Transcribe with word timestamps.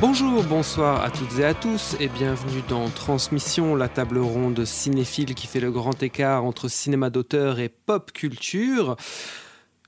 Bonjour, 0.00 0.44
bonsoir 0.44 1.02
à 1.02 1.10
toutes 1.10 1.40
et 1.40 1.44
à 1.44 1.54
tous 1.54 1.96
et 1.98 2.06
bienvenue 2.06 2.62
dans 2.68 2.88
Transmission, 2.88 3.74
la 3.74 3.88
table 3.88 4.18
ronde 4.18 4.64
cinéphile 4.64 5.34
qui 5.34 5.48
fait 5.48 5.58
le 5.58 5.72
grand 5.72 6.00
écart 6.00 6.44
entre 6.44 6.68
cinéma 6.68 7.10
d'auteur 7.10 7.58
et 7.58 7.68
pop 7.68 8.12
culture. 8.12 8.94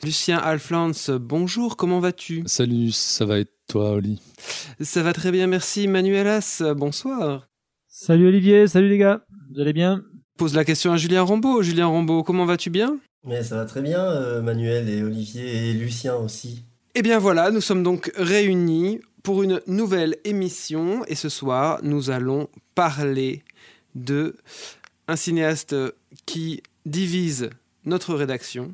Lucien 0.03 0.39
Alflans, 0.39 1.17
bonjour, 1.21 1.77
comment 1.77 2.01
vas-tu? 2.01 2.43
Salut, 2.47 2.91
ça 2.91 3.25
va 3.25 3.39
et 3.39 3.47
toi, 3.69 3.93
Oli? 3.93 4.21
Ça 4.81 5.05
va 5.05 5.13
très 5.13 5.31
bien, 5.31 5.47
merci. 5.47 5.87
Manuelas, 5.87 6.61
bonsoir. 6.77 7.47
Salut 7.87 8.27
Olivier, 8.27 8.67
salut 8.67 8.89
les 8.89 8.99
gars, 8.99 9.25
vous 9.55 9.61
allez 9.61 9.73
bien? 9.73 10.03
Pose 10.37 10.57
la 10.57 10.65
question 10.65 10.93
à 10.93 10.97
Julien 10.97 11.23
Rambaud. 11.23 11.63
Julien 11.63 11.87
Rambaud, 11.87 12.25
comment 12.25 12.47
vas-tu 12.47 12.71
bien? 12.71 12.99
Mais 13.25 13.45
ça 13.45 13.55
va 13.55 13.65
très 13.65 13.81
bien, 13.81 14.01
euh, 14.01 14.43
Manuel 14.43 14.89
et 14.89 15.05
Olivier 15.05 15.71
et 15.71 15.73
Lucien 15.73 16.17
aussi. 16.17 16.65
Eh 16.97 17.03
bien 17.03 17.21
voilà, 17.21 17.53
nous 17.53 17.61
sommes 17.61 17.85
donc 17.85 18.11
réunis 18.17 19.01
pour 19.23 19.43
une 19.43 19.61
nouvelle 19.67 20.17
émission 20.25 21.05
et 21.07 21.15
ce 21.15 21.29
soir, 21.29 21.81
nous 21.83 22.11
allons 22.11 22.49
parler 22.75 23.43
de 23.95 24.37
un 25.09 25.17
cinéaste 25.17 25.75
qui 26.27 26.63
divise 26.87 27.51
notre 27.85 28.15
rédaction 28.15 28.71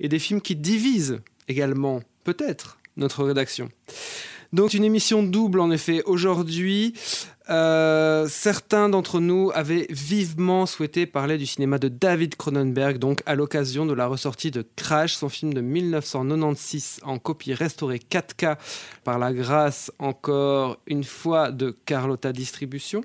et 0.00 0.08
des 0.08 0.18
films 0.18 0.40
qui 0.40 0.56
divisent 0.56 1.20
également 1.48 2.02
peut-être 2.24 2.78
notre 2.96 3.24
rédaction. 3.24 3.70
Donc 4.52 4.74
une 4.74 4.84
émission 4.84 5.22
double 5.22 5.60
en 5.60 5.70
effet. 5.70 6.02
Aujourd'hui, 6.04 6.94
euh, 7.48 8.26
certains 8.28 8.88
d'entre 8.88 9.20
nous 9.20 9.52
avaient 9.54 9.86
vivement 9.90 10.66
souhaité 10.66 11.06
parler 11.06 11.38
du 11.38 11.46
cinéma 11.46 11.78
de 11.78 11.88
David 11.88 12.34
Cronenberg, 12.36 12.98
donc 12.98 13.22
à 13.26 13.34
l'occasion 13.34 13.86
de 13.86 13.92
la 13.94 14.06
ressortie 14.06 14.50
de 14.50 14.64
Crash, 14.74 15.14
son 15.14 15.28
film 15.28 15.54
de 15.54 15.60
1996 15.60 17.00
en 17.04 17.18
copie 17.18 17.54
restaurée 17.54 17.98
4K 17.98 18.56
par 19.04 19.18
la 19.18 19.32
grâce 19.32 19.92
encore 19.98 20.78
une 20.86 21.04
fois 21.04 21.52
de 21.52 21.76
Carlotta 21.84 22.32
Distribution. 22.32 23.04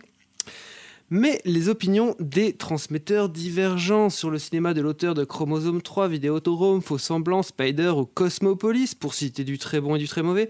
Mais 1.13 1.41
les 1.43 1.67
opinions 1.67 2.15
des 2.21 2.53
transmetteurs 2.53 3.27
divergents 3.27 4.09
sur 4.09 4.29
le 4.29 4.39
cinéma 4.39 4.73
de 4.73 4.79
l'auteur 4.79 5.13
de 5.13 5.25
Chromosome 5.25 5.81
3, 5.81 6.07
Vidéotome, 6.07 6.81
Faux 6.81 6.97
Semblant, 6.97 7.43
Spider 7.43 7.89
ou 7.89 8.05
Cosmopolis, 8.05 8.95
pour 8.95 9.13
citer 9.13 9.43
du 9.43 9.57
très 9.57 9.81
bon 9.81 9.97
et 9.97 9.99
du 9.99 10.07
très 10.07 10.23
mauvais, 10.23 10.47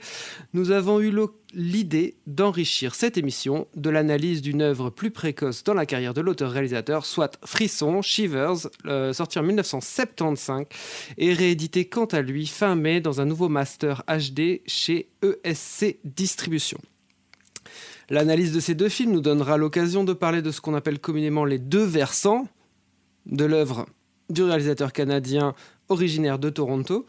nous 0.54 0.70
avons 0.70 1.02
eu 1.02 1.12
l'idée 1.56 2.16
d'enrichir 2.28 2.94
cette 2.94 3.18
émission 3.18 3.68
de 3.76 3.90
l'analyse 3.90 4.44
d'une 4.44 4.62
œuvre 4.62 4.92
plus 4.92 5.10
précoce 5.10 5.64
dans 5.64 5.74
la 5.74 5.88
carrière 5.88 6.14
de 6.14 6.22
l'auteur-réalisateur, 6.22 7.08
soit 7.08 7.40
Frisson, 7.44 8.04
Shivers, 8.04 8.68
euh, 8.86 9.14
sorti 9.14 9.40
en 9.40 9.44
1975 9.44 10.66
et 11.18 11.34
réédité 11.34 11.86
quant 11.86 12.06
à 12.06 12.22
lui 12.22 12.46
fin 12.46 12.76
mai 12.76 13.02
dans 13.02 13.20
un 13.20 13.26
nouveau 13.26 13.50
master 13.50 14.04
HD 14.08 14.62
chez 14.68 15.10
ESC 15.24 15.98
Distribution. 16.04 16.78
L'analyse 18.12 18.52
de 18.52 18.60
ces 18.60 18.76
deux 18.76 18.90
films 18.90 19.14
nous 19.14 19.22
donnera 19.22 19.56
l'occasion 19.56 20.04
de 20.04 20.12
parler 20.12 20.42
de 20.42 20.52
ce 20.52 20.60
qu'on 20.60 20.74
appelle 20.74 21.00
communément 21.00 21.46
les 21.46 21.60
deux 21.60 21.86
versants 21.86 22.46
de 23.26 23.46
l'œuvre 23.46 23.86
du 24.30 24.44
réalisateur 24.44 24.92
canadien 24.92 25.56
originaire 25.88 26.38
de 26.38 26.50
Toronto. 26.50 27.06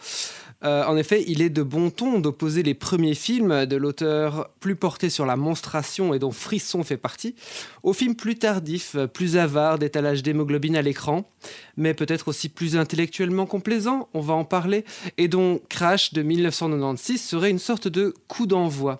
Euh, 0.63 0.85
en 0.85 0.97
effet, 0.97 1.25
il 1.27 1.43
est 1.43 1.51
de 1.51 1.65
bon 1.65 1.91
ton 1.91 2.21
d'opposer 2.21 2.63
les 2.63 2.75
premiers 2.75 3.17
films 3.17 3.67
de 3.67 3.75
l'auteur 3.75 4.51
plus 4.61 4.77
portés 4.77 5.11
sur 5.11 5.27
la 5.27 5.35
monstration 5.35 6.15
et 6.15 6.21
dont 6.21 6.31
Frisson 6.31 6.85
fait 6.85 6.97
partie, 6.97 7.35
aux 7.83 7.95
films 7.95 8.15
plus 8.15 8.37
tardifs, 8.37 8.97
plus 9.13 9.37
avares 9.37 9.81
d'étalage 9.81 10.23
d'hémoglobine 10.23 10.77
à 10.77 10.83
l'écran, 10.83 11.29
mais 11.77 11.95
peut-être 11.95 12.29
aussi 12.29 12.49
plus 12.49 12.77
intellectuellement 12.77 13.47
complaisants, 13.47 14.09
on 14.15 14.21
va 14.21 14.35
en 14.35 14.45
parler, 14.45 14.85
et 15.19 15.27
dont 15.27 15.61
Crash 15.69 16.13
de 16.13 16.23
1996 16.23 17.21
serait 17.21 17.51
une 17.51 17.59
sorte 17.59 17.89
de 17.89 18.15
coup 18.29 18.47
d'envoi. 18.47 18.99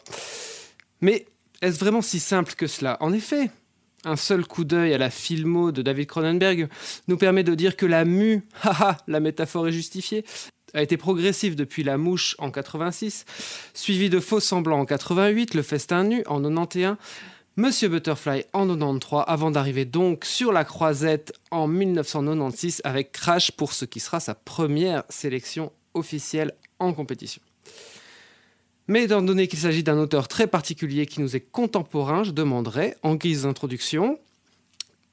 Mais 1.01 1.27
est-ce 1.63 1.79
vraiment 1.79 2.03
si 2.03 2.19
simple 2.19 2.55
que 2.55 2.67
cela? 2.67 2.97
En 3.01 3.13
effet, 3.13 3.49
un 4.05 4.17
seul 4.17 4.45
coup 4.45 4.65
d'œil 4.65 4.93
à 4.93 4.99
la 4.99 5.11
filmo 5.11 5.71
de 5.71 5.81
David 5.81 6.09
Cronenberg 6.09 6.69
nous 7.07 7.17
permet 7.17 7.45
de 7.45 7.55
dire 7.55 7.77
que 7.77 7.87
la 7.87 8.05
mue, 8.05 8.43
haha, 8.63 8.99
la 9.07 9.21
métaphore 9.21 9.69
est 9.69 9.73
justifiée, 9.73 10.25
a 10.75 10.83
été 10.83 10.97
progressive 10.97 11.55
depuis 11.55 11.85
La 11.85 11.99
Mouche 11.99 12.35
en 12.39 12.51
86, 12.51 13.25
suivi 13.75 14.11
de 14.11 14.19
Faux 14.19 14.41
Semblants 14.41 14.81
en 14.81 14.87
88, 14.87 15.55
Le 15.55 15.63
Festin 15.63 16.03
Nu 16.05 16.25
en 16.27 16.43
91, 16.43 16.97
Monsieur 17.57 17.89
Butterfly 17.89 18.45
en 18.55 18.67
93, 18.67 19.25
avant 19.29 19.53
d'arriver 19.53 19.85
donc 19.85 20.25
sur 20.25 20.51
la 20.51 20.65
croisette 20.65 21.33
en 21.53 21.69
1996 21.69 22.81
avec 22.83 23.13
Crash 23.13 23.53
pour 23.53 23.73
ce 23.73 23.85
qui 23.85 24.01
sera 24.01 24.19
sa 24.19 24.35
première 24.35 25.05
sélection 25.11 25.71
officielle 25.95 26.53
en 26.81 26.93
compétition. 26.93 27.43
Mais 28.89 29.05
étant 29.05 29.23
donné 29.23 29.47
qu'il 29.47 29.59
s'agit 29.59 29.83
d'un 29.83 29.99
auteur 29.99 30.29
très 30.29 30.47
particulier 30.47 31.07
qui 31.07 31.21
nous 31.21 31.37
est 31.37 31.41
contemporain, 31.41 32.25
je 32.25 32.33
demanderai, 32.33 32.97
en 33.03 33.15
guise 33.15 33.43
d'introduction, 33.43 34.19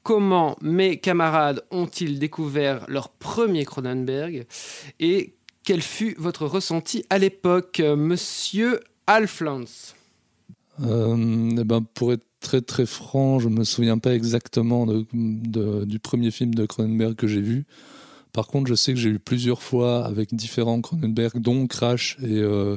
comment 0.02 0.56
mes 0.60 0.98
camarades 0.98 1.64
ont-ils 1.70 2.18
découvert 2.18 2.84
leur 2.88 3.10
premier 3.10 3.64
Cronenberg 3.64 4.46
et 4.98 5.34
quel 5.64 5.82
fut 5.82 6.16
votre 6.18 6.46
ressenti 6.46 7.04
à 7.10 7.18
l'époque, 7.18 7.80
monsieur 7.80 8.80
Alflans? 9.06 9.94
Euh, 10.82 11.50
eh 11.58 11.64
ben, 11.64 11.82
Pour 11.94 12.12
être 12.12 12.24
très 12.40 12.62
très 12.62 12.86
franc, 12.86 13.38
je 13.38 13.48
ne 13.48 13.56
me 13.56 13.64
souviens 13.64 13.98
pas 13.98 14.14
exactement 14.14 14.86
du 14.86 15.98
premier 15.98 16.30
film 16.30 16.54
de 16.54 16.66
Cronenberg 16.66 17.14
que 17.14 17.26
j'ai 17.26 17.42
vu. 17.42 17.66
Par 18.32 18.46
contre, 18.46 18.68
je 18.68 18.74
sais 18.74 18.94
que 18.94 18.98
j'ai 18.98 19.10
eu 19.10 19.18
plusieurs 19.18 19.62
fois 19.62 20.06
avec 20.06 20.34
différents 20.34 20.80
Cronenberg, 20.80 21.40
dont 21.40 21.66
Crash 21.66 22.16
et, 22.22 22.38
euh, 22.38 22.76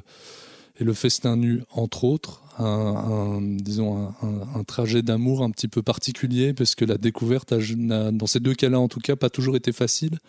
et 0.79 0.83
Le 0.83 0.93
Festin 0.93 1.37
Nu, 1.37 1.63
entre 1.71 2.03
autres, 2.03 2.41
un, 2.59 3.39
disons 3.41 4.13
un, 4.21 4.63
trajet 4.63 5.01
d'amour 5.01 5.43
un 5.43 5.51
petit 5.51 5.67
peu 5.67 5.81
particulier, 5.81 6.53
parce 6.53 6.75
que 6.75 6.85
la 6.85 6.97
découverte, 6.97 7.53
dans 7.53 8.27
ces 8.27 8.39
deux 8.39 8.53
cas-là 8.53 8.79
en 8.79 8.87
tout 8.87 8.99
cas, 8.99 9.15
pas 9.15 9.29
toujours 9.29 9.55
été 9.55 9.71
facile. 9.71 10.19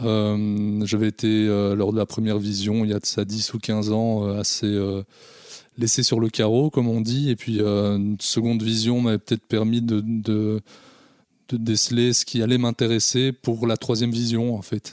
Euh, 0.00 0.80
J'avais 0.84 1.08
été, 1.08 1.28
euh, 1.28 1.74
lors 1.74 1.92
de 1.92 1.98
la 1.98 2.06
première 2.06 2.38
vision, 2.38 2.84
il 2.84 2.90
y 2.90 2.94
a 2.94 2.98
de 2.98 3.06
ça 3.06 3.24
10 3.24 3.54
ou 3.54 3.58
15 3.58 3.92
ans, 3.92 4.26
euh, 4.26 4.40
assez 4.40 4.80
laissé 5.78 6.02
sur 6.02 6.20
le 6.20 6.28
carreau, 6.28 6.70
comme 6.70 6.88
on 6.88 7.00
dit. 7.00 7.30
Et 7.30 7.36
puis, 7.36 7.60
une 7.60 8.16
seconde 8.20 8.62
vision 8.62 9.00
m'avait 9.00 9.18
peut-être 9.18 9.46
permis 9.46 9.82
de, 9.82 10.60
déceler 11.52 12.14
ce 12.14 12.24
qui 12.24 12.42
allait 12.42 12.56
m'intéresser 12.56 13.30
pour 13.30 13.66
la 13.66 13.76
troisième 13.76 14.10
vision, 14.10 14.54
en 14.54 14.62
fait. 14.62 14.92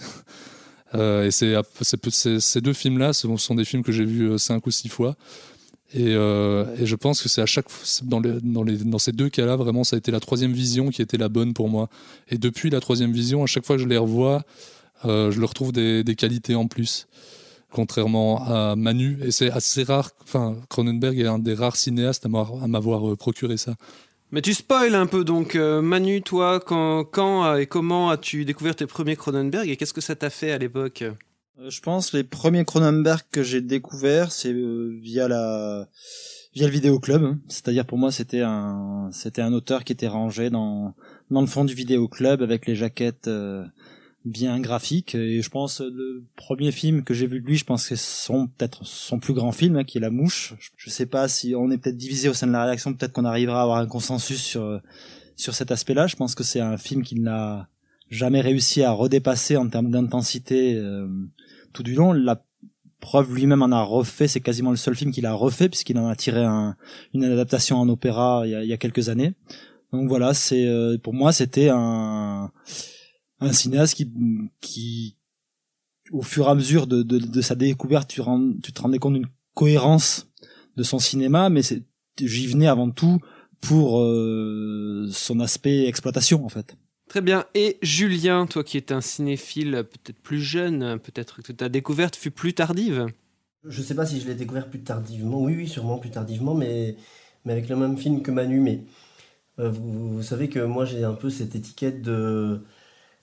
Et 0.94 1.30
c'est 1.32 1.56
ces 2.40 2.62
deux 2.62 2.74
films-là, 2.74 3.14
ce 3.14 3.28
sont 3.38 3.56
des 3.56 3.66
films 3.66 3.84
que 3.84 3.92
j'ai 3.92 4.06
vus 4.06 4.40
cinq 4.40 4.66
ou 4.68 4.72
six 4.72 4.90
fois. 4.90 5.16
Et, 5.94 6.14
euh, 6.14 6.66
et, 6.78 6.86
je 6.86 6.96
pense 6.96 7.22
que 7.22 7.30
c'est 7.30 7.42
à 7.42 7.48
chaque 7.48 7.66
dans, 8.04 8.22
dans, 8.22 9.00
ces 9.00 9.12
deux 9.12 9.30
cas-là, 9.30 9.56
vraiment, 9.56 9.84
ça 9.84 9.96
a 9.96 10.00
été 10.00 10.12
la 10.12 10.20
troisième 10.20 10.54
vision 10.54 10.90
qui 10.90 11.02
était 11.02 11.18
la 11.18 11.30
bonne 11.30 11.54
pour 11.54 11.68
moi. 11.68 11.90
Et 12.30 12.38
depuis 12.38 12.70
la 12.70 12.80
troisième 12.80 13.12
vision, 13.12 13.44
à 13.44 13.48
chaque 13.48 13.66
fois 13.66 13.76
que 13.76 13.82
je 13.82 13.88
les 13.88 13.98
revois, 13.98 14.44
euh, 15.06 15.32
je 15.32 15.40
leur 15.40 15.56
trouve 15.56 15.72
des, 15.72 16.04
qualités 16.16 16.54
en 16.54 16.68
plus, 16.68 17.08
contrairement 17.72 18.46
à 18.46 18.76
Manu. 18.76 19.18
Et 19.24 19.32
c'est 19.32 19.50
assez 19.50 19.82
rare. 19.82 20.12
Enfin, 20.22 20.58
Cronenberg 20.70 21.18
est 21.20 21.26
un 21.26 21.40
des 21.40 21.56
rares 21.56 21.76
cinéastes 21.76 22.28
à 22.28 22.68
m'avoir 22.68 23.18
procuré 23.18 23.58
ça. 23.58 23.76
Mais 24.32 24.42
tu 24.42 24.54
spoil 24.54 24.94
un 24.94 25.08
peu 25.08 25.24
donc, 25.24 25.56
euh, 25.56 25.82
Manu, 25.82 26.22
toi, 26.22 26.60
quand, 26.60 27.04
quand 27.04 27.56
et 27.56 27.66
comment 27.66 28.10
as-tu 28.12 28.46
découvert 28.46 28.76
tes 28.76 28.86
premiers 28.86 29.16
Cronenberg 29.16 29.68
et 29.68 29.76
qu'est-ce 29.76 29.94
que 29.94 30.02
ça 30.02 30.16
t'a 30.16 30.30
fait 30.30 30.52
à 30.52 30.58
l'époque? 30.58 31.04
Je 31.68 31.82
pense 31.82 32.14
les 32.14 32.24
premiers 32.24 32.64
Cronenberg 32.64 33.22
que 33.32 33.44
j'ai 33.44 33.62
découverts, 33.62 34.32
c'est 34.32 34.54
euh, 34.54 34.96
via 35.02 35.28
la 35.28 35.90
via 36.54 36.68
le 36.68 36.72
vidéoclub. 36.72 37.38
C'est-à-dire 37.48 37.86
pour 37.86 37.98
moi, 37.98 38.12
c'était 38.12 38.42
un 38.42 39.10
c'était 39.12 39.42
un 39.42 39.52
auteur 39.52 39.84
qui 39.84 39.92
était 39.92 40.08
rangé 40.08 40.50
dans 40.50 40.96
dans 41.30 41.42
le 41.42 41.48
fond 41.48 41.66
du 41.66 41.74
vidéoclub 41.74 42.42
avec 42.42 42.66
les 42.66 42.76
jaquettes 42.76 43.28
euh, 43.28 43.66
bien 44.26 44.60
graphique. 44.60 45.16
Et 45.16 45.42
je 45.42 45.50
pense 45.50 45.82
le 45.82 46.24
premier 46.36 46.72
film 46.72 47.04
que 47.04 47.14
j'ai 47.14 47.28
vu 47.28 47.40
de 47.40 47.46
lui 47.46 47.58
je 47.58 47.66
pense 47.66 47.88
que 47.88 47.96
c'est 47.96 48.04
son 48.26 48.48
peut-être 48.48 48.86
son 48.86 49.20
plus 49.20 49.34
grand 49.34 49.52
film 49.52 49.78
hein, 49.78 49.84
qui 49.84 49.98
est 49.98 50.02
La 50.02 50.10
Mouche. 50.10 50.54
Je 50.78 50.90
sais 50.90 51.06
pas 51.06 51.28
si 51.28 51.56
on 51.56 51.72
est 51.72 51.78
peut-être 51.78 51.98
divisé 51.98 52.30
au 52.30 52.34
sein 52.34 52.48
de 52.48 52.52
la 52.52 52.64
rédaction 52.64 52.94
peut-être 52.94 53.14
qu'on 53.14 53.26
arrivera 53.26 53.60
à 53.60 53.64
avoir 53.64 53.78
un 53.78 53.88
consensus 53.88 54.42
sur 54.42 54.82
sur 55.36 55.56
cet 55.56 55.72
aspect-là. 55.72 56.08
Je 56.08 56.16
pense 56.16 56.36
que 56.36 56.44
c'est 56.44 56.60
un 56.60 56.78
film 56.78 57.02
qu'il 57.02 57.24
n'a 57.24 57.70
jamais 58.10 58.42
réussi 58.42 58.84
à 58.84 58.92
redépasser 58.92 59.56
en 59.58 59.70
termes 59.70 59.90
d'intensité 59.90 60.76
euh, 60.76 61.08
tout 61.74 61.84
du 61.84 61.94
long. 61.94 62.12
La 62.12 62.44
preuve 63.00 63.34
lui-même 63.34 63.62
en 63.62 63.72
a 63.72 63.82
refait. 63.82 64.28
C'est 64.28 64.42
quasiment 64.42 64.72
le 64.72 64.78
seul 64.78 64.96
film 64.96 65.12
qu'il 65.12 65.26
a 65.26 65.34
refait 65.34 65.70
puisqu'il 65.70 65.98
en 65.98 66.08
a 66.08 66.16
tiré 66.16 66.44
un, 66.44 66.76
une 67.14 67.24
adaptation 67.24 67.78
en 67.78 67.88
opéra 67.88 68.42
il 68.46 68.52
y 68.52 68.56
a, 68.56 68.64
il 68.64 68.70
y 68.70 68.74
a 68.74 68.78
quelques 68.78 69.10
années. 69.10 69.34
Donc 69.94 70.08
voilà, 70.08 70.34
c'est 70.34 70.68
euh, 70.68 70.98
pour 70.98 71.14
moi 71.14 71.32
c'était 71.32 71.70
un 71.72 72.52
un 73.40 73.54
cinéaste 73.54 73.96
qui 73.96 74.12
qui 74.62 75.16
au 76.12 76.22
fur 76.22 76.48
et 76.48 76.50
à 76.50 76.56
mesure 76.56 76.88
de, 76.88 77.04
de, 77.04 77.20
de 77.20 77.42
sa 77.42 77.56
découverte, 77.56 78.10
tu, 78.10 78.22
rends, 78.22 78.54
tu 78.64 78.74
te 78.74 78.82
rendais 78.82 78.98
compte 78.98 79.14
d'une 79.14 79.28
cohérence 79.54 80.28
de 80.76 80.84
son 80.84 81.00
cinéma, 81.00 81.50
mais 81.50 81.62
c'est 81.62 81.84
j'y 82.20 82.48
venais 82.48 82.68
avant 82.68 82.90
tout 82.90 83.20
pour 83.62 84.02
euh, 84.02 85.08
son 85.12 85.40
aspect 85.40 85.88
exploitation 85.88 86.46
en 86.46 86.50
fait. 86.50 86.76
Très 87.08 87.22
bien. 87.22 87.46
Et 87.56 87.78
Julien, 87.82 88.46
toi 88.46 88.64
qui 88.64 88.78
es 88.78 88.92
un 88.92 89.02
cinéphile 89.02 89.84
peut-être 89.90 90.20
plus 90.20 90.42
jeune, 90.42 91.00
peut-être 91.00 91.42
que 91.42 91.52
ta 91.52 91.70
découverte 91.70 92.16
fut 92.16 92.32
plus 92.32 92.54
tardive? 92.54 93.08
Je 93.66 93.82
sais 93.82 93.96
pas 93.96 94.06
si 94.06 94.22
je 94.22 94.28
l'ai 94.28 94.36
découvert 94.36 94.70
plus 94.70 94.82
tardivement. 94.82 95.42
Oui, 95.42 95.56
oui, 95.56 95.68
sûrement 95.68 95.98
plus 95.98 96.12
tardivement, 96.12 96.54
mais, 96.54 96.96
mais 97.46 97.54
avec 97.54 97.68
le 97.68 97.76
même 97.76 97.98
film 97.98 98.22
que 98.22 98.32
Manu. 98.32 98.60
Mais 98.62 98.84
euh, 99.60 99.70
vous, 99.70 100.18
vous, 100.18 100.24
savez 100.24 100.50
que 100.50 100.60
moi 100.60 100.86
j'ai 100.86 101.04
un 101.04 101.14
peu 101.14 101.30
cette 101.30 101.56
étiquette 101.56 102.02
de 102.02 102.62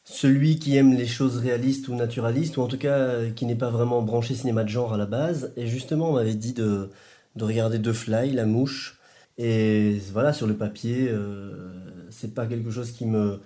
celui 0.07 0.59
qui 0.59 0.77
aime 0.77 0.95
les 0.95 1.07
choses 1.07 1.39
réalistes 1.39 1.89
ou 1.89 1.95
naturalistes, 1.95 2.57
ou 2.57 2.63
en 2.63 2.69
tout 2.69 2.79
cas 2.79 2.97
euh, 2.97 3.31
qui 3.33 3.45
n'est 3.47 3.57
pas 3.57 3.71
vraiment 3.71 4.03
branché 4.03 4.35
cinéma 4.35 4.65
de 4.65 4.69
genre 4.69 4.95
à 4.95 4.97
la 4.97 5.07
base. 5.07 5.53
Et 5.57 5.67
justement, 5.67 6.11
on 6.11 6.15
m'avait 6.15 6.35
dit 6.35 6.53
de, 6.55 6.91
de 7.37 7.45
regarder 7.45 7.83
The 7.83 7.93
Fly, 7.93 8.33
La 8.33 8.47
Mouche. 8.47 8.99
Et 9.39 10.01
voilà, 10.13 10.33
sur 10.33 10.47
le 10.47 10.57
papier, 10.57 11.09
euh, 11.11 11.73
c'est 12.11 12.35
pas 12.35 12.47
quelque 12.47 12.71
chose 12.71 12.93
qui 12.93 13.05
me, 13.07 13.41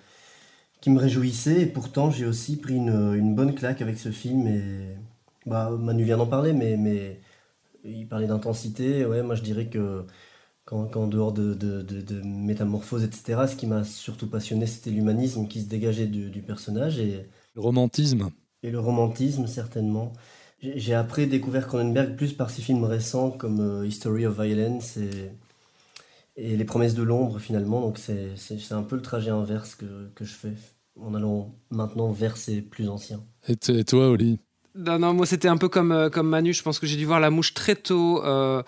réjouissait. 0.86 1.62
Et 1.62 1.66
pourtant, 1.66 2.10
j'ai 2.10 2.26
aussi 2.26 2.56
pris 2.58 2.76
une, 2.76 3.14
une, 3.16 3.34
bonne 3.34 3.54
claque 3.54 3.82
avec 3.82 3.98
ce 3.98 4.10
film. 4.10 4.46
Et 4.46 4.96
bah, 5.46 5.70
Manu 5.70 6.04
vient 6.04 6.18
d'en 6.18 6.26
parler, 6.26 6.52
mais, 6.52 6.76
mais 6.76 7.20
il 7.84 8.06
parlait 8.08 8.26
d'intensité. 8.26 9.04
Ouais, 9.06 9.22
moi 9.22 9.34
je 9.34 9.42
dirais 9.42 9.66
que 9.66 10.04
qu'en 10.70 11.08
dehors 11.08 11.32
de, 11.32 11.52
de, 11.54 11.82
de, 11.82 12.00
de, 12.00 12.22
métamorphose, 12.22 13.02
etc., 13.02 13.40
ce 13.48 13.56
qui 13.56 13.66
m'a 13.66 13.82
surtout 13.82 14.28
passionné, 14.28 14.66
c'était 14.66 14.90
l'humanisme 14.90 15.48
qui 15.48 15.62
se 15.62 15.66
dégageait 15.66 16.06
du, 16.06 16.30
du, 16.30 16.42
personnage. 16.42 17.00
Et, 17.00 17.26
le 17.56 17.60
romantisme. 17.60 18.30
Et 18.62 18.70
le 18.70 18.78
romantisme, 18.78 19.48
certainement. 19.48 20.12
J'ai 20.62 20.94
après 20.94 21.26
découvert 21.26 21.66
Cronenberg 21.66 22.14
plus 22.14 22.32
par 22.34 22.50
ses 22.50 22.62
films 22.62 22.84
récents 22.84 23.30
comme 23.30 23.60
euh, 23.60 23.86
History 23.86 24.26
of 24.26 24.38
Violence 24.40 24.96
et, 24.96 25.32
et 26.36 26.56
Les 26.56 26.64
promesses 26.64 26.94
de 26.94 27.02
l'ombre, 27.02 27.40
finalement. 27.40 27.80
Donc 27.80 27.98
c'est 27.98 28.72
un 28.72 28.82
peu 28.82 28.94
le 28.94 29.02
trajet 29.02 29.30
inverse 29.30 29.74
que, 29.74 30.08
que 30.14 30.24
je 30.24 30.34
fais 30.34 30.52
en 31.00 31.14
allant 31.14 31.52
maintenant 31.70 32.12
vers 32.12 32.36
ses 32.36 32.60
plus 32.60 32.88
anciens. 32.88 33.24
Et, 33.48 33.56
et 33.70 33.84
toi, 33.84 34.10
Oli? 34.10 34.38
Non, 34.76 35.00
non, 35.00 35.14
moi 35.14 35.26
c'était 35.26 35.48
un 35.48 35.56
peu 35.56 35.68
comme, 35.68 35.92
euh, 35.92 36.10
comme 36.10 36.28
Manu. 36.28 36.52
Je 36.52 36.62
pense 36.62 36.78
que 36.78 36.86
j'ai 36.86 36.96
dû 36.96 37.04
voir 37.04 37.20
la 37.20 37.30
mouche 37.30 37.54
très 37.54 37.74
tôt. 37.74 38.24
Euh, 38.24 38.62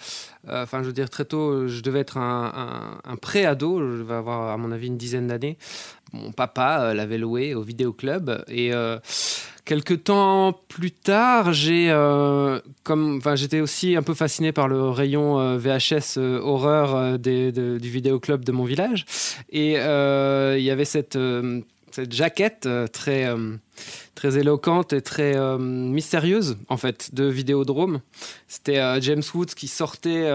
euh, 0.49 0.63
enfin, 0.65 0.83
je 0.83 0.89
veux 0.89 0.93
dire, 0.93 1.09
très 1.09 1.25
tôt, 1.25 1.69
je 1.69 1.81
devais 1.81 2.01
être 2.01 2.17
un, 2.17 3.01
un, 3.05 3.11
un 3.13 3.17
pré-ado. 3.17 3.79
Je 3.79 4.03
vais 4.03 4.15
avoir, 4.15 4.51
à 4.51 4.57
mon 4.57 4.73
avis, 4.73 4.89
une 4.89 4.97
dizaine 4.97 5.29
d'années. 5.29 5.59
Mon 6.13 6.33
papa 6.33 6.93
l'avait 6.93 7.19
loué 7.19 7.55
au 7.55 7.63
vidéoclub. 7.63 8.45
Et 8.49 8.71
quelques 9.65 10.05
temps 10.05 10.61
plus 10.69 10.91
tard, 10.91 11.55
j'ai, 11.55 11.89
comme, 12.83 13.23
j'étais 13.35 13.61
aussi 13.61 13.97
un 13.97 14.03
peu 14.03 14.13
fasciné 14.13 14.53
par 14.53 14.69
le 14.69 14.91
rayon 14.91 15.57
VHS 15.57 16.19
horreur 16.19 17.19
des, 17.19 17.51
de, 17.51 17.79
du 17.79 17.89
vidéoclub 17.89 18.45
de 18.45 18.53
mon 18.53 18.65
village. 18.65 19.07
Et 19.51 19.77
il 19.77 20.63
y 20.63 20.71
avait 20.71 20.85
cette 20.85 21.17
cette 21.93 22.13
jaquette 22.13 22.67
euh, 22.67 22.87
très, 22.87 23.27
euh, 23.27 23.57
très 24.15 24.39
éloquente 24.39 24.93
et 24.93 25.03
très 25.03 25.37
euh, 25.37 25.59
mystérieuse, 25.59 26.57
en 26.69 26.77
fait, 26.77 27.15
de 27.15 27.25
Vidéodrome. 27.25 28.01
C'était 28.49 29.01
James 29.01 29.23
Woods 29.35 29.55
qui 29.57 29.69
sortait 29.69 30.29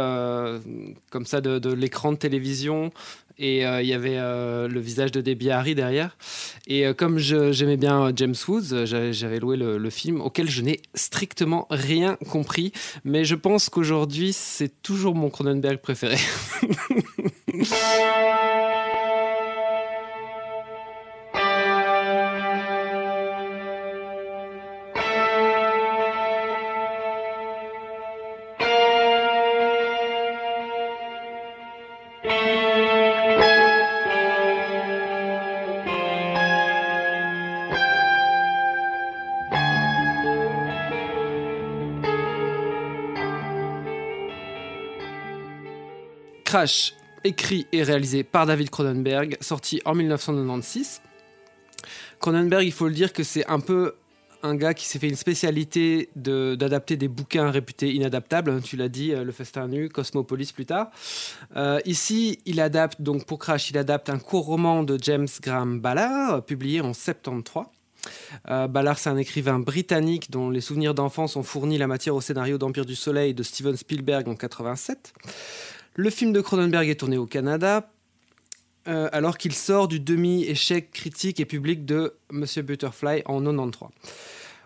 comme 1.12 1.26
ça 1.26 1.42
de, 1.42 1.74
l'écran 1.74 2.12
de 2.12 2.18
télévision 2.18 2.92
et 3.38 3.62
il 3.62 3.86
y 3.86 3.94
avait 3.94 4.18
le 4.18 4.80
visage 4.80 5.12
de 5.12 5.22
Debbie 5.22 5.52
Harry 5.52 5.76
derrière. 5.76 6.18
Et 6.66 6.92
comme 6.96 7.20
j'aimais 7.20 7.78
bien 7.78 8.12
James 8.16 8.34
Woods, 8.48 8.86
j'avais 8.86 9.40
loué 9.40 9.58
le, 9.58 9.90
film 9.92 10.22
auquel 10.22 10.50
je 10.50 10.64
n'ai 10.64 10.82
strictement 10.96 11.68
rien 11.70 12.18
compris. 12.30 12.72
Mais 13.04 13.24
je 13.24 13.36
pense 13.36 13.70
qu'aujourd'hui, 13.70 14.34
c'est 14.34 14.82
toujours 14.82 15.14
mon 15.14 15.30
Cronenberg 15.30 15.78
préféré. 15.78 16.18
Crash, 46.48 46.94
écrit 47.26 47.68
et 47.74 47.84
réalisé 47.84 48.24
par 48.24 48.46
David 48.46 48.70
Cronenberg, 48.70 49.36
sorti 49.42 49.82
en 49.84 49.94
1996. 49.94 51.02
Cronenberg, 52.22 52.64
il 52.64 52.72
faut 52.72 52.88
le 52.88 52.94
dire 52.94 53.12
c'est 53.24 53.46
un 53.48 53.60
peu 53.60 53.96
un 54.44 54.56
gars 54.56 54.74
qui 54.74 54.86
s'est 54.88 54.98
fait 54.98 55.10
une 55.10 55.18
spécialité 55.18 56.10
d'adapter 56.16 56.96
des 56.96 57.10
bouquins 57.10 57.52
réputés 57.52 57.94
inadaptables. 57.94 58.50
Hein, 58.50 58.62
tu 58.64 58.78
l'as 58.78 58.88
dit, 58.88 59.12
euh, 59.12 59.26
Le 59.26 59.34
Festin 59.34 59.68
Nu, 59.68 59.90
Cosmopolis 59.90 60.54
plus 60.54 60.66
tard. 60.66 60.90
Euh, 61.58 61.82
ici, 61.84 62.40
il 62.46 62.62
adapte, 62.62 63.02
donc 63.02 63.26
pour 63.26 63.40
Crash, 63.40 63.70
il 63.70 63.78
adapte 63.78 64.10
un 64.10 64.18
court 64.18 64.46
roman 64.46 64.84
de 64.84 64.98
James 65.02 65.28
Graham 65.42 65.82
Ballard, 65.82 66.46
publié 66.46 66.80
en 66.80 66.94
73. 66.94 67.66
Euh, 68.50 68.68
Ballard, 68.70 69.00
c'est 69.00 69.10
un 69.10 69.18
écrivain 69.18 69.60
britannique 69.60 70.32
dont 70.32 70.50
les 70.50 70.62
souvenirs 70.62 70.94
d'enfance 70.94 71.36
ont 71.36 71.44
fourni 71.44 71.78
la 71.78 71.88
matière 71.88 72.16
au 72.16 72.22
scénario 72.22 72.58
d'Empire 72.58 72.86
du 72.86 72.96
Soleil 72.96 73.34
de 73.34 73.44
Steven 73.44 73.76
Spielberg 73.76 74.30
en 74.30 74.36
87. 74.36 75.14
Le 76.00 76.12
film 76.12 76.32
de 76.32 76.42
Cronenberg 76.42 76.88
est 76.90 77.00
tourné 77.00 77.18
au 77.18 77.26
Canada, 77.26 77.92
euh, 78.88 79.10
alors 79.12 79.36
qu'il 79.36 79.54
sort 79.54 79.88
du 79.88 80.00
demi-échec 80.00 80.92
critique 80.92 81.40
et 81.40 81.46
public 81.46 81.86
de 81.86 82.14
Monsieur 82.32 82.62
Butterfly 82.62 83.24
en 83.26 83.42
93. 83.42 83.90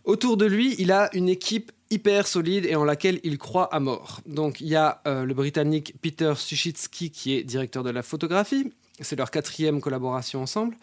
Autour 0.04 0.36
de 0.36 0.46
lui, 0.46 0.76
il 0.78 0.92
a 0.92 1.10
une 1.16 1.30
équipe 1.30 1.72
hyper 1.90 2.28
solide 2.28 2.66
et 2.66 2.76
en 2.76 2.84
laquelle 2.84 3.22
il 3.24 3.38
croit 3.38 3.74
à 3.74 3.80
mort. 3.80 4.20
Donc 4.26 4.60
il 4.60 4.68
y 4.68 4.76
a 4.76 5.02
euh, 5.08 5.24
le 5.24 5.34
Britannique 5.34 5.96
Peter 6.02 6.34
Suchitsky 6.36 7.12
qui 7.12 7.34
est 7.34 7.44
directeur 7.44 7.84
de 7.84 7.92
la 7.92 8.04
photographie. 8.04 8.74
C'est 9.00 9.16
leur 9.16 9.32
quatrième 9.32 9.80
collaboration 9.80 10.42
ensemble. 10.42 10.76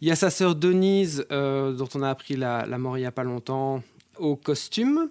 Il 0.00 0.08
y 0.08 0.10
a 0.10 0.16
sa 0.16 0.30
sœur 0.30 0.54
Denise, 0.54 1.26
euh, 1.30 1.72
dont 1.72 1.88
on 1.94 2.02
a 2.02 2.08
appris 2.08 2.36
la, 2.36 2.64
la, 2.64 2.78
mort 2.78 2.96
il 2.96 3.02
n'y 3.02 3.06
a 3.06 3.12
pas 3.12 3.24
longtemps, 3.24 3.82
au 4.20 4.36
costume. 4.36 5.10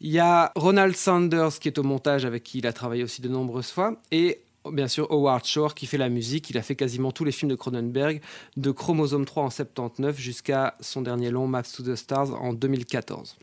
Il 0.00 0.10
y 0.10 0.18
a 0.18 0.52
Ronald 0.56 0.96
Sanders 0.96 1.58
qui 1.58 1.68
est 1.68 1.78
au 1.78 1.82
montage 1.82 2.24
avec 2.24 2.42
qui 2.42 2.58
il 2.58 2.66
a 2.66 2.72
travaillé 2.72 3.02
aussi 3.04 3.22
de 3.22 3.28
nombreuses 3.28 3.70
fois. 3.70 4.00
Et 4.10 4.42
bien 4.70 4.88
sûr 4.88 5.10
Howard 5.10 5.44
Shore 5.44 5.74
qui 5.74 5.86
fait 5.86 5.98
la 5.98 6.08
musique. 6.08 6.50
Il 6.50 6.58
a 6.58 6.62
fait 6.62 6.76
quasiment 6.76 7.12
tous 7.12 7.24
les 7.24 7.32
films 7.32 7.50
de 7.50 7.56
Cronenberg, 7.56 8.20
de 8.56 8.70
Chromosome 8.70 9.24
3 9.24 9.44
en 9.44 9.50
79 9.50 10.18
jusqu'à 10.18 10.76
son 10.80 11.02
dernier 11.02 11.30
long 11.30 11.46
Maps 11.46 11.62
to 11.62 11.82
the 11.82 11.94
Stars 11.94 12.34
en 12.34 12.52
2014. 12.52 13.36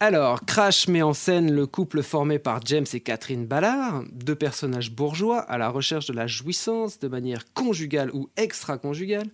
Alors, 0.00 0.44
Crash 0.44 0.86
met 0.86 1.02
en 1.02 1.12
scène 1.12 1.52
le 1.52 1.66
couple 1.66 2.04
formé 2.04 2.38
par 2.38 2.60
James 2.64 2.86
et 2.92 3.00
Catherine 3.00 3.46
Ballard, 3.46 4.04
deux 4.12 4.36
personnages 4.36 4.92
bourgeois 4.92 5.40
à 5.40 5.58
la 5.58 5.70
recherche 5.70 6.06
de 6.06 6.12
la 6.12 6.28
jouissance 6.28 7.00
de 7.00 7.08
manière 7.08 7.52
conjugale 7.52 8.12
ou 8.12 8.28
extra-conjugale. 8.36 9.28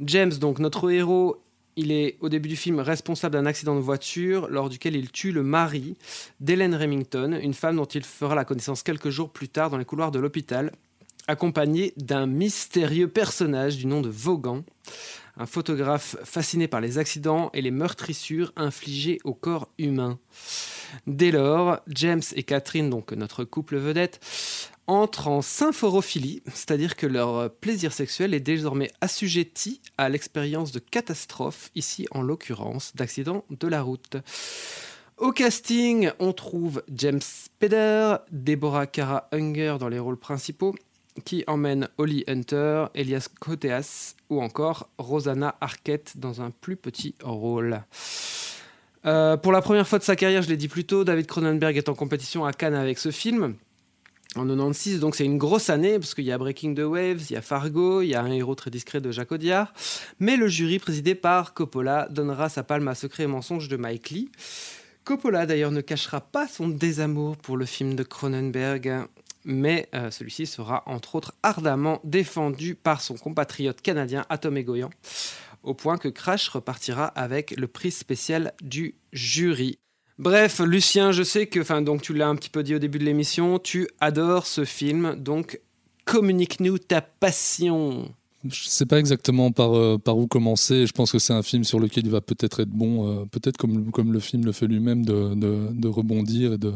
James, 0.00 0.32
donc 0.32 0.60
notre 0.60 0.90
héros, 0.90 1.42
il 1.76 1.92
est 1.92 2.16
au 2.20 2.28
début 2.28 2.48
du 2.48 2.56
film 2.56 2.80
responsable 2.80 3.34
d'un 3.34 3.46
accident 3.46 3.74
de 3.74 3.80
voiture 3.80 4.48
lors 4.48 4.68
duquel 4.68 4.96
il 4.96 5.10
tue 5.10 5.32
le 5.32 5.42
mari 5.42 5.96
d'Hélène 6.40 6.74
Remington, 6.74 7.38
une 7.40 7.54
femme 7.54 7.76
dont 7.76 7.84
il 7.84 8.04
fera 8.04 8.34
la 8.34 8.44
connaissance 8.44 8.82
quelques 8.82 9.10
jours 9.10 9.30
plus 9.30 9.48
tard 9.48 9.70
dans 9.70 9.78
les 9.78 9.84
couloirs 9.84 10.10
de 10.10 10.18
l'hôpital, 10.18 10.72
accompagné 11.28 11.92
d'un 11.96 12.26
mystérieux 12.26 13.08
personnage 13.08 13.76
du 13.76 13.86
nom 13.86 14.00
de 14.00 14.08
Vaughan, 14.08 14.64
un 15.36 15.46
photographe 15.46 16.16
fasciné 16.24 16.66
par 16.66 16.80
les 16.80 16.98
accidents 16.98 17.50
et 17.52 17.60
les 17.60 17.70
meurtrissures 17.70 18.52
infligées 18.56 19.18
au 19.24 19.34
corps 19.34 19.68
humain. 19.78 20.18
Dès 21.06 21.30
lors, 21.30 21.80
James 21.88 22.22
et 22.34 22.42
Catherine, 22.42 22.88
donc 22.88 23.12
notre 23.12 23.44
couple 23.44 23.76
vedette, 23.76 24.20
entrent 24.86 25.28
en 25.28 25.42
symphorophilie, 25.42 26.42
c'est-à-dire 26.46 26.96
que 26.96 27.06
leur 27.06 27.50
plaisir 27.50 27.92
sexuel 27.92 28.34
est 28.34 28.40
désormais 28.40 28.90
assujetti 29.00 29.80
à 29.98 30.08
l'expérience 30.08 30.72
de 30.72 30.78
catastrophe, 30.78 31.70
ici 31.74 32.06
en 32.10 32.22
l'occurrence 32.22 32.94
d'accident 32.94 33.44
de 33.50 33.68
la 33.68 33.82
route. 33.82 34.16
Au 35.18 35.32
casting, 35.32 36.10
on 36.18 36.32
trouve 36.32 36.82
James 36.94 37.22
Spader, 37.22 38.16
Deborah 38.30 38.86
Kara 38.86 39.28
Unger 39.32 39.76
dans 39.80 39.88
les 39.88 39.98
rôles 39.98 40.18
principaux, 40.18 40.74
qui 41.24 41.42
emmène 41.46 41.88
Holly 41.96 42.24
Hunter, 42.28 42.86
Elias 42.94 43.28
Koteas 43.40 44.14
ou 44.28 44.42
encore 44.42 44.90
Rosanna 44.98 45.56
Arquette 45.60 46.18
dans 46.18 46.42
un 46.42 46.50
plus 46.50 46.76
petit 46.76 47.14
rôle. 47.22 47.82
Euh, 49.06 49.36
pour 49.36 49.52
la 49.52 49.62
première 49.62 49.86
fois 49.86 49.98
de 49.98 50.04
sa 50.04 50.16
carrière, 50.16 50.42
je 50.42 50.48
l'ai 50.48 50.56
dit 50.56 50.68
plus 50.68 50.84
tôt, 50.84 51.04
David 51.04 51.26
Cronenberg 51.26 51.76
est 51.76 51.88
en 51.88 51.94
compétition 51.94 52.44
à 52.44 52.52
Cannes 52.52 52.74
avec 52.74 52.98
ce 52.98 53.10
film. 53.10 53.54
En 54.38 54.46
96. 54.46 55.00
Donc 55.00 55.16
c'est 55.16 55.24
une 55.24 55.38
grosse 55.38 55.70
année 55.70 55.98
parce 55.98 56.14
qu'il 56.14 56.24
y 56.24 56.32
a 56.32 56.38
Breaking 56.38 56.74
the 56.74 56.80
Waves, 56.80 57.26
il 57.30 57.32
y 57.32 57.36
a 57.36 57.42
Fargo, 57.42 58.02
il 58.02 58.08
y 58.08 58.14
a 58.14 58.22
un 58.22 58.30
héros 58.30 58.54
très 58.54 58.70
discret 58.70 59.00
de 59.00 59.10
Jacques 59.10 59.32
Audiard. 59.32 59.72
Mais 60.20 60.36
le 60.36 60.48
jury 60.48 60.78
présidé 60.78 61.14
par 61.14 61.54
Coppola 61.54 62.08
donnera 62.10 62.48
sa 62.48 62.62
palme 62.62 62.88
à 62.88 62.94
Secret 62.94 63.24
et 63.24 63.28
mensonge 63.28 63.68
de 63.68 63.76
Mike 63.76 64.10
Lee. 64.10 64.30
Coppola 65.04 65.46
d'ailleurs 65.46 65.70
ne 65.70 65.80
cachera 65.80 66.20
pas 66.20 66.48
son 66.48 66.68
désamour 66.68 67.36
pour 67.36 67.56
le 67.56 67.64
film 67.64 67.94
de 67.94 68.02
Cronenberg, 68.02 69.06
mais 69.44 69.88
euh, 69.94 70.10
celui-ci 70.10 70.46
sera 70.46 70.82
entre 70.86 71.14
autres 71.14 71.32
ardemment 71.42 72.00
défendu 72.02 72.74
par 72.74 73.00
son 73.00 73.14
compatriote 73.14 73.80
canadien 73.80 74.26
Atom 74.28 74.56
Egoyan, 74.56 74.90
au 75.62 75.74
point 75.74 75.96
que 75.96 76.08
Crash 76.08 76.48
repartira 76.48 77.06
avec 77.06 77.52
le 77.52 77.68
prix 77.68 77.92
spécial 77.92 78.52
du 78.60 78.96
jury. 79.12 79.78
Bref, 80.18 80.60
Lucien, 80.60 81.12
je 81.12 81.22
sais 81.22 81.46
que, 81.46 81.60
enfin, 81.60 81.82
donc 81.82 82.00
tu 82.00 82.14
l'as 82.14 82.28
un 82.28 82.36
petit 82.36 82.48
peu 82.48 82.62
dit 82.62 82.74
au 82.74 82.78
début 82.78 82.98
de 82.98 83.04
l'émission, 83.04 83.58
tu 83.58 83.86
adores 84.00 84.46
ce 84.46 84.64
film, 84.64 85.14
donc 85.16 85.60
communique-nous 86.06 86.78
ta 86.78 87.02
passion. 87.02 88.10
Je 88.48 88.68
sais 88.68 88.86
pas 88.86 88.98
exactement 88.98 89.52
par, 89.52 89.76
euh, 89.76 89.98
par 89.98 90.16
où 90.16 90.26
commencer. 90.26 90.86
Je 90.86 90.92
pense 90.92 91.12
que 91.12 91.18
c'est 91.18 91.32
un 91.32 91.42
film 91.42 91.64
sur 91.64 91.80
lequel 91.80 92.06
il 92.06 92.10
va 92.10 92.20
peut-être 92.20 92.60
être 92.60 92.70
bon, 92.70 93.08
euh, 93.08 93.24
peut-être 93.26 93.56
comme, 93.56 93.90
comme 93.90 94.12
le 94.12 94.20
film 94.20 94.44
le 94.44 94.52
fait 94.52 94.66
lui-même, 94.66 95.04
de, 95.04 95.34
de, 95.34 95.88
rebondir 95.88 96.54
et 96.54 96.58
de, 96.58 96.72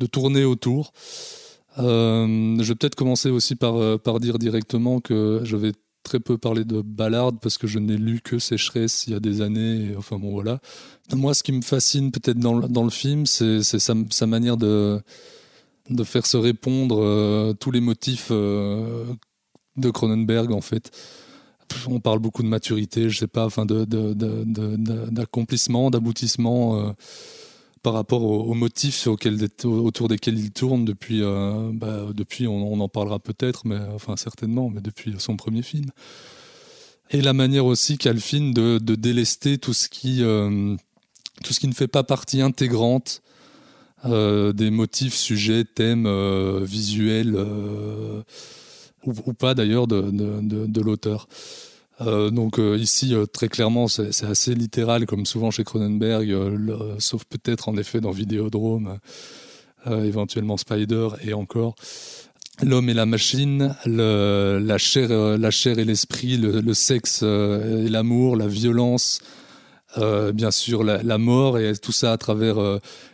de 0.00 0.06
tourner 0.06 0.44
autour. 0.44 0.92
Euh, 1.78 2.56
je 2.58 2.68
vais 2.68 2.74
peut-être 2.74 2.94
commencer 2.94 3.30
aussi 3.30 3.54
par, 3.54 3.98
par 4.00 4.20
dire 4.20 4.38
directement 4.38 5.00
que 5.00 5.40
je 5.44 5.56
vais 5.56 5.72
très 6.06 6.20
peu 6.20 6.38
parler 6.38 6.64
de 6.64 6.82
Ballard 6.82 7.32
parce 7.42 7.58
que 7.58 7.66
je 7.66 7.80
n'ai 7.80 7.96
lu 7.96 8.20
que 8.22 8.38
Sécheresse 8.38 9.08
il 9.08 9.12
y 9.12 9.16
a 9.16 9.20
des 9.20 9.40
années. 9.40 9.92
Enfin 9.98 10.18
bon, 10.18 10.30
voilà. 10.30 10.60
Moi, 11.12 11.34
ce 11.34 11.42
qui 11.42 11.50
me 11.52 11.62
fascine 11.62 12.12
peut-être 12.12 12.38
dans, 12.38 12.54
le- 12.54 12.90
film, 12.90 13.26
c'est 13.26 13.62
sa, 13.62 14.26
manière 14.26 14.56
de, 14.56 15.02
faire 16.04 16.24
se 16.24 16.36
répondre 16.36 17.02
euh, 17.02 17.54
tous 17.54 17.72
les 17.72 17.80
motifs 17.80 18.28
euh, 18.30 19.04
de 19.76 19.90
Cronenberg, 19.90 20.52
en 20.52 20.60
fait. 20.60 20.92
On 21.88 21.98
parle 21.98 22.20
beaucoup 22.20 22.44
de 22.44 22.48
maturité, 22.48 23.10
je 23.10 23.18
sais 23.18 23.26
pas, 23.26 23.44
enfin 23.44 23.66
d'accomplissement, 23.66 25.90
d'aboutissement 25.90 26.78
euh, 26.78 26.92
par 27.86 27.94
rapport 27.94 28.24
aux, 28.24 28.54
motifs 28.54 29.06
autour 29.06 30.08
desquels 30.08 30.36
il 30.40 30.50
tourne 30.50 30.84
depuis, 30.84 31.22
euh, 31.22 31.70
bah, 31.72 32.06
depuis 32.12 32.48
on, 32.48 32.80
en 32.80 32.88
parlera 32.88 33.20
peut-être, 33.20 33.64
mais 33.64 33.78
enfin 33.94 34.16
certainement, 34.16 34.70
mais 34.70 34.80
depuis 34.80 35.14
son 35.18 35.36
premier 35.36 35.62
film. 35.62 35.86
Et 37.10 37.20
la 37.20 37.32
manière 37.32 37.64
aussi 37.64 37.96
qu'a 37.96 38.12
le 38.12 38.18
film 38.18 38.52
de, 38.52 38.78
délester 38.96 39.58
tout 39.58 39.72
ce 39.72 39.88
qui, 39.88 40.24
euh, 40.24 40.74
tout 41.44 41.52
ce 41.52 41.60
qui 41.60 41.68
ne 41.68 41.74
fait 41.74 41.86
pas 41.86 42.02
partie 42.02 42.40
intégrante 42.40 43.22
euh, 44.04 44.52
des 44.52 44.70
motifs, 44.70 45.14
sujets, 45.14 45.62
thèmes 45.64 46.08
visuels 46.64 47.36
ou, 49.04 49.32
pas 49.32 49.54
d'ailleurs 49.54 49.86
de 49.86 50.80
l'auteur. 50.80 51.28
Euh, 52.02 52.30
donc 52.30 52.58
euh, 52.58 52.76
ici, 52.76 53.14
euh, 53.14 53.26
très 53.26 53.48
clairement, 53.48 53.88
c'est 53.88 54.24
assez 54.24 54.54
littéral, 54.54 55.06
comme 55.06 55.26
souvent 55.26 55.50
chez 55.50 55.64
Cronenberg, 55.64 56.34
sauf 56.98 57.24
peut-être 57.24 57.68
en 57.68 57.76
effet 57.76 58.00
dans 58.00 58.10
Vidéodrome, 58.10 58.98
éventuellement 59.86 60.56
Spider 60.56 61.08
et 61.22 61.32
encore. 61.32 61.74
L'homme 62.62 62.88
et 62.88 62.94
la 62.94 63.04
machine, 63.04 63.76
la, 63.84 64.78
chair, 64.78 65.10
la 65.10 65.50
chair 65.50 65.78
et 65.78 65.84
l'esprit, 65.84 66.38
le, 66.38 66.74
sexe 66.74 67.22
et 67.22 67.88
l'amour, 67.88 68.36
la 68.36 68.48
violence, 68.48 69.20
bien 69.96 70.50
sûr 70.50 70.82
la, 70.82 71.02
la 71.02 71.18
mort 71.18 71.58
et 71.58 71.76
tout 71.76 71.92
ça 71.92 72.12
à 72.12 72.16
travers 72.16 72.56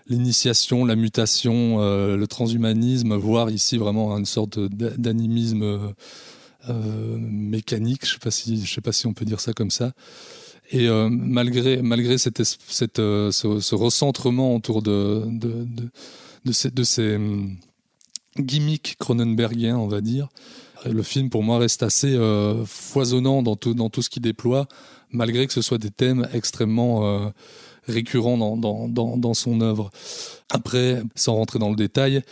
l'initiation, 0.07 0.85
la 0.85 0.95
mutation, 0.95 1.79
le 1.81 2.27
transhumanisme, 2.27 3.17
voire 3.17 3.51
ici 3.51 3.79
vraiment 3.79 4.17
une 4.17 4.27
sorte 4.27 4.61
d'a- 4.61 4.97
d'animisme 4.97 5.93
mécanique, 6.69 8.07
je 8.07 8.17
je 8.23 8.75
sais 8.75 8.81
pas 8.81 8.93
si 8.93 9.07
on 9.07 9.15
peut 9.15 9.25
dire 9.25 9.41
ça 9.41 9.53
comme 9.53 9.71
ça. 9.71 9.93
Et 10.73 10.89
euh, 10.89 11.09
malgré 11.11 11.77
euh, 11.77 13.31
ce, 13.31 13.61
ce 13.61 13.75
recentrement 13.75 14.57
autour 14.57 14.83
de 14.83 15.29
ces, 16.51 17.15
hum, 17.17 17.57
gimmicks 18.39 18.97
cronenbergiens, 18.99 19.77
on 19.77 19.87
va 19.87 20.01
dire, 20.01 20.29
le 20.87 21.03
film 21.03 21.29
pour 21.29 21.43
moi 21.43 21.59
reste 21.59 21.83
assez 21.83 22.15
euh, 22.15 22.65
foisonnant 22.65 23.43
dans 23.43 23.55
tout 23.57 24.03
ce 24.03 24.09
qu'il 24.09 24.23
déploie, 24.23 24.67
malgré 25.11 25.47
que 25.47 25.53
ce 25.53 25.63
soit 25.63 25.79
des 25.79 25.91
thèmes 25.91 26.27
extrêmement 26.33 27.07
euh, 27.07 27.29
récurrents 27.87 28.57
dans, 28.57 29.35
son 29.35 29.61
œuvre. 29.61 29.91
Après, 30.49 31.03
sans 31.15 31.35
rentrer 31.35 31.59
dans 31.59 31.71
le 31.71 31.77
détail, 31.77 32.23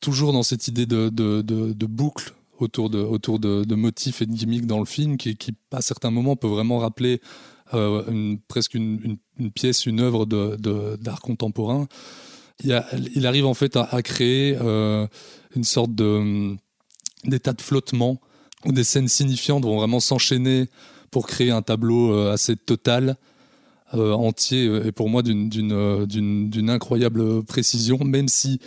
toujours 0.00 0.32
dans 0.32 0.44
cette 0.44 0.68
idée 0.68 0.86
de 0.86 1.86
boucle 1.86 2.32
autour 2.58 2.90
de, 2.90 2.98
autour 2.98 3.38
de, 3.38 3.74
motifs 3.74 4.22
et 4.22 4.26
de 4.26 4.32
gimmicks 4.32 4.66
dans 4.66 4.78
le 4.78 4.84
film 4.84 5.16
qui, 5.16 5.36
à 5.72 5.80
certains 5.80 6.10
moments, 6.10 6.36
peut 6.36 6.48
vraiment 6.48 6.78
rappeler 6.78 7.20
euh, 7.74 8.36
presque 8.48 8.74
une, 8.74 9.18
pièce, 9.54 9.86
une 9.86 10.00
œuvre 10.00 10.26
d'art 10.26 11.20
contemporain. 11.20 11.86
Il, 12.64 13.26
arrive 13.26 13.46
en 13.46 13.54
fait 13.54 13.76
à, 13.76 14.02
créer 14.02 14.56
euh, 14.60 15.06
une 15.54 15.64
sorte 15.64 15.94
de, 15.94 16.56
d'état 17.24 17.52
de 17.52 17.60
flottement 17.60 18.20
où 18.64 18.72
des 18.72 18.84
scènes 18.84 19.06
signifiantes 19.06 19.64
vont 19.64 19.76
vraiment 19.76 20.00
s'enchaîner 20.00 20.66
pour 21.12 21.26
créer 21.26 21.50
un 21.50 21.62
tableau 21.62 22.12
euh, 22.12 22.32
assez 22.32 22.56
total, 22.56 23.16
entier, 23.94 24.66
et 24.84 24.92
pour 24.92 25.08
moi 25.08 25.22
d'une 25.22 26.68
incroyable 26.68 27.42
précision, 27.44 27.96
même 28.04 28.28
si 28.28 28.60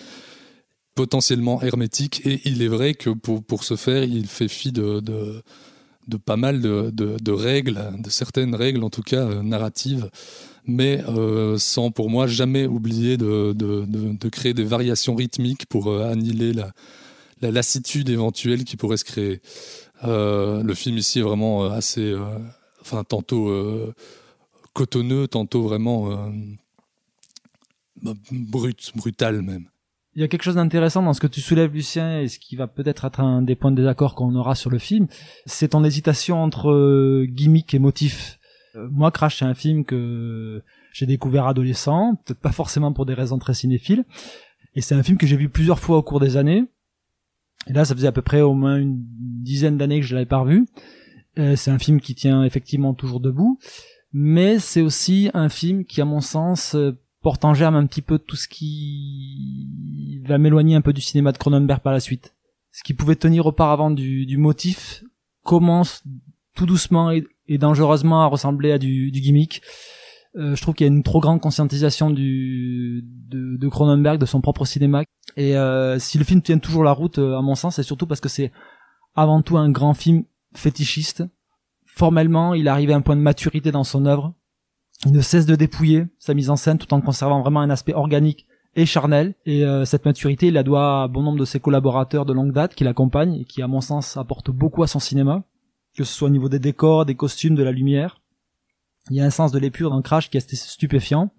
potentiellement 0.95 1.61
hermétique. 1.61 2.21
Et 2.25 2.41
il 2.45 2.61
est 2.61 2.67
vrai 2.67 2.93
que 2.93 3.09
pour, 3.09 3.43
pour 3.43 3.63
ce 3.63 3.75
faire, 3.75 4.03
il 4.03 4.27
fait 4.27 4.47
fi 4.47 4.71
de, 4.71 4.99
de, 4.99 6.17
pas 6.17 6.37
mal 6.37 6.61
de, 6.61 6.91
de, 6.91 7.31
règles, 7.31 7.79
de 7.99 8.09
certaines 8.09 8.55
règles 8.55 8.83
en 8.83 8.89
tout 8.89 9.01
cas 9.01 9.25
euh, 9.25 9.43
narratives, 9.43 10.09
mais 10.65 11.03
euh, 11.07 11.57
sans 11.57 11.91
pour 11.91 12.09
moi 12.09 12.27
jamais 12.27 12.65
oublier 12.65 13.17
de, 13.17 13.53
de, 13.53 14.29
créer 14.29 14.53
des 14.53 14.63
variations 14.63 15.15
rythmiques 15.15 15.65
pour 15.67 15.87
euh, 15.87 16.11
annihiler 16.11 16.53
la, 16.53 16.73
la 17.41 17.51
lassitude 17.51 18.09
éventuelle 18.09 18.65
qui 18.65 18.77
pourrait 18.77 18.97
se 18.97 19.05
créer. 19.05 19.41
Le 20.03 20.73
film 20.73 20.97
ici 20.97 21.19
est 21.19 21.23
vraiment 21.23 21.65
assez, 21.65 22.15
enfin 22.81 23.03
tantôt 23.03 23.53
cotonneux, 24.73 25.27
tantôt 25.27 25.61
vraiment 25.61 26.09
bah, 28.01 28.13
brut, 28.31 28.91
brutal 28.95 29.43
même. 29.43 29.67
Il 30.13 30.21
y 30.21 30.25
a 30.25 30.27
quelque 30.27 30.43
chose 30.43 30.55
d'intéressant 30.55 31.01
dans 31.03 31.13
ce 31.13 31.21
que 31.21 31.27
tu 31.27 31.39
soulèves, 31.39 31.73
Lucien, 31.73 32.19
et 32.19 32.27
ce 32.27 32.37
qui 32.37 32.57
va 32.57 32.67
peut-être 32.67 33.05
être 33.05 33.21
un 33.21 33.41
des 33.41 33.55
points 33.55 33.71
de 33.71 33.77
désaccord 33.77 34.13
qu'on 34.13 34.35
aura 34.35 34.55
sur 34.55 34.69
le 34.69 34.77
film, 34.77 35.07
c'est 35.45 35.69
ton 35.69 35.85
hésitation 35.85 36.43
entre 36.43 36.69
euh, 36.69 37.25
gimmick 37.29 37.73
et 37.73 37.79
motif. 37.79 38.37
Euh, 38.75 38.89
moi, 38.91 39.11
Crash, 39.11 39.39
c'est 39.39 39.45
un 39.45 39.53
film 39.53 39.85
que 39.85 40.61
j'ai 40.91 41.05
découvert 41.05 41.47
adolescent, 41.47 42.15
peut-être 42.25 42.41
pas 42.41 42.51
forcément 42.51 42.91
pour 42.91 43.05
des 43.05 43.13
raisons 43.13 43.37
très 43.37 43.53
cinéphiles, 43.53 44.03
et 44.75 44.81
c'est 44.81 44.95
un 44.95 45.03
film 45.03 45.17
que 45.17 45.25
j'ai 45.25 45.37
vu 45.37 45.47
plusieurs 45.47 45.79
fois 45.79 45.97
au 45.97 46.03
cours 46.03 46.19
des 46.19 46.35
années. 46.35 46.65
Et 47.67 47.73
là, 47.73 47.85
ça 47.85 47.95
faisait 47.95 48.07
à 48.07 48.11
peu 48.11 48.21
près 48.21 48.41
au 48.41 48.53
moins 48.53 48.77
une 48.77 48.99
dizaine 48.99 49.77
d'années 49.77 50.01
que 50.01 50.05
je 50.05 50.15
l'avais 50.15 50.25
pas 50.25 50.39
revu. 50.39 50.67
Euh, 51.39 51.55
c'est 51.55 51.71
un 51.71 51.79
film 51.79 52.01
qui 52.01 52.15
tient 52.15 52.43
effectivement 52.43 52.93
toujours 52.93 53.21
debout, 53.21 53.59
mais 54.11 54.59
c'est 54.59 54.81
aussi 54.81 55.29
un 55.33 55.47
film 55.47 55.85
qui, 55.85 56.01
à 56.01 56.05
mon 56.05 56.19
sens, 56.19 56.75
porte 57.21 57.45
en 57.45 57.53
germe 57.53 57.75
un 57.75 57.85
petit 57.85 58.01
peu 58.01 58.19
tout 58.19 58.35
ce 58.35 58.47
qui 58.47 60.21
va 60.25 60.37
m'éloigner 60.37 60.75
un 60.75 60.81
peu 60.81 60.93
du 60.93 61.01
cinéma 61.01 61.31
de 61.31 61.37
Cronenberg 61.37 61.81
par 61.81 61.93
la 61.93 61.99
suite. 61.99 62.35
Ce 62.71 62.83
qui 62.83 62.93
pouvait 62.93 63.15
tenir 63.15 63.45
auparavant 63.45 63.91
du, 63.91 64.25
du 64.25 64.37
motif 64.37 65.03
commence 65.43 66.03
tout 66.55 66.65
doucement 66.65 67.11
et, 67.11 67.25
dangereusement 67.57 68.23
à 68.23 68.27
ressembler 68.27 68.71
à 68.71 68.77
du, 68.77 69.11
du 69.11 69.19
gimmick. 69.19 69.61
Euh, 70.37 70.55
je 70.55 70.61
trouve 70.61 70.73
qu'il 70.73 70.87
y 70.87 70.89
a 70.89 70.93
une 70.93 71.03
trop 71.03 71.19
grande 71.19 71.41
conscientisation 71.41 72.09
du, 72.09 73.03
de, 73.03 73.57
de 73.57 73.67
Cronenberg, 73.67 74.19
de 74.19 74.25
son 74.25 74.39
propre 74.39 74.63
cinéma. 74.63 75.03
Et 75.35 75.57
euh, 75.57 75.99
si 75.99 76.17
le 76.17 76.23
film 76.23 76.41
tient 76.41 76.59
toujours 76.59 76.83
la 76.83 76.93
route, 76.93 77.19
euh, 77.19 77.37
à 77.37 77.41
mon 77.41 77.55
sens, 77.55 77.75
c'est 77.75 77.83
surtout 77.83 78.07
parce 78.07 78.21
que 78.21 78.29
c'est 78.29 78.51
avant 79.15 79.41
tout 79.41 79.57
un 79.57 79.69
grand 79.69 79.93
film 79.93 80.23
fétichiste. 80.55 81.23
Formellement, 81.85 82.53
il 82.53 82.69
arrive 82.69 82.91
à 82.91 82.95
un 82.95 83.01
point 83.01 83.17
de 83.17 83.21
maturité 83.21 83.71
dans 83.71 83.83
son 83.83 84.05
œuvre. 84.05 84.33
Il 85.05 85.13
ne 85.13 85.21
cesse 85.21 85.45
de 85.45 85.55
dépouiller 85.55 86.05
sa 86.19 86.33
mise 86.33 86.49
en 86.49 86.55
scène 86.55 86.77
tout 86.77 86.93
en 86.93 87.01
conservant 87.01 87.41
vraiment 87.41 87.61
un 87.61 87.69
aspect 87.69 87.93
organique 87.93 88.45
et 88.75 88.85
charnel. 88.85 89.33
Et 89.45 89.65
euh, 89.65 89.85
cette 89.85 90.05
maturité, 90.05 90.47
il 90.47 90.53
la 90.53 90.63
doit 90.63 91.03
à 91.03 91.07
bon 91.07 91.23
nombre 91.23 91.39
de 91.39 91.45
ses 91.45 91.59
collaborateurs 91.59 92.25
de 92.25 92.33
longue 92.33 92.53
date 92.53 92.75
qui 92.75 92.83
l'accompagnent 92.83 93.35
et 93.35 93.45
qui, 93.45 93.61
à 93.61 93.67
mon 93.67 93.81
sens, 93.81 94.17
apportent 94.17 94.51
beaucoup 94.51 94.83
à 94.83 94.87
son 94.87 94.99
cinéma, 94.99 95.43
que 95.95 96.03
ce 96.03 96.13
soit 96.13 96.27
au 96.27 96.31
niveau 96.31 96.49
des 96.49 96.59
décors, 96.59 97.05
des 97.05 97.15
costumes, 97.15 97.55
de 97.55 97.63
la 97.63 97.71
lumière. 97.71 98.21
Il 99.09 99.15
y 99.15 99.21
a 99.21 99.25
un 99.25 99.31
sens 99.31 99.51
de 99.51 99.57
l'épure 99.57 99.89
dans 99.89 100.01
Crash 100.01 100.29
qui 100.29 100.37
est 100.37 100.45
assez 100.45 100.55
stupéfiant. 100.55 101.31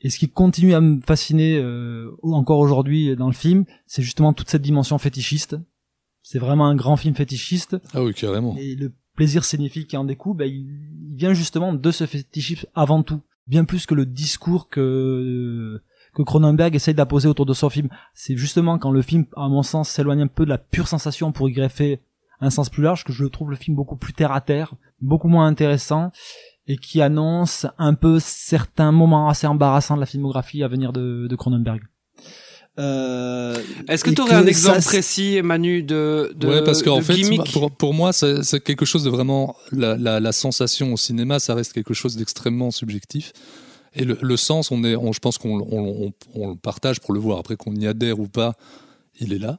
Et 0.00 0.10
ce 0.10 0.18
qui 0.18 0.28
continue 0.28 0.74
à 0.74 0.80
me 0.80 1.00
fasciner 1.00 1.58
euh, 1.58 2.10
encore 2.22 2.58
aujourd'hui 2.58 3.16
dans 3.16 3.26
le 3.26 3.32
film, 3.32 3.64
c'est 3.86 4.02
justement 4.02 4.32
toute 4.32 4.48
cette 4.48 4.62
dimension 4.62 4.98
fétichiste. 4.98 5.56
C'est 6.22 6.38
vraiment 6.38 6.66
un 6.66 6.76
grand 6.76 6.96
film 6.96 7.14
fétichiste. 7.14 7.76
Ah 7.94 8.02
oui, 8.02 8.12
carrément. 8.14 8.56
Et 8.58 8.74
le 8.74 8.92
plaisir 9.18 9.44
scénifique 9.44 9.88
qui 9.88 9.96
en 9.96 10.04
découle, 10.04 10.36
il, 10.46 11.10
il 11.10 11.16
vient 11.16 11.34
justement 11.34 11.72
de 11.72 11.90
ce 11.90 12.06
fétichisme 12.06 12.68
avant 12.76 13.02
tout. 13.02 13.20
Bien 13.48 13.64
plus 13.64 13.84
que 13.84 13.96
le 13.96 14.06
discours 14.06 14.68
que 14.68 15.82
que 16.14 16.22
Cronenberg 16.22 16.72
essaye 16.76 16.94
d'apposer 16.94 17.26
autour 17.26 17.44
de 17.44 17.52
son 17.52 17.68
film. 17.68 17.88
C'est 18.14 18.36
justement 18.36 18.78
quand 18.78 18.92
le 18.92 19.02
film, 19.02 19.26
à 19.36 19.48
mon 19.48 19.64
sens, 19.64 19.88
s'éloigne 19.88 20.22
un 20.22 20.28
peu 20.28 20.44
de 20.44 20.50
la 20.50 20.58
pure 20.58 20.86
sensation 20.86 21.32
pour 21.32 21.48
y 21.48 21.52
greffer 21.52 22.00
un 22.40 22.50
sens 22.50 22.70
plus 22.70 22.84
large 22.84 23.02
que 23.02 23.12
je 23.12 23.24
trouve 23.24 23.50
le 23.50 23.56
film 23.56 23.76
beaucoup 23.76 23.96
plus 23.96 24.12
terre 24.12 24.30
à 24.30 24.40
terre, 24.40 24.74
beaucoup 25.00 25.26
moins 25.26 25.48
intéressant 25.48 26.12
et 26.68 26.76
qui 26.76 27.02
annonce 27.02 27.66
un 27.76 27.94
peu 27.94 28.20
certains 28.20 28.92
moments 28.92 29.28
assez 29.28 29.48
embarrassants 29.48 29.96
de 29.96 30.00
la 30.00 30.06
filmographie 30.06 30.62
à 30.62 30.68
venir 30.68 30.92
de, 30.92 31.26
de 31.28 31.36
Cronenberg. 31.36 31.80
Euh, 32.78 33.60
Est-ce 33.88 34.04
que 34.04 34.10
tu 34.10 34.20
aurais 34.20 34.36
un 34.36 34.46
exemple 34.46 34.82
précis, 34.82 35.42
Manu, 35.42 35.82
de, 35.82 36.32
de, 36.36 36.46
ouais, 36.46 36.64
parce 36.64 36.82
qu'en 36.82 37.00
fait, 37.00 37.20
pour, 37.52 37.70
pour 37.72 37.92
moi, 37.92 38.12
c'est 38.12 38.62
quelque 38.62 38.84
chose 38.84 39.02
de 39.04 39.10
vraiment. 39.10 39.56
La, 39.72 39.96
la, 39.96 40.20
la 40.20 40.32
sensation 40.32 40.92
au 40.92 40.96
cinéma, 40.96 41.40
ça 41.40 41.54
reste 41.54 41.72
quelque 41.72 41.94
chose 41.94 42.16
d'extrêmement 42.16 42.70
subjectif. 42.70 43.32
Et 43.94 44.04
le, 44.04 44.18
le 44.20 44.36
sens, 44.36 44.70
on 44.70 44.84
est, 44.84 44.94
on, 44.94 45.12
je 45.12 45.18
pense 45.18 45.38
qu'on 45.38 45.60
on, 45.60 46.06
on, 46.06 46.12
on 46.34 46.48
le 46.50 46.56
partage 46.56 47.00
pour 47.00 47.14
le 47.14 47.20
voir. 47.20 47.38
Après 47.38 47.56
qu'on 47.56 47.74
y 47.74 47.86
adhère 47.86 48.20
ou 48.20 48.28
pas, 48.28 48.54
il 49.18 49.32
est 49.32 49.38
là. 49.38 49.58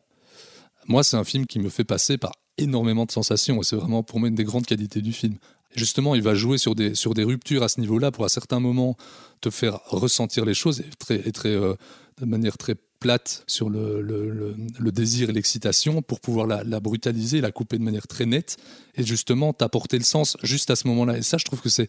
Moi, 0.88 1.04
c'est 1.04 1.18
un 1.18 1.24
film 1.24 1.46
qui 1.46 1.60
me 1.60 1.70
fait 1.70 1.84
passer 1.84 2.18
par 2.18 2.32
énormément 2.58 3.06
de 3.06 3.12
sensations. 3.12 3.60
Et 3.60 3.64
c'est 3.64 3.76
vraiment 3.76 4.02
pour 4.02 4.20
moi 4.20 4.30
une 4.30 4.36
des 4.36 4.44
grandes 4.46 4.66
qualités 4.66 5.02
du 5.02 5.12
film. 5.14 5.36
Justement, 5.76 6.16
il 6.16 6.22
va 6.22 6.36
jouer 6.36 6.58
sur 6.58 6.74
des, 6.74 6.96
sur 6.96 7.14
des 7.14 7.24
ruptures 7.24 7.64
à 7.64 7.70
ce 7.70 7.80
niveau-là 7.82 8.12
pour 8.12 8.24
à 8.24 8.30
certains 8.30 8.60
moments 8.60 8.96
te 9.42 9.50
faire 9.50 9.80
ressentir 9.88 10.46
les 10.46 10.54
choses 10.54 10.80
et, 10.80 10.90
très, 10.98 11.28
et 11.28 11.32
très, 11.32 11.50
euh, 11.50 11.74
de 12.20 12.26
manière 12.26 12.58
très 12.58 12.76
plate 13.00 13.44
sur 13.48 13.70
le, 13.70 14.92
désir 14.92 15.30
et 15.30 15.34
l'excitation 15.34 16.02
pour 16.02 16.20
pouvoir 16.20 16.48
la, 16.48 16.80
brutaliser, 16.80 17.42
la 17.42 17.52
couper 17.52 17.78
de 17.78 17.84
manière 17.84 18.08
très 18.08 18.26
nette 18.26 18.58
et 18.96 19.04
justement 19.04 19.54
t'apporter 19.54 19.98
le 19.98 20.04
sens 20.04 20.38
juste 20.44 20.70
à 20.70 20.76
ce 20.76 20.88
moment-là. 20.88 21.18
Et 21.18 21.22
ça, 21.22 21.38
je 21.38 21.46
trouve 21.46 21.62
que 21.62 21.70
c'est 21.70 21.88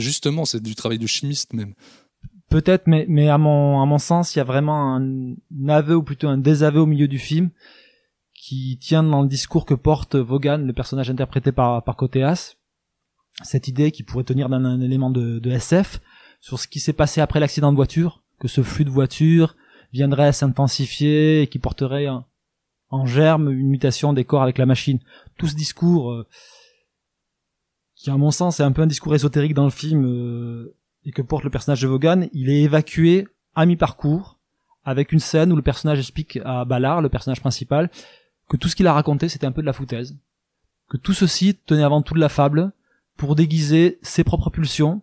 justement 0.00 0.44
c'est 0.44 0.62
du 0.62 0.74
travail 0.74 0.98
de 0.98 1.06
chimiste 1.06 1.52
même. 1.52 1.74
Peut-être, 2.48 2.86
mais, 2.86 3.28
à 3.28 3.38
mon, 3.38 3.98
sens, 3.98 4.34
il 4.34 4.38
y 4.38 4.40
a 4.40 4.44
vraiment 4.44 4.96
un, 4.96 5.34
aveu 5.68 5.96
ou 5.96 6.02
plutôt 6.02 6.28
un 6.28 6.38
désaveu 6.38 6.80
au 6.80 6.86
milieu 6.86 7.08
du 7.08 7.18
film 7.18 7.50
qui 8.34 8.78
tient 8.80 9.02
dans 9.02 9.22
le 9.22 9.28
discours 9.28 9.66
que 9.66 9.74
porte 9.74 10.14
Vaughan, 10.14 10.58
le 10.58 10.72
personnage 10.72 11.10
interprété 11.10 11.50
par, 11.50 11.82
par 11.82 11.96
Coteas. 11.96 12.54
Cette 13.42 13.66
idée 13.66 13.90
qui 13.90 14.04
pourrait 14.04 14.24
tenir 14.24 14.48
d'un 14.48 14.64
un 14.64 14.80
élément 14.80 15.10
de 15.10 15.50
SF 15.50 16.00
sur 16.40 16.60
ce 16.60 16.68
qui 16.68 16.78
s'est 16.78 16.92
passé 16.92 17.20
après 17.20 17.40
l'accident 17.40 17.72
de 17.72 17.76
voiture, 17.76 18.22
que 18.38 18.48
ce 18.48 18.62
flux 18.62 18.84
de 18.84 18.90
voiture 18.90 19.56
viendrait 19.92 20.32
s'intensifier 20.32 21.42
et 21.42 21.46
qui 21.46 21.58
porterait 21.58 22.08
en, 22.08 22.24
germe 23.04 23.50
une 23.50 23.68
mutation 23.68 24.12
des 24.12 24.24
corps 24.24 24.42
avec 24.42 24.58
la 24.58 24.66
machine. 24.66 24.98
Tout 25.36 25.48
ce 25.48 25.54
discours, 25.54 26.12
euh, 26.12 26.26
qui 27.94 28.10
à 28.10 28.16
mon 28.16 28.30
sens 28.30 28.60
est 28.60 28.62
un 28.62 28.72
peu 28.72 28.82
un 28.82 28.86
discours 28.86 29.14
ésotérique 29.14 29.54
dans 29.54 29.64
le 29.64 29.70
film, 29.70 30.06
euh, 30.06 30.74
et 31.04 31.12
que 31.12 31.22
porte 31.22 31.44
le 31.44 31.50
personnage 31.50 31.82
de 31.82 31.88
Vaughan, 31.88 32.26
il 32.32 32.50
est 32.50 32.62
évacué 32.62 33.28
à 33.54 33.64
mi-parcours 33.64 34.38
avec 34.84 35.12
une 35.12 35.20
scène 35.20 35.52
où 35.52 35.56
le 35.56 35.62
personnage 35.62 35.98
explique 35.98 36.38
à 36.44 36.64
Ballard, 36.64 37.02
le 37.02 37.08
personnage 37.08 37.40
principal, 37.40 37.90
que 38.48 38.56
tout 38.56 38.68
ce 38.68 38.76
qu'il 38.76 38.86
a 38.86 38.92
raconté 38.92 39.28
c'était 39.28 39.46
un 39.46 39.52
peu 39.52 39.60
de 39.60 39.66
la 39.66 39.72
foutaise, 39.72 40.16
que 40.88 40.96
tout 40.96 41.12
ceci 41.12 41.56
tenait 41.66 41.82
avant 41.82 42.02
tout 42.02 42.14
de 42.14 42.20
la 42.20 42.28
fable 42.28 42.72
pour 43.16 43.34
déguiser 43.34 43.98
ses 44.02 44.24
propres 44.24 44.50
pulsions. 44.50 45.02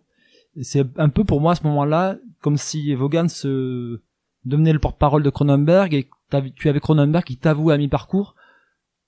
C'est 0.62 0.86
un 0.98 1.08
peu 1.08 1.24
pour 1.24 1.40
moi 1.40 1.52
à 1.52 1.54
ce 1.54 1.64
moment-là 1.64 2.16
comme 2.40 2.56
si 2.56 2.94
Vaughan 2.94 3.28
se 3.28 4.00
devenait 4.44 4.72
le 4.72 4.78
porte-parole 4.78 5.22
de 5.22 5.30
Cronenberg 5.30 5.94
et 5.94 6.08
tu 6.56 6.68
avais 6.68 6.80
Cronenberg 6.80 7.24
qui 7.24 7.36
t'avoue 7.36 7.70
à 7.70 7.78
mi-parcours 7.78 8.34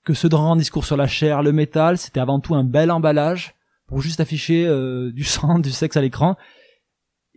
que 0.03 0.13
ce 0.13 0.27
grand 0.27 0.55
discours 0.55 0.85
sur 0.85 0.95
la 0.95 1.07
chair, 1.07 1.43
le 1.43 1.51
métal, 1.51 1.97
c'était 1.97 2.21
avant 2.21 2.39
tout 2.39 2.55
un 2.55 2.63
bel 2.63 2.91
emballage 2.91 3.55
pour 3.87 4.01
juste 4.01 4.19
afficher 4.19 4.65
euh, 4.65 5.11
du 5.11 5.23
sang, 5.23 5.59
du 5.59 5.71
sexe 5.71 5.97
à 5.97 6.01
l'écran 6.01 6.37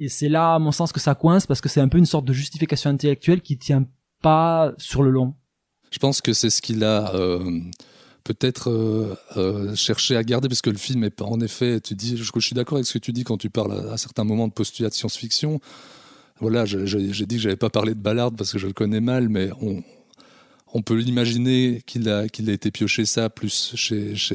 et 0.00 0.08
c'est 0.08 0.30
là, 0.30 0.54
à 0.54 0.58
mon 0.58 0.72
sens, 0.72 0.92
que 0.92 0.98
ça 0.98 1.14
coince 1.14 1.46
parce 1.46 1.60
que 1.60 1.68
c'est 1.68 1.80
un 1.80 1.88
peu 1.88 1.98
une 1.98 2.06
sorte 2.06 2.24
de 2.24 2.32
justification 2.32 2.90
intellectuelle 2.90 3.42
qui 3.42 3.58
tient 3.58 3.86
pas 4.22 4.72
sur 4.78 5.02
le 5.02 5.10
long. 5.10 5.34
Je 5.90 5.98
pense 5.98 6.22
que 6.22 6.32
c'est 6.32 6.48
ce 6.48 6.62
qu'il 6.62 6.84
a 6.84 7.14
euh, 7.14 7.60
peut-être 8.24 8.70
euh, 8.70 9.14
euh, 9.36 9.74
cherché 9.74 10.16
à 10.16 10.24
garder, 10.24 10.48
parce 10.48 10.62
que 10.62 10.70
le 10.70 10.78
film 10.78 11.04
est 11.04 11.20
en 11.20 11.38
effet, 11.40 11.80
tu 11.80 11.94
dis, 11.94 12.16
je, 12.16 12.24
je 12.34 12.40
suis 12.40 12.54
d'accord 12.54 12.76
avec 12.76 12.86
ce 12.86 12.94
que 12.94 12.98
tu 12.98 13.12
dis 13.12 13.24
quand 13.24 13.36
tu 13.36 13.50
parles 13.50 13.72
à, 13.72 13.92
à 13.92 13.96
certains 13.98 14.24
moments 14.24 14.48
de 14.48 14.54
postulat 14.54 14.88
de 14.88 14.94
science-fiction. 14.94 15.60
Voilà, 16.40 16.64
j'ai 16.64 17.26
dit 17.26 17.36
que 17.36 17.42
j'avais 17.42 17.56
pas 17.56 17.68
parlé 17.68 17.94
de 17.94 18.00
Ballard 18.00 18.32
parce 18.32 18.52
que 18.52 18.58
je 18.58 18.66
le 18.66 18.72
connais 18.72 19.00
mal, 19.00 19.28
mais 19.28 19.50
on, 19.60 20.82
peut 20.82 20.96
l'imaginer 20.96 21.82
qu'il 21.84 22.08
a, 22.08 22.24
été 22.24 22.70
pioché 22.70 23.04
ça 23.04 23.28
plus 23.28 23.74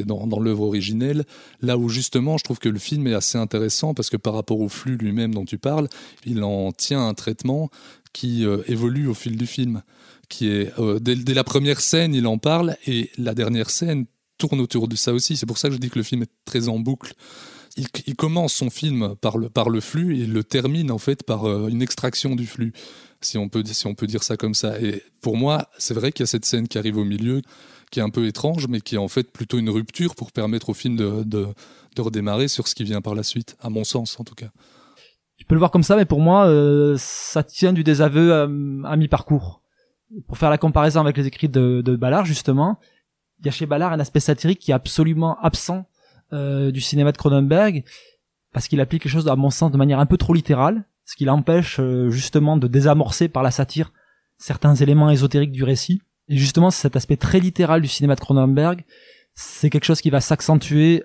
dans, 0.06 0.40
l'œuvre 0.40 0.64
originelle, 0.64 1.26
là 1.62 1.78
où 1.78 1.90
justement 1.90 2.38
je 2.38 2.44
trouve 2.44 2.60
que 2.60 2.70
le 2.70 2.78
film 2.78 3.08
est 3.08 3.14
assez 3.14 3.40
intéressant 3.40 3.96
parce 3.96 4.12
que 4.12 4.18
par 4.18 4.34
rapport 4.34 4.60
au 4.60 4.70
flux 4.70 4.98
lui-même 4.98 5.34
dont 5.34 5.46
tu 5.46 5.58
parles, 5.58 5.88
il 6.26 6.44
en 6.44 6.72
tient 6.72 7.08
un 7.08 7.16
traitement 7.16 7.70
qui 8.14 8.46
euh, 8.46 8.62
évolue 8.68 9.08
au 9.08 9.16
fil 9.16 9.36
du 9.36 9.48
film, 9.48 9.82
qui 10.30 10.48
est 10.48 10.78
euh, 10.80 11.00
dès 11.00 11.34
la 11.34 11.44
première 11.44 11.82
scène 11.82 12.14
il 12.14 12.28
en 12.28 12.38
parle 12.38 12.78
et 12.86 13.10
la 13.18 13.34
dernière 13.34 13.72
scène 13.72 14.06
tourne 14.38 14.60
autour 14.60 14.88
de 14.88 14.96
ça 14.96 15.14
aussi. 15.14 15.38
C'est 15.38 15.46
pour 15.46 15.58
ça 15.58 15.70
que 15.70 15.74
je 15.74 15.80
dis 15.80 15.90
que 15.90 15.98
le 15.98 16.04
film 16.04 16.22
est 16.22 16.32
très 16.46 16.68
en 16.70 16.78
boucle. 16.80 17.14
Il, 17.78 17.88
il 18.06 18.16
commence 18.16 18.54
son 18.54 18.70
film 18.70 19.16
par 19.16 19.38
le, 19.38 19.50
par 19.50 19.70
le 19.70 19.82
flux 19.82 20.16
et 20.16 20.22
il 20.22 20.34
le 20.34 20.44
termine 20.44 20.92
en 20.92 20.98
fait 20.98 21.24
par 21.24 21.46
euh, 21.46 21.68
une 21.68 21.82
extraction 21.82 22.36
du 22.36 22.48
flux 22.48 22.72
si 23.22 23.38
on 23.38 23.50
peut, 23.50 23.64
si 23.66 23.88
on 23.88 23.96
peut 23.96 24.08
dire 24.08 24.24
ça 24.24 24.38
comme 24.38 24.54
ça. 24.54 24.80
Et 24.80 25.04
pour 25.22 25.36
moi, 25.36 25.68
c'est 25.78 25.94
vrai 25.94 26.12
qu'il 26.12 26.24
y 26.24 26.26
a 26.26 26.28
cette 26.28 26.46
scène 26.46 26.68
qui 26.68 26.78
arrive 26.78 26.98
au 26.98 27.04
milieu, 27.04 27.42
qui 27.92 28.00
est 28.00 28.04
un 28.04 28.10
peu 28.10 28.28
étrange, 28.28 28.68
mais 28.68 28.82
qui 28.82 28.96
est 28.96 29.00
en 29.00 29.08
fait 29.08 29.32
plutôt 29.32 29.58
une 29.58 29.70
rupture 29.70 30.16
pour 30.16 30.32
permettre 30.32 30.70
au 30.70 30.74
film 30.74 30.96
de, 30.96 31.24
de, 31.24 31.48
de 31.96 32.02
redémarrer 32.02 32.48
sur 32.48 32.68
ce 32.68 32.76
qui 32.76 32.84
vient 32.84 33.02
par 33.02 33.16
la 33.16 33.24
suite, 33.24 33.58
à 33.62 33.70
mon 33.70 33.84
sens 33.84 34.20
en 34.20 34.24
tout 34.24 34.36
cas. 34.36 34.50
Tu 35.38 35.46
peux 35.46 35.56
le 35.56 35.60
voir 35.60 35.72
comme 35.72 35.84
ça, 35.84 35.98
mais 35.98 36.06
pour 36.06 36.22
moi, 36.22 36.48
euh, 36.48 36.96
ça 36.98 37.44
tient 37.44 37.74
du 37.74 37.84
désaveu 37.84 38.32
euh, 38.32 38.84
à 38.86 38.96
mi-parcours. 38.96 39.62
Pour 40.28 40.38
faire 40.38 40.50
la 40.50 40.58
comparaison 40.58 41.02
avec 41.02 41.18
les 41.18 41.28
écrits 41.28 41.50
de, 41.50 41.82
de 41.84 41.96
Ballard, 41.96 42.26
justement, 42.26 42.80
il 43.40 43.46
y 43.46 43.50
a 43.50 43.52
chez 43.52 43.66
Ballard 43.66 43.92
un 43.92 44.00
aspect 44.00 44.22
satirique 44.22 44.60
qui 44.60 44.72
est 44.72 44.76
absolument 44.76 45.38
absent 45.42 45.86
euh, 46.34 46.72
du 46.72 46.82
cinéma 46.82 47.12
de 47.12 47.18
Cronenberg, 47.18 47.84
parce 48.52 48.68
qu'il 48.68 48.80
applique 48.82 49.04
quelque 49.04 49.12
chose, 49.12 49.28
à 49.28 49.36
mon 49.36 49.50
sens, 49.50 49.72
de 49.72 49.78
manière 49.78 50.00
un 50.00 50.06
peu 50.06 50.18
trop 50.18 50.34
littérale, 50.34 50.86
ce 51.06 51.16
qui 51.16 51.26
l'empêche 51.26 51.80
euh, 51.80 52.10
justement 52.10 52.58
de 52.58 52.68
désamorcer 52.68 53.28
par 53.28 53.44
la 53.44 53.52
satire 53.52 53.92
certains 54.38 54.76
éléments 54.76 55.10
ésotériques 55.10 55.52
du 55.52 55.64
récit. 55.64 56.02
Et 56.28 56.38
justement, 56.38 56.72
cet 56.72 56.96
aspect 56.96 57.18
très 57.18 57.40
littéral 57.40 57.82
du 57.82 57.88
cinéma 57.88 58.16
de 58.16 58.20
Cronenberg, 58.20 58.84
c'est 59.34 59.70
quelque 59.70 59.86
chose 59.86 60.02
qui 60.02 60.10
va 60.10 60.22
s'accentuer, 60.22 61.04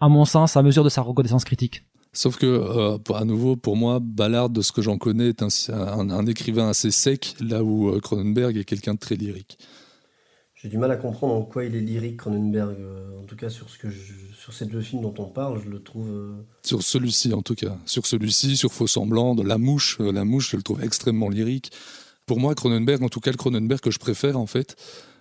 à 0.00 0.08
mon 0.08 0.24
sens, 0.24 0.56
à 0.56 0.62
mesure 0.62 0.84
de 0.84 0.88
sa 0.88 1.02
reconnaissance 1.02 1.44
critique. 1.44 1.86
Sauf 2.12 2.36
que, 2.38 2.46
euh, 2.46 2.98
à 3.14 3.24
nouveau, 3.24 3.56
pour 3.56 3.76
moi, 3.76 3.98
Ballard, 4.00 4.50
de 4.50 4.62
ce 4.62 4.72
que 4.72 4.82
j'en 4.82 4.98
connais, 4.98 5.28
est 5.28 5.42
un, 5.42 5.48
un, 5.68 6.10
un, 6.10 6.26
écrivain 6.26 6.68
assez 6.68 6.90
sec, 6.90 7.36
là 7.40 7.62
où 7.62 7.90
euh, 7.90 8.00
Cronenberg 8.00 8.56
est 8.56 8.64
quelqu'un 8.64 8.94
de 8.94 8.98
très 8.98 9.16
lyrique. 9.16 9.58
J'ai 10.66 10.70
du 10.70 10.78
mal 10.78 10.90
à 10.90 10.96
comprendre 10.96 11.34
en 11.34 11.42
quoi 11.42 11.64
il 11.64 11.76
est 11.76 11.80
lyrique, 11.80 12.16
Cronenberg. 12.16 12.74
Euh, 12.80 13.20
en 13.20 13.22
tout 13.22 13.36
cas, 13.36 13.48
sur, 13.48 13.70
ce 13.70 13.78
que 13.78 13.86
sur 14.36 14.52
ces 14.52 14.66
deux 14.66 14.80
films 14.80 15.02
dont 15.02 15.14
on 15.18 15.26
parle, 15.26 15.62
je 15.64 15.70
le 15.70 15.78
trouve. 15.78 16.08
Euh... 16.08 16.32
Sur 16.64 16.82
celui-ci, 16.82 17.32
en 17.34 17.40
tout 17.40 17.54
cas. 17.54 17.78
Sur 17.86 18.04
celui-ci, 18.04 18.56
sur 18.56 18.72
Faux 18.72 18.88
Semblant, 18.88 19.36
de 19.36 19.44
La 19.44 19.58
Mouche. 19.58 19.98
Euh, 20.00 20.10
la 20.10 20.24
Mouche, 20.24 20.50
je 20.50 20.56
le 20.56 20.64
trouve 20.64 20.82
extrêmement 20.82 21.28
lyrique. 21.28 21.70
Pour 22.26 22.40
moi, 22.40 22.56
Cronenberg, 22.56 23.00
en 23.04 23.08
tout 23.08 23.20
cas, 23.20 23.30
le 23.30 23.36
Cronenberg 23.36 23.78
que 23.78 23.92
je 23.92 24.00
préfère, 24.00 24.36
en 24.36 24.46
fait, 24.46 24.74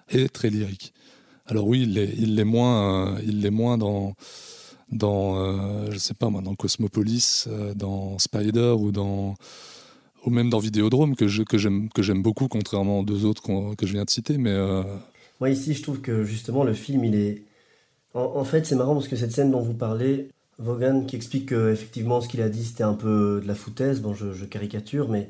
est 0.10 0.34
très 0.34 0.50
lyrique. 0.50 0.96
Alors 1.46 1.68
oui, 1.68 1.84
il 1.84 2.34
l'est, 2.34 2.44
moins, 2.44 3.20
il 3.22 3.42
l'est 3.42 3.52
moins 3.52 3.78
dans, 3.78 4.16
dans, 4.92 5.92
je 5.92 5.98
sais 6.00 6.16
pas 6.16 6.32
moi, 6.32 6.42
dans 6.42 6.56
Cosmopolis, 6.56 7.48
dans 7.76 8.18
Spider 8.18 8.74
ou 8.80 8.92
dans, 8.92 9.36
ou 10.26 10.32
même 10.32 10.50
dans 10.50 10.58
Vidéodrome 10.58 11.16
que 11.16 11.28
j'aime, 11.28 11.90
que 11.90 12.14
beaucoup, 12.14 12.48
contrairement 12.48 13.02
aux 13.02 13.06
deux 13.06 13.26
autres 13.26 13.44
que 13.76 13.86
je 13.86 13.94
viens 13.94 14.06
de 14.06 14.10
citer, 14.10 14.40
mais. 14.40 14.58
Moi 15.40 15.50
ici, 15.50 15.74
je 15.74 15.84
trouve 15.84 16.02
que 16.02 16.24
justement 16.24 16.64
le 16.64 16.74
film, 16.74 17.04
il 17.04 17.16
est. 17.16 17.44
En, 18.14 18.46
fait, 18.46 18.66
c'est 18.66 18.76
marrant 18.76 18.94
parce 18.94 19.10
que 19.10 19.18
cette 19.18 19.34
scène 19.34 19.52
dont 19.52 19.60
vous 19.60 19.74
parlez, 19.74 20.30
Vaughan 20.58 21.04
qui 21.06 21.18
explique 21.18 21.48
que 21.50 21.72
effectivement 21.72 22.22
ce 22.22 22.30
qu'il 22.30 22.42
a 22.42 22.48
dit 22.50 22.64
c'était 22.64 22.84
un 22.84 22.94
peu 22.94 23.42
de 23.44 23.48
la 23.48 23.56
foutaise. 23.56 24.02
Bon, 24.02 24.14
je, 24.14 24.46
caricature, 24.46 25.10
mais 25.10 25.30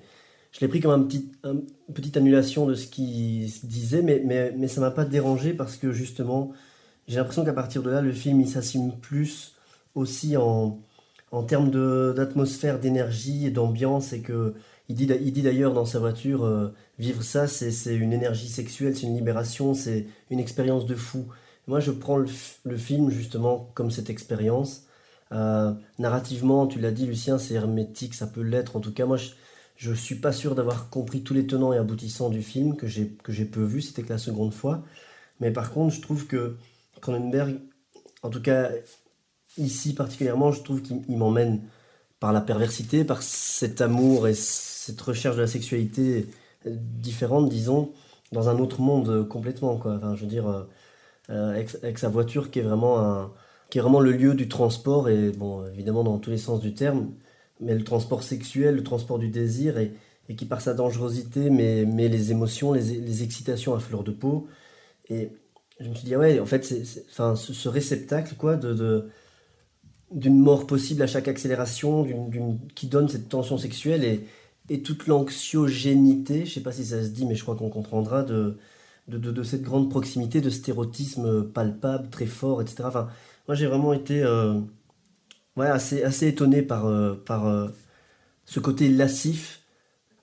je 0.51 0.59
l'ai 0.61 0.67
pris 0.67 0.81
comme 0.81 0.91
un 0.91 1.03
petit, 1.03 1.31
un, 1.43 1.53
une 1.53 1.93
petite 1.95 2.17
annulation 2.17 2.67
de 2.67 2.75
ce 2.75 2.87
qu'il 2.87 3.49
disait, 3.63 4.03
mais, 4.03 4.21
mais, 4.23 4.53
mais 4.55 4.67
ça 4.67 4.81
m'a 4.81 4.91
pas 4.91 5.05
dérangé 5.05 5.53
parce 5.53 5.77
que 5.77 5.91
justement, 5.91 6.53
j'ai 7.07 7.17
l'impression 7.17 7.43
qu'à 7.43 7.53
partir 7.53 7.81
de 7.83 7.89
là, 7.89 8.01
le 8.01 8.11
film 8.11 8.41
il 8.41 8.47
s'assume 8.49 8.91
plus 8.99 9.55
aussi 9.95 10.37
en, 10.37 10.79
en 11.31 11.43
termes 11.43 11.71
d'atmosphère, 12.13 12.79
d'énergie 12.79 13.47
et 13.47 13.51
d'ambiance. 13.51 14.13
Et 14.13 14.21
que 14.21 14.53
il 14.89 14.95
dit, 14.95 15.05
il 15.05 15.33
dit 15.33 15.41
d'ailleurs 15.41 15.73
dans 15.73 15.85
sa 15.85 15.99
voiture 15.99 16.43
euh, 16.43 16.73
vivre 16.99 17.23
ça, 17.23 17.47
c'est 17.47 17.95
une 17.95 18.13
énergie 18.13 18.49
sexuelle, 18.49 18.95
c'est 18.95 19.07
une 19.07 19.15
libération, 19.15 19.73
c'est 19.73 20.07
une 20.29 20.39
expérience 20.39 20.85
de 20.85 20.95
fou. 20.95 21.25
Moi, 21.67 21.79
je 21.79 21.91
prends 21.91 22.17
le, 22.17 22.27
film 22.77 23.09
justement 23.09 23.71
comme 23.73 23.89
cette 23.91 24.09
expérience. 24.09 24.83
Euh, 25.31 25.73
narrativement, 25.97 26.67
tu 26.67 26.79
l'as 26.79 26.91
dit, 26.91 27.07
Lucien, 27.07 27.39
c'est 27.39 27.55
hermétique, 27.55 28.13
ça 28.13 28.27
peut 28.27 28.41
l'être. 28.41 28.75
En 28.75 28.79
tout 28.79 28.93
cas, 28.93 29.05
moi, 29.05 29.17
je 29.17 29.31
je 29.75 29.93
suis 29.93 30.15
pas 30.15 30.31
sûr 30.31 30.55
d'avoir 30.55 30.89
compris 30.89 31.21
tous 31.21 31.33
les 31.33 31.45
tenants 31.47 31.73
et 31.73 31.77
aboutissants 31.77 32.29
du 32.29 32.41
film 32.41 32.75
que 32.75 32.87
j'ai 32.87 33.09
que 33.23 33.31
j'ai 33.31 33.45
peu 33.45 33.63
vu, 33.63 33.81
c'était 33.81 34.03
que 34.03 34.09
la 34.09 34.17
seconde 34.17 34.53
fois. 34.53 34.83
Mais 35.39 35.51
par 35.51 35.71
contre, 35.73 35.93
je 35.93 36.01
trouve 36.01 36.27
que 36.27 36.57
Cronenberg, 37.01 37.59
en 38.23 38.29
tout 38.29 38.41
cas 38.41 38.71
ici 39.57 39.93
particulièrement, 39.93 40.51
je 40.51 40.61
trouve 40.63 40.81
qu'il 40.81 41.17
m'emmène 41.17 41.61
par 42.19 42.33
la 42.33 42.41
perversité, 42.41 43.03
par 43.03 43.21
cet 43.21 43.81
amour 43.81 44.27
et 44.27 44.33
cette 44.85 45.01
recherche 45.01 45.35
de 45.35 45.41
la 45.41 45.47
sexualité 45.47 46.27
différente, 46.65 47.49
disons, 47.49 47.91
dans 48.31 48.49
un 48.49 48.59
autre 48.59 48.81
monde 48.81 49.27
complètement. 49.27 49.77
Quoi. 49.77 49.95
Enfin, 49.95 50.15
je 50.15 50.21
veux 50.21 50.27
dire, 50.27 50.47
euh, 50.47 50.63
euh, 51.31 51.63
avec, 51.81 51.97
sa 51.97 52.09
voiture 52.09 52.51
qui 52.51 52.59
est 52.59 52.63
vraiment 52.63 52.99
un, 52.99 53.31
qui 53.69 53.79
est 53.79 53.81
vraiment 53.81 53.99
le 53.99 54.11
lieu 54.11 54.35
du 54.35 54.47
transport 54.47 55.09
et 55.09 55.31
bon, 55.31 55.65
évidemment 55.67 56.03
dans 56.03 56.19
tous 56.19 56.29
les 56.29 56.37
sens 56.37 56.59
du 56.59 56.73
terme, 56.75 57.11
mais 57.59 57.73
le 57.73 57.83
transport 57.83 58.21
sexuel, 58.21 58.75
le 58.75 58.83
transport 58.83 59.17
du 59.17 59.29
désir 59.29 59.79
et, 59.79 59.93
qui 60.37 60.45
par 60.45 60.61
sa 60.61 60.73
dangerosité 60.73 61.49
met, 61.49 61.85
les 61.85 62.31
émotions, 62.31 62.73
les, 62.73 63.23
excitations 63.23 63.75
à 63.75 63.79
fleur 63.79 64.03
de 64.03 64.11
peau. 64.11 64.47
Et 65.09 65.29
je 65.79 65.87
me 65.89 65.93
suis 65.93 66.05
dit, 66.05 66.15
ouais, 66.15 66.39
en 66.39 66.45
fait, 66.47 66.65
c'est, 66.65 66.83
enfin, 67.09 67.35
ce, 67.35 67.53
ce, 67.53 67.69
réceptacle 67.69 68.35
quoi, 68.35 68.57
d'une 68.57 70.39
mort 70.39 70.65
possible 70.65 71.03
à 71.03 71.07
chaque 71.07 71.27
accélération, 71.27 72.07
qui 72.75 72.87
donne 72.87 73.07
cette 73.07 73.29
tension 73.29 73.59
sexuelle 73.59 74.21
et 74.69 74.81
toute 74.83 75.07
l'anxiogénité, 75.07 76.45
je 76.45 76.53
sais 76.55 76.61
pas 76.63 76.71
si 76.71 76.85
ça 76.85 77.03
se 77.03 77.09
dit, 77.09 77.25
mais 77.25 77.35
je 77.35 77.43
crois 77.43 77.55
qu'on 77.55 77.69
comprendra, 77.69 78.23
de, 78.23 78.57
de, 79.07 79.17
de, 79.19 79.31
de 79.31 79.43
cette 79.43 79.63
grande 79.63 79.89
proximité, 79.89 80.41
de 80.41 80.49
stérotisme 80.49 81.43
palpable, 81.45 82.09
très 82.09 82.25
fort, 82.27 82.61
etc. 82.61 82.89
Enfin, 82.89 83.09
moi 83.47 83.55
j'ai 83.55 83.67
vraiment 83.67 83.93
été 83.93 84.23
euh, 84.23 84.59
ouais, 85.57 85.67
assez, 85.67 86.03
assez 86.03 86.27
étonné 86.27 86.61
par, 86.61 86.85
euh, 86.85 87.15
par 87.25 87.47
euh, 87.47 87.69
ce 88.45 88.59
côté 88.59 88.89
lascif 88.89 89.61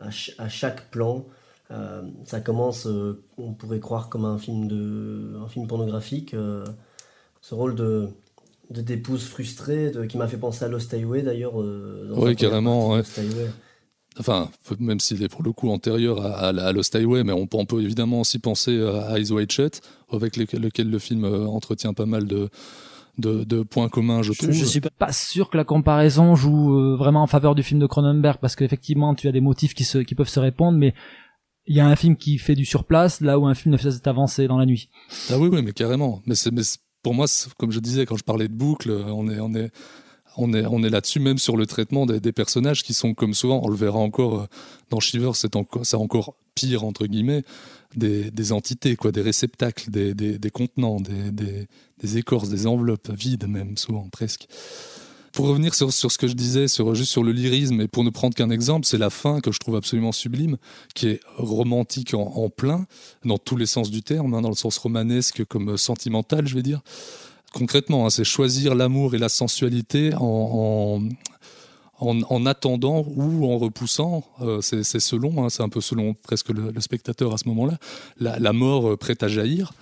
à, 0.00 0.06
ch- 0.06 0.34
à 0.38 0.48
chaque 0.48 0.90
plan. 0.90 1.26
Ça 2.26 2.40
commence, 2.40 2.86
on 3.38 3.52
pourrait 3.54 3.80
croire 3.80 4.08
comme 4.10 4.26
un 4.26 4.38
film, 4.38 4.68
de, 4.68 5.36
un 5.42 5.48
film 5.48 5.66
pornographique. 5.66 6.34
ce 7.40 7.54
rôle 7.54 7.74
de, 7.74 8.08
de 8.70 8.82
d'épouse 8.82 9.26
frustrée 9.28 9.90
de- 9.90 10.04
qui 10.06 10.18
m'a 10.18 10.28
fait 10.28 10.38
penser 10.38 10.64
à 10.64 10.68
Lost 10.68 10.92
Highway 10.94 11.22
d'ailleurs. 11.22 11.54
Oui, 12.14 12.36
carrément, 12.36 12.90
ouais. 12.90 13.02
Lost 13.02 13.18
Highway. 13.18 13.50
Enfin, 14.18 14.50
même 14.78 15.00
s'il 15.00 15.22
est 15.22 15.28
pour 15.28 15.42
le 15.42 15.52
coup 15.52 15.70
antérieur 15.70 16.20
à, 16.24 16.48
à, 16.48 16.48
à 16.48 16.72
Lost 16.72 16.94
Highway, 16.94 17.24
mais 17.24 17.32
on 17.32 17.46
peut, 17.46 17.56
on 17.56 17.64
peut 17.64 17.80
évidemment 17.82 18.20
aussi 18.20 18.38
penser 18.38 18.78
à 18.82 19.18
Eyes 19.18 19.32
Wide 19.32 19.50
Shut, 19.50 19.80
avec 20.10 20.36
lequel, 20.36 20.60
lequel 20.60 20.90
le 20.90 20.98
film 20.98 21.24
euh, 21.24 21.46
entretient 21.46 21.94
pas 21.94 22.04
mal 22.04 22.26
de, 22.26 22.50
de, 23.18 23.44
de 23.44 23.62
points 23.62 23.88
communs, 23.88 24.22
je, 24.22 24.32
Je, 24.32 24.38
trouve. 24.38 24.52
je 24.52 24.64
suis 24.64 24.80
pas 24.80 25.12
sûr 25.12 25.48
que 25.50 25.56
la 25.56 25.64
comparaison 25.64 26.34
joue 26.34 26.74
euh, 26.74 26.96
vraiment 26.96 27.22
en 27.22 27.26
faveur 27.26 27.54
du 27.54 27.62
film 27.62 27.80
de 27.80 27.86
Cronenberg 27.86 28.38
parce 28.40 28.54
qu'effectivement 28.56 29.14
tu 29.14 29.28
as 29.28 29.32
des 29.32 29.40
motifs 29.40 29.74
qui 29.74 29.84
se 29.84 29.98
qui 29.98 30.14
peuvent 30.14 30.28
se 30.28 30.40
répondre 30.40 30.78
mais 30.78 30.94
il 31.66 31.76
y 31.76 31.80
a 31.80 31.86
un 31.86 31.96
film 31.96 32.16
qui 32.16 32.38
fait 32.38 32.54
du 32.54 32.64
surplace 32.64 33.20
là 33.20 33.38
où 33.38 33.46
un 33.46 33.54
film 33.54 33.72
ne 33.72 33.78
fait 33.78 33.92
cette 33.92 34.06
avancée 34.08 34.48
dans 34.48 34.58
la 34.58 34.66
nuit. 34.66 34.88
Ah 35.30 35.38
oui, 35.38 35.48
oui, 35.52 35.62
mais 35.62 35.72
carrément. 35.72 36.20
Mais, 36.26 36.34
mais 36.52 36.62
pour 37.02 37.14
moi, 37.14 37.26
comme 37.56 37.70
je 37.70 37.78
disais, 37.78 38.04
quand 38.04 38.16
je 38.16 38.24
parlais 38.24 38.48
de 38.48 38.52
boucle, 38.52 38.90
on 38.90 39.28
est, 39.28 39.38
on 39.38 39.54
est, 39.54 39.70
on 40.36 40.52
est, 40.52 40.64
on 40.66 40.82
est 40.82 40.90
là-dessus, 40.90 41.20
même 41.20 41.38
sur 41.38 41.56
le 41.56 41.66
traitement 41.66 42.06
des, 42.06 42.32
personnages 42.32 42.82
qui 42.82 42.94
sont, 42.94 43.14
comme 43.14 43.34
souvent, 43.34 43.60
on 43.62 43.68
le 43.68 43.76
verra 43.76 43.98
encore 43.98 44.40
euh, 44.40 44.46
dans 44.90 45.00
Shiver, 45.00 45.32
c'est 45.34 45.56
encore, 45.56 46.34
pire, 46.54 46.84
entre 46.84 47.06
guillemets, 47.06 47.42
des, 47.96 48.52
entités, 48.52 48.96
quoi, 48.96 49.12
des 49.12 49.22
réceptacles, 49.22 49.90
des, 49.90 50.14
des, 50.14 50.50
contenants, 50.50 51.00
des, 51.00 52.18
écorces, 52.18 52.48
des 52.48 52.66
enveloppes 52.66 53.10
vides, 53.10 53.46
même, 53.48 53.76
souvent, 53.76 54.08
presque. 54.10 54.46
Pour 55.32 55.46
revenir 55.46 55.74
sur, 55.74 55.90
sur 55.94 56.12
ce 56.12 56.18
que 56.18 56.26
je 56.26 56.34
disais, 56.34 56.66
juste 56.68 57.10
sur 57.10 57.24
le 57.24 57.32
lyrisme, 57.32 57.80
et 57.80 57.88
pour 57.88 58.04
ne 58.04 58.10
prendre 58.10 58.34
qu'un 58.34 58.50
exemple, 58.50 58.86
c'est 58.86 58.98
la 58.98 59.08
fin 59.08 59.40
que 59.40 59.50
je 59.50 59.58
trouve 59.58 59.76
absolument 59.76 60.12
sublime, 60.12 60.58
qui 60.94 61.08
est 61.08 61.20
romantique 61.36 62.12
en, 62.12 62.50
plein, 62.50 62.86
dans 63.24 63.38
tous 63.38 63.56
les 63.56 63.66
sens 63.66 63.90
du 63.90 64.02
terme, 64.02 64.34
hein, 64.34 64.42
dans 64.42 64.50
le 64.50 64.54
sens 64.54 64.76
romanesque 64.76 65.44
comme 65.46 65.78
sentimental, 65.78 66.46
je 66.46 66.54
vais 66.54 66.62
dire. 66.62 66.82
Concrètement, 67.52 68.06
hein, 68.06 68.10
c'est 68.10 68.24
choisir 68.24 68.74
l'amour 68.74 69.14
et 69.14 69.18
la 69.18 69.28
sensualité 69.28 70.14
en, 70.14 70.20
en, 70.22 72.08
en, 72.08 72.20
en 72.22 72.46
attendant 72.46 73.04
ou 73.06 73.46
en 73.46 73.58
repoussant, 73.58 74.24
euh, 74.40 74.60
c'est 74.60 74.82
selon, 75.00 75.44
hein, 75.44 75.50
c'est 75.50 75.62
un 75.62 75.68
peu 75.68 75.80
selon 75.80 76.14
presque 76.14 76.48
le, 76.48 76.72
spectateur 76.80 77.32
à 77.32 77.38
ce 77.38 77.48
moment-là, 77.48 77.78
la, 78.18 78.52
mort 78.52 78.92
euh, 78.92 78.96
prête 78.96 79.22
à 79.22 79.28
jaillir. 79.28 79.72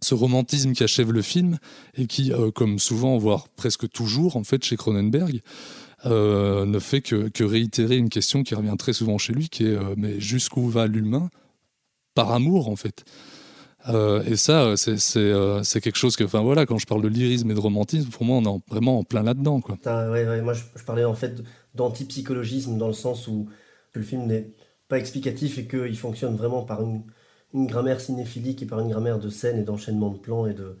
Ce 0.00 0.14
romantisme 0.14 0.72
qui 0.72 0.82
achève 0.82 1.12
le 1.12 1.22
film 1.22 1.58
et 1.94 2.06
qui, 2.06 2.32
euh, 2.32 2.50
comme 2.50 2.80
souvent, 2.80 3.16
voire 3.18 3.48
presque 3.48 3.88
toujours, 3.88 4.36
en 4.36 4.42
fait, 4.42 4.64
chez 4.64 4.76
Cronenberg, 4.76 5.40
ne 6.04 6.78
fait 6.80 7.00
que, 7.00 7.28
que 7.28 7.44
réitérer 7.44 7.96
une 7.96 8.08
question 8.08 8.42
qui 8.42 8.56
revient 8.56 8.74
très 8.76 8.92
souvent 8.92 9.18
chez 9.18 9.32
lui, 9.32 9.48
qui 9.48 9.66
est 9.66 9.78
mais 9.96 10.18
jusqu'où 10.18 10.68
va 10.68 10.88
l'humain? 10.88 11.30
Par 12.14 12.32
amour, 12.32 12.68
en 12.68 12.74
fait 12.74 13.04
euh, 13.88 14.22
et 14.24 14.36
ça, 14.36 14.64
euh, 14.64 14.76
euh, 15.16 15.62
c'est 15.62 15.80
quelque 15.80 15.96
chose 15.96 16.16
que, 16.16 16.24
enfin 16.24 16.40
voilà, 16.40 16.66
quand 16.66 16.78
je 16.78 16.86
parle 16.86 17.02
de 17.02 17.08
lyrisme 17.08 17.50
et 17.50 17.54
de 17.54 17.60
romantisme, 17.60 18.10
pour 18.10 18.24
moi, 18.24 18.36
on 18.36 18.44
est 18.44 18.48
en- 18.48 18.62
vraiment 18.68 18.98
en 19.00 19.04
plein 19.04 19.22
là-dedans, 19.22 19.60
moi 20.42 20.54
je, 20.54 20.84
parlais 20.84 21.04
en 21.04 21.14
fait 21.14 21.42
d'antipsychologisme 21.74 22.78
dans 22.78 22.86
le 22.86 22.92
sens 22.92 23.26
où 23.28 23.48
le 23.94 24.02
film 24.02 24.26
n'est 24.26 24.50
pas 24.88 24.98
explicatif 24.98 25.58
et 25.58 25.66
qu'il 25.66 25.96
fonctionne 25.98 26.36
vraiment 26.36 26.62
par 26.62 26.82
une, 26.82 27.02
grammaire 27.54 28.00
cinéphilique 28.00 28.62
et 28.62 28.66
par 28.66 28.80
une 28.80 28.88
grammaire 28.88 29.18
de 29.18 29.28
scène 29.28 29.58
et 29.58 29.62
d'enchaînement 29.62 30.10
de 30.10 30.18
plans 30.18 30.46
et 30.46 30.54
de 30.54 30.78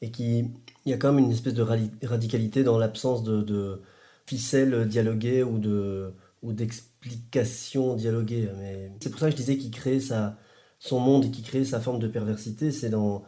et 0.00 0.10
qui 0.10 0.44
il 0.86 0.90
y 0.90 0.94
a 0.94 0.96
quand 0.96 1.12
même 1.12 1.24
une 1.24 1.32
espèce 1.32 1.54
de 1.54 1.62
radicalité 1.62 2.62
dans 2.64 2.78
l'absence 2.78 3.22
de, 3.24 3.80
ficelles 4.26 4.88
dialoguées 4.88 5.42
ou 5.42 5.58
de 5.58 6.14
ou 6.42 6.52
d'explications 6.54 7.94
dialoguées 7.94 8.48
c'est 9.00 9.10
pour 9.10 9.20
ça 9.20 9.26
que 9.26 9.32
je 9.32 9.36
disais 9.36 9.56
qu'il 9.58 9.70
crée 9.70 10.00
sa 10.00 10.38
son 10.84 11.00
monde 11.00 11.24
et 11.24 11.30
qu'il 11.30 11.44
crée 11.44 11.64
sa 11.64 11.80
forme 11.80 11.98
de 11.98 12.08
perversité 12.08 12.70
c'est 12.70 12.90
dans 12.90 13.24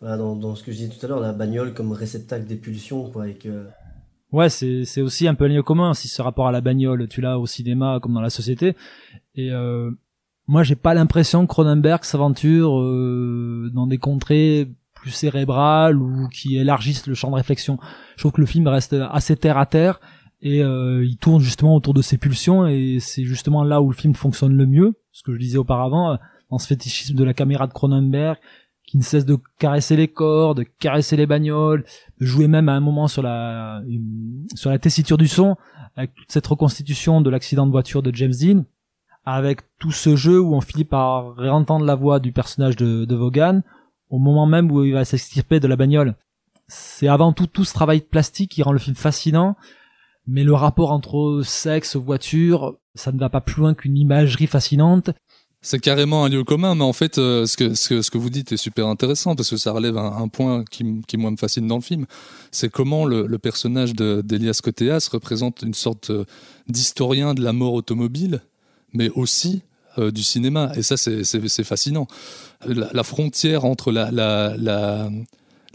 voilà, 0.00 0.16
dans, 0.16 0.36
dans 0.36 0.54
ce 0.54 0.62
que 0.62 0.72
je 0.72 0.78
disais 0.78 0.90
tout 0.90 1.04
à 1.04 1.08
l'heure 1.08 1.20
la 1.20 1.32
bagnole 1.32 1.74
comme 1.74 1.92
réceptacle 1.92 2.46
des 2.46 2.56
pulsions 2.56 3.10
quoi 3.10 3.28
et 3.28 3.34
que 3.34 3.66
Ouais, 4.34 4.48
c'est 4.48 4.84
c'est 4.84 5.00
aussi 5.00 5.28
un 5.28 5.36
peu 5.36 5.44
un 5.44 5.48
lieu 5.48 5.62
commun 5.62 5.94
si 5.94 6.08
ce 6.08 6.20
rapport 6.20 6.48
à 6.48 6.50
la 6.50 6.60
bagnole, 6.60 7.06
tu 7.06 7.20
l'as 7.20 7.38
au 7.38 7.46
cinéma 7.46 8.00
comme 8.02 8.14
dans 8.14 8.20
la 8.20 8.30
société. 8.30 8.74
Et 9.36 9.52
euh, 9.52 9.92
moi, 10.48 10.64
j'ai 10.64 10.74
pas 10.74 10.92
l'impression 10.92 11.46
que 11.46 11.52
Cronenberg 11.52 12.02
s'aventure 12.02 12.80
euh, 12.80 13.70
dans 13.72 13.86
des 13.86 13.98
contrées 13.98 14.68
plus 14.92 15.12
cérébrales 15.12 16.02
ou 16.02 16.28
qui 16.28 16.56
élargissent 16.56 17.06
le 17.06 17.14
champ 17.14 17.30
de 17.30 17.36
réflexion. 17.36 17.78
Je 18.16 18.22
trouve 18.22 18.32
que 18.32 18.40
le 18.40 18.46
film 18.48 18.66
reste 18.66 18.96
assez 19.12 19.36
terre 19.36 19.56
à 19.56 19.66
terre 19.66 20.00
et 20.42 20.64
euh, 20.64 21.04
il 21.04 21.16
tourne 21.16 21.40
justement 21.40 21.76
autour 21.76 21.94
de 21.94 22.02
ses 22.02 22.18
pulsions 22.18 22.66
et 22.66 22.98
c'est 22.98 23.22
justement 23.22 23.62
là 23.62 23.80
où 23.80 23.88
le 23.88 23.96
film 23.96 24.14
fonctionne 24.14 24.56
le 24.56 24.66
mieux. 24.66 24.94
Ce 25.12 25.22
que 25.22 25.32
je 25.32 25.38
disais 25.38 25.58
auparavant, 25.58 26.18
dans 26.54 26.58
ce 26.60 26.68
fétichisme 26.68 27.16
de 27.16 27.24
la 27.24 27.34
caméra 27.34 27.66
de 27.66 27.72
Cronenberg 27.72 28.38
qui 28.86 28.96
ne 28.96 29.02
cesse 29.02 29.24
de 29.24 29.36
caresser 29.58 29.96
les 29.96 30.06
corps, 30.06 30.54
de 30.54 30.62
caresser 30.62 31.16
les 31.16 31.26
bagnoles, 31.26 31.84
de 32.20 32.26
jouer 32.26 32.46
même 32.46 32.68
à 32.68 32.74
un 32.74 32.80
moment 32.80 33.08
sur 33.08 33.24
la 33.24 33.82
tessiture 34.80 35.18
du 35.18 35.26
son 35.26 35.56
avec 35.96 36.14
toute 36.14 36.30
cette 36.30 36.46
reconstitution 36.46 37.20
de 37.20 37.28
l'accident 37.28 37.66
de 37.66 37.72
voiture 37.72 38.02
de 38.04 38.14
James 38.14 38.34
Dean 38.40 38.64
avec 39.24 39.62
tout 39.80 39.90
ce 39.90 40.14
jeu 40.14 40.38
où 40.38 40.54
on 40.54 40.60
finit 40.60 40.84
par 40.84 41.34
réentendre 41.34 41.84
la 41.84 41.96
voix 41.96 42.20
du 42.20 42.30
personnage 42.30 42.76
de, 42.76 43.04
de 43.04 43.16
Vaughan 43.16 43.62
au 44.10 44.18
moment 44.18 44.46
même 44.46 44.70
où 44.70 44.84
il 44.84 44.92
va 44.92 45.04
s'extirper 45.04 45.58
de 45.58 45.66
la 45.66 45.74
bagnole. 45.74 46.14
C'est 46.68 47.08
avant 47.08 47.32
tout 47.32 47.48
tout 47.48 47.64
ce 47.64 47.74
travail 47.74 48.00
plastique 48.00 48.52
qui 48.52 48.62
rend 48.62 48.72
le 48.72 48.78
film 48.78 48.94
fascinant, 48.94 49.56
mais 50.28 50.44
le 50.44 50.54
rapport 50.54 50.92
entre 50.92 51.40
sexe, 51.44 51.96
voiture, 51.96 52.76
ça 52.94 53.10
ne 53.10 53.18
va 53.18 53.28
pas 53.28 53.40
plus 53.40 53.60
loin 53.60 53.74
qu'une 53.74 53.96
imagerie 53.96 54.46
fascinante. 54.46 55.10
C'est 55.66 55.78
carrément 55.78 56.26
un 56.26 56.28
lieu 56.28 56.44
commun, 56.44 56.74
mais 56.74 56.84
en 56.84 56.92
fait, 56.92 57.16
euh, 57.16 57.46
ce, 57.46 57.56
que, 57.56 58.18
vous 58.18 58.28
dites 58.28 58.52
est 58.52 58.58
super 58.58 58.86
intéressant 58.86 59.34
parce 59.34 59.48
que 59.48 59.56
ça 59.56 59.72
relève 59.72 59.96
un, 59.96 60.28
point 60.28 60.62
qui, 60.70 60.84
moi, 61.16 61.30
me 61.30 61.38
fascine 61.38 61.66
dans 61.66 61.76
le 61.76 61.80
film. 61.80 62.04
C'est 62.50 62.68
comment 62.68 63.06
le, 63.06 63.38
personnage 63.38 63.94
de- 63.94 64.20
d'Elias 64.22 64.60
Koteas 64.62 65.08
représente 65.10 65.62
une 65.62 65.72
sorte 65.72 66.10
euh, 66.10 66.26
d'historien 66.68 67.32
de 67.32 67.42
la 67.42 67.54
mort 67.54 67.72
automobile, 67.72 68.42
mais 68.92 69.08
aussi 69.14 69.62
euh, 69.98 70.10
du 70.10 70.22
cinéma. 70.22 70.70
Et 70.76 70.82
ça, 70.82 70.98
c'est 70.98 71.64
fascinant. 71.64 72.08
La, 72.66 73.02
frontière 73.02 73.64
entre 73.64 73.90
la, 73.90 75.08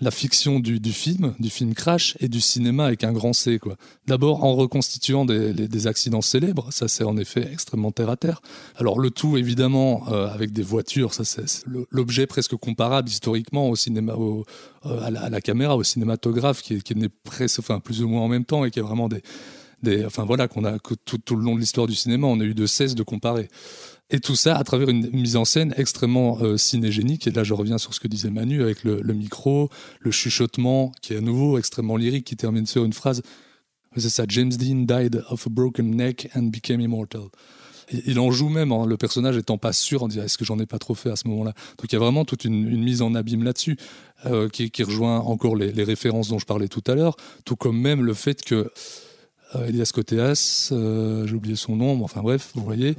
la 0.02 0.12
fiction 0.12 0.60
du, 0.60 0.80
film, 0.92 1.36
du 1.40 1.50
film 1.50 1.74
Crash, 1.74 2.16
et 2.20 2.28
du 2.28 2.42
cinéma 2.42 2.86
avec 2.86 3.04
un 3.04 3.12
grand 3.12 3.34
C. 3.34 3.60
quoi. 3.60 3.76
D'abord 4.08 4.44
en 4.44 4.56
reconstituant 4.56 5.26
des, 5.26 5.88
accidents 5.88 6.22
célèbres, 6.22 6.68
ça 6.72 6.88
c'est 6.88 7.04
en 7.04 7.18
effet 7.18 7.48
extrêmement 7.52 7.92
terre 7.92 8.10
à 8.10 8.18
terre. 8.18 8.42
Alors 8.76 9.00
le 9.00 9.12
tout 9.12 9.38
évidemment 9.38 10.04
euh, 10.12 10.28
avec 10.28 10.52
des 10.52 10.62
voitures, 10.62 11.14
ça 11.14 11.24
c'est 11.24 11.64
l'objet 11.92 12.28
presque 12.28 12.56
comparable 12.56 13.10
historiquement 13.10 13.70
au 13.70 13.76
cinéma, 13.76 14.14
euh, 14.14 15.02
à, 15.02 15.10
la, 15.10 15.22
à 15.24 15.30
la 15.30 15.42
caméra, 15.42 15.78
au 15.78 15.84
cinématographe 15.84 16.62
qui 16.62 16.76
est, 16.76 16.82
qui 16.82 16.94
est 16.94 16.98
né 16.98 17.10
presque, 17.24 17.60
enfin 17.60 17.80
plus 17.80 18.02
ou 18.04 18.10
moins 18.10 18.22
en 18.22 18.28
même 18.28 18.46
temps 18.46 18.66
et 18.66 18.72
qui 18.72 18.80
est 18.80 18.84
vraiment 18.84 19.08
des, 19.08 19.22
enfin 20.06 20.26
voilà 20.26 20.48
qu'on 20.48 20.65
a 20.65 20.78
tout, 20.80 21.36
le 21.36 21.42
long 21.42 21.56
de 21.56 21.60
l'histoire 21.60 21.88
du 21.88 21.96
cinéma, 21.96 22.28
on 22.28 22.39
a 22.39 22.44
eu 22.44 22.54
de 22.54 22.65
cesse 22.65 22.96
de 22.96 23.04
comparer. 23.04 23.50
Et 24.12 24.20
tout 24.20 24.36
ça 24.36 24.56
à 24.58 24.63
travers 24.63 24.89
une 24.89 25.10
mise 25.12 25.36
en 25.36 25.46
scène 25.46 25.74
extrêmement 25.78 26.39
euh, 26.42 26.58
cinégénique. 26.58 27.28
Et 27.28 27.32
là, 27.32 27.44
je 27.44 27.54
reviens 27.54 27.78
sur 27.78 27.94
ce 27.94 28.00
que 28.00 28.08
disait 28.08 28.32
Manu 28.32 28.63
avec 28.63 28.84
le, 28.84 29.02
micro, 29.13 29.70
le 30.00 30.10
chuchotement, 30.10 30.92
qui 31.02 31.13
est 31.13 31.18
à 31.18 31.22
nouveau 31.22 31.60
extrêmement 31.60 31.96
lyrique, 31.96 32.26
qui 32.26 32.36
termine 32.36 32.65
sur 32.65 32.84
une 32.86 32.94
phrase. 32.94 33.22
C'est 33.98 34.10
ça, 34.10 34.26
James 34.28 34.50
Dean 34.50 34.86
died 34.86 35.24
of 35.30 35.46
a 35.46 35.50
broken 35.50 35.96
neck 35.96 36.30
and 36.36 36.44
became 36.44 36.82
immortal. 36.82 37.30
Il 38.06 38.20
en 38.20 38.30
joue 38.30 38.50
même, 38.50 38.72
hein, 38.72 38.86
le 38.86 38.98
personnage 38.98 39.38
étant 39.38 39.58
pas 39.58 39.74
sûr, 39.74 40.04
en 40.04 40.08
disant 40.08 40.24
est-ce 40.24 40.38
que 40.38 40.46
j'en 40.46 40.60
ai 40.60 40.65
pas 40.65 40.78
trop 40.78 40.94
fait 40.94 41.10
à 41.10 41.15
ce 41.15 41.28
moment-là? 41.28 41.54
Donc 41.78 41.92
il 41.92 41.94
y 41.94 41.96
a 41.96 42.00
vraiment 42.00 42.24
toute 42.24 42.46
une, 42.46 42.84
mise 42.84 43.02
en 43.02 43.15
abîme 43.15 43.44
là-dessus, 43.44 43.78
euh, 44.26 44.48
qui, 44.50 44.72
rejoint 44.84 45.20
encore 45.20 45.56
les, 45.56 45.84
références 45.84 46.30
dont 46.30 46.39
je 46.39 46.46
parlais 46.46 46.68
tout 46.68 46.84
à 46.88 46.96
l'heure, 46.96 47.15
tout 47.46 47.56
comme 47.56 47.80
même 47.80 48.04
le 48.04 48.13
fait 48.13 48.44
que 48.44 48.72
Elias 49.68 49.90
Koteas, 49.94 50.70
euh, 50.72 51.26
j'ai 51.26 51.34
oublié 51.34 51.56
son 51.56 51.76
nom, 51.76 51.96
mais 51.98 52.04
enfin 52.04 52.22
bref, 52.22 52.52
vous 52.54 52.64
voyez, 52.64 52.96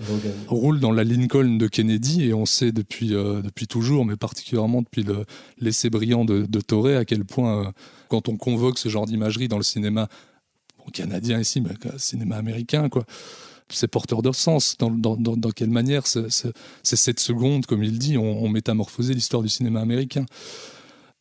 roule 0.49 0.81
dans 0.81 0.91
la 0.91 1.05
Lincoln 1.05 1.57
de 1.59 1.69
Kennedy 1.69 2.25
et 2.25 2.35
on 2.35 2.45
sait 2.45 2.73
depuis, 2.73 3.15
euh, 3.15 3.41
depuis 3.41 3.69
toujours, 3.69 4.05
mais 4.05 4.17
particulièrement 4.17 4.83
depuis 4.83 5.05
le 5.05 5.25
l'essai 5.61 5.91
brillant 5.91 6.25
de, 6.25 6.43
de 6.47 6.61
Torre, 6.61 6.97
à 6.99 7.05
quel 7.05 7.25
point 7.25 7.67
euh, 7.67 7.71
quand 8.09 8.29
on 8.29 8.37
convoque 8.37 8.79
ce 8.79 8.89
genre 8.89 9.07
d'imagerie 9.07 9.47
dans 9.47 9.59
le 9.59 9.63
cinéma 9.63 10.09
bon, 10.79 10.91
canadien 10.93 11.39
ici, 11.39 11.61
mais 11.61 11.71
le 11.85 11.99
cinéma 11.99 12.37
américain, 12.37 12.89
quoi, 12.89 13.05
c'est 13.69 13.87
porteur 13.87 14.21
de 14.21 14.33
sens. 14.33 14.77
Dans, 14.79 14.91
dans, 14.91 15.17
dans, 15.17 15.37
dans 15.37 15.51
quelle 15.51 15.71
manière 15.71 16.09
ce- 16.09 16.29
ce- 16.31 16.49
ces 16.83 16.97
7 16.97 17.21
secondes, 17.21 17.67
comme 17.67 17.85
il 17.85 17.97
dit, 18.01 18.19
ont, 18.19 18.43
ont 18.43 18.49
métamorphosé 18.49 19.15
l'histoire 19.15 19.45
du 19.45 19.49
cinéma 19.49 19.81
américain 19.81 20.27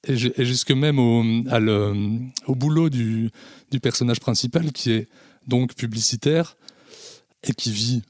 et, 0.07 0.15
ju- 0.15 0.33
et 0.37 0.45
jusque 0.45 0.71
même 0.71 0.99
au, 0.99 2.55
boulot 2.55 2.89
du, 2.89 3.31
personnage 3.81 4.19
principal 4.19 4.71
qui 4.71 4.91
est 4.91 5.07
donc 5.47 5.75
publicitaire 5.75 6.55
et 7.43 7.53
qui 7.53 7.71
vit 7.71 8.03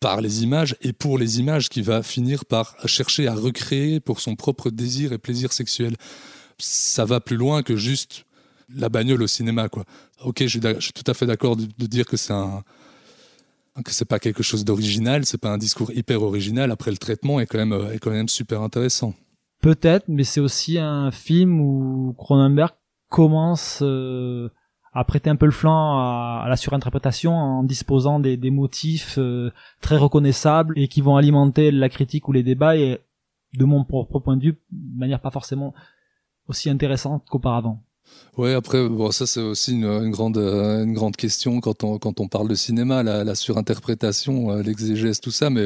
par 0.00 0.20
les 0.20 0.42
images 0.42 0.76
et 0.82 0.92
pour 0.92 1.18
les 1.18 1.40
images 1.40 1.68
qui 1.68 1.82
va 1.82 2.02
finir 2.02 2.44
par 2.44 2.76
chercher 2.86 3.26
à 3.26 3.34
recréer 3.34 4.00
pour 4.00 4.20
son 4.20 4.36
propre 4.36 4.70
désir 4.70 5.12
et 5.12 5.18
plaisir 5.18 5.52
sexuel. 5.52 5.96
Ça 6.58 7.04
va 7.04 7.20
plus 7.20 7.36
loin 7.36 7.62
que 7.62 7.76
juste 7.76 8.24
la 8.74 8.88
bagnole 8.88 9.22
au 9.22 9.26
cinéma 9.26 9.68
quoi. 9.68 9.84
OK, 10.22 10.42
je 10.46 10.58
suis, 10.78 10.92
tout 10.92 11.10
à 11.10 11.14
fait 11.14 11.26
d'accord 11.26 11.56
de, 11.56 11.86
dire 11.86 12.06
que 12.06 12.16
c'est 12.16 12.32
un 12.32 12.62
que 13.84 13.90
c'est 13.90 14.04
pas 14.04 14.20
quelque 14.20 14.44
chose 14.44 14.64
d'original, 14.64 15.26
c'est 15.26 15.38
pas 15.38 15.50
un 15.50 15.58
discours 15.58 15.90
hyper 15.92 16.22
original. 16.22 16.70
Après, 16.70 16.92
le 16.92 16.96
traitement 16.96 17.40
est 17.40 17.52
est 17.52 17.98
quand 17.98 18.10
même 18.10 18.28
super 18.28 18.62
intéressant. 18.62 19.14
Peut-être, 19.64 20.04
mais 20.08 20.24
c'est 20.24 20.40
aussi 20.40 20.76
un 20.76 21.10
film 21.10 21.58
où 21.58 22.14
Cronenberg 22.18 22.72
commence 23.08 23.78
euh, 23.80 24.50
à 24.92 25.04
prêter 25.04 25.30
un 25.30 25.36
peu 25.36 25.46
le 25.46 25.52
flanc 25.52 25.96
à, 25.98 26.44
la 26.50 26.56
surinterprétation 26.56 27.32
en 27.32 27.62
disposant 27.62 28.20
des, 28.20 28.36
motifs 28.50 29.14
euh, 29.16 29.50
très 29.80 29.96
reconnaissables 29.96 30.78
et 30.78 30.86
qui 30.86 31.00
vont 31.00 31.16
alimenter 31.16 31.70
la 31.70 31.88
critique 31.88 32.28
ou 32.28 32.32
les 32.32 32.42
débats 32.42 32.76
et 32.76 32.98
de 33.54 33.64
mon 33.64 33.86
propre 33.86 34.18
point 34.18 34.36
de 34.36 34.42
vue 34.42 34.58
de 34.70 34.98
manière 34.98 35.22
pas 35.22 35.30
forcément 35.30 35.72
aussi 36.46 36.68
intéressante 36.68 37.24
qu'auparavant. 37.30 37.82
Ouais, 38.36 38.52
après, 38.52 38.86
bon, 38.86 39.12
ça 39.12 39.26
c'est 39.26 39.40
aussi 39.40 39.72
une, 39.72 40.10
grande, 40.10 40.36
une 40.36 40.92
grande 40.92 41.16
question 41.16 41.62
quand 41.62 41.84
on, 41.84 41.96
quand 41.96 42.20
on 42.20 42.28
parle 42.28 42.48
de 42.48 42.54
cinéma, 42.54 43.02
la, 43.02 43.34
surinterprétation, 43.34 44.50
euh, 44.50 44.62
l'exégèse, 44.62 45.20
tout 45.20 45.30
ça. 45.30 45.48
Mais 45.48 45.64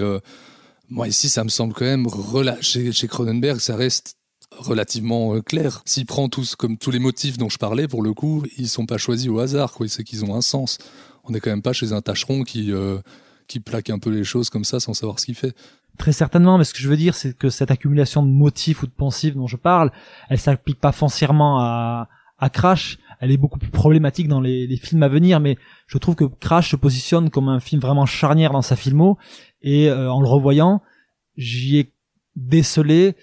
moi 0.91 1.09
ici, 1.09 1.29
ça 1.29 1.45
me 1.45 1.49
semble 1.49 1.75
quand 1.75 1.85
même 1.85 2.07
chez, 2.61 2.93
chez 2.93 3.09
Cronenberg, 3.09 3.61
ça 3.61 3.77
reste 3.77 4.17
relativement 4.57 5.35
euh, 5.35 5.43
clair. 5.43 5.83
S'il 5.85 6.07
prend 6.07 6.29
tous 6.29 6.57
comme 6.57 6.79
tous 6.79 6.91
les 6.91 6.99
motifs 6.99 7.39
dont 7.39 7.49
je 7.49 7.59
parlais, 7.59 7.89
pour 7.89 8.03
le 8.03 8.15
coup, 8.15 8.45
ils 8.57 8.69
sont 8.69 8.87
pas 8.87 8.99
choisis 8.99 9.29
au 9.29 9.39
hasard, 9.39 9.73
quoi. 9.73 9.89
C'est 9.89 10.05
qu'ils 10.05 10.25
ont 10.25 10.35
un 10.35 10.41
sens. 10.41 10.79
On 11.25 11.31
n'est 11.31 11.41
quand 11.41 11.51
même 11.51 11.63
pas 11.63 11.73
chez 11.73 11.93
un 11.93 12.01
tâcheron 12.01 12.43
qui, 12.43 12.73
euh, 12.73 12.99
qui 13.47 13.61
plaque 13.61 13.91
un 13.91 13.99
peu 13.99 14.11
les 14.11 14.25
choses 14.25 14.49
comme 14.51 14.65
ça 14.65 14.81
sans 14.81 14.95
savoir 14.95 15.21
ce 15.21 15.27
qu'il 15.27 15.35
fait. 15.35 15.55
Très 15.99 16.13
certainement, 16.13 16.59
mais 16.59 16.65
ce 16.65 16.73
que 16.73 16.81
je 16.81 16.89
veux 16.89 16.97
dire, 16.97 17.15
c'est 17.15 17.37
que 17.37 17.51
cette 17.51 17.71
accumulation 17.71 18.23
de 18.23 18.31
motifs 18.31 18.83
ou 18.83 18.87
de 18.87 18.93
pensifs 18.93 19.35
dont 19.35 19.49
je 19.49 19.57
parle, 19.57 19.91
elle 20.31 20.39
s'applique 20.39 20.81
pas 20.81 20.93
foncièrement 20.93 21.61
à, 21.61 22.09
à 22.39 22.51
Crash. 22.51 22.99
Elle 23.21 23.33
est 23.33 23.37
beaucoup 23.37 23.59
plus 23.59 23.71
problématique 23.71 24.29
dans 24.29 24.41
les, 24.41 24.77
films 24.77 25.03
à 25.03 25.09
venir, 25.09 25.41
mais 25.41 25.57
je 25.87 25.99
trouve 25.99 26.15
que 26.15 26.25
Crash 26.25 26.71
se 26.71 26.77
positionne 26.77 27.31
comme 27.31 27.49
un 27.49 27.61
film 27.61 27.81
vraiment 27.81 28.07
charnière 28.07 28.53
dans 28.53 28.63
sa 28.63 28.77
filmo, 28.77 29.19
et 29.63 29.89
euh, 29.89 30.11
en 30.11 30.21
le 30.21 30.29
revoyant, 30.29 30.83
j'y 31.37 31.79
ai 31.79 31.93
décelé 32.37 33.17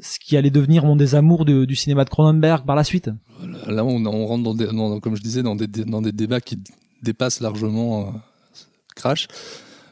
ce 0.00 0.18
qui 0.18 0.36
allait 0.36 0.50
devenir 0.50 0.84
mon 0.84 0.96
désamour 0.96 1.44
du 1.44 1.76
cinéma 1.76 2.04
de 2.04 2.10
Cronenberg 2.10 2.66
par 2.66 2.74
la 2.74 2.84
suite. 2.84 3.10
Là, 3.68 3.84
on, 3.84 4.26
rentre 4.26 4.42
dans 4.42 4.54
des, 4.54 4.66
comme 5.00 5.14
je 5.14 5.22
disais, 5.22 5.42
dans 5.42 5.54
des, 5.54 5.68
dans 5.68 6.02
des 6.02 6.12
débats 6.12 6.40
qui 6.40 6.58
dépassent 7.02 7.40
largement 7.40 8.08
euh, 8.08 8.10
Crash. 8.96 9.28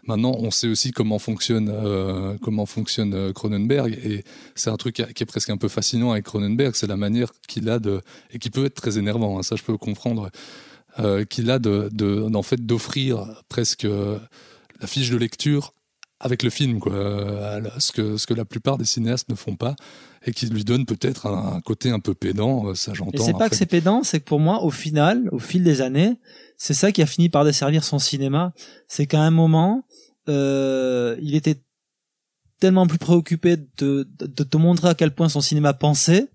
Maintenant, 0.06 0.34
on 0.38 0.50
sait 0.50 0.68
aussi 0.68 0.92
comment 0.92 1.18
fonctionne, 1.18 1.70
euh, 1.72 2.36
comment 2.42 2.66
fonctionne 2.66 3.14
euh, 3.14 3.32
Cronenberg, 3.32 3.92
et 4.04 4.24
c'est 4.54 4.70
un 4.70 4.76
truc 4.76 4.94
qui 4.94 5.22
est 5.22 5.26
presque 5.26 5.50
un 5.50 5.56
peu 5.56 5.68
fascinant 5.68 6.12
avec 6.12 6.24
Cronenberg, 6.24 6.74
c'est 6.74 6.86
la 6.86 6.96
manière 6.96 7.32
qu'il 7.48 7.68
a 7.68 7.78
de, 7.78 8.00
et 8.32 8.38
qui 8.38 8.50
peut 8.50 8.64
être 8.64 8.74
très 8.74 8.98
énervant, 8.98 9.38
hein, 9.38 9.42
ça 9.42 9.56
je 9.56 9.62
peux 9.62 9.72
le 9.72 9.78
comprendre, 9.78 10.30
euh, 10.98 11.24
qu'il 11.24 11.50
a 11.50 11.58
de, 11.58 11.88
de, 11.92 12.28
en 12.34 12.42
fait 12.42 12.64
d'offrir 12.64 13.26
presque 13.48 13.86
la 14.80 14.86
fiche 14.86 15.10
de 15.10 15.16
lecture 15.16 15.72
avec 16.22 16.42
le 16.42 16.50
film, 16.50 16.80
quoi, 16.80 16.92
ce 17.78 17.92
que 17.92 18.18
ce 18.18 18.26
que 18.26 18.34
la 18.34 18.44
plupart 18.44 18.76
des 18.76 18.84
cinéastes 18.84 19.30
ne 19.30 19.34
font 19.34 19.56
pas, 19.56 19.74
et 20.26 20.32
qui 20.32 20.46
lui 20.46 20.64
donne 20.64 20.84
peut-être 20.84 21.26
un, 21.26 21.56
un 21.56 21.60
côté 21.60 21.90
un 21.90 22.00
peu 22.00 22.14
pédant, 22.14 22.74
ça 22.74 22.92
Et 22.92 22.94
j'entends. 22.94 23.24
c'est 23.24 23.32
pas 23.32 23.48
que 23.48 23.56
c'est 23.56 23.64
pédant, 23.64 24.02
c'est 24.02 24.20
que 24.20 24.26
pour 24.26 24.40
moi, 24.40 24.62
au 24.62 24.70
final, 24.70 25.30
au 25.32 25.38
fil 25.38 25.64
des 25.64 25.80
années, 25.80 26.18
c'est 26.62 26.74
ça 26.74 26.92
qui 26.92 27.00
a 27.00 27.06
fini 27.06 27.30
par 27.30 27.46
desservir 27.46 27.84
son 27.84 27.98
cinéma. 27.98 28.52
C'est 28.86 29.06
qu'à 29.06 29.22
un 29.22 29.30
moment, 29.30 29.86
euh, 30.28 31.16
il 31.20 31.35
était 31.35 31.56
tellement 32.61 32.87
plus 32.87 32.98
préoccupé 32.98 33.56
de, 33.78 34.06
de, 34.18 34.44
te 34.44 34.56
montrer 34.56 34.88
à 34.88 34.94
quel 34.94 35.14
point 35.14 35.28
son 35.28 35.40
cinéma 35.40 35.72
pensait, 35.72 36.28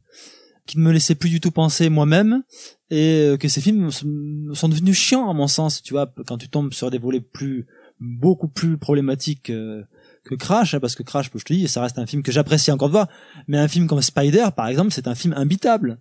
qu'il 0.65 0.79
ne 0.79 0.85
me 0.85 0.91
laissait 0.91 1.13
plus 1.15 1.29
du 1.29 1.39
tout 1.39 1.51
penser 1.51 1.89
moi-même, 1.89 2.43
et 2.89 3.19
euh, 3.21 3.37
que 3.37 3.47
ces 3.47 3.61
films 3.61 3.91
sont 3.91 4.07
sont 4.53 4.69
devenus 4.69 4.97
chiants 4.97 5.29
à 5.29 5.33
mon 5.33 5.47
sens. 5.47 5.83
Tu 5.83 5.93
vois, 5.93 6.11
quand 6.25 6.37
tu 6.37 6.49
tombes 6.49 6.73
sur 6.73 6.89
des 6.89 6.97
volets 6.97 7.21
plus 7.21 7.67
beaucoup 7.99 8.47
plus 8.47 8.77
problématiques 8.77 9.49
euh, 9.51 9.83
que 10.25 10.35
Crash, 10.35 10.73
hein, 10.73 10.79
parce 10.79 10.95
que 10.95 11.03
Crash, 11.03 11.29
je 11.33 11.43
te 11.43 11.53
dis, 11.53 11.67
ça 11.67 11.81
reste 11.81 11.99
un 11.99 12.07
film 12.07 12.23
que 12.23 12.31
j'apprécie 12.31 12.71
encore 12.71 12.89
de 12.89 12.93
voir, 12.93 13.07
mais 13.47 13.57
un 13.57 13.67
film 13.67 13.87
comme 13.87 14.01
Spider, 14.01 14.47
par 14.55 14.67
exemple, 14.67 14.91
c'est 14.91 15.07
un 15.07 15.15
film 15.15 15.33
imbitable 15.37 15.99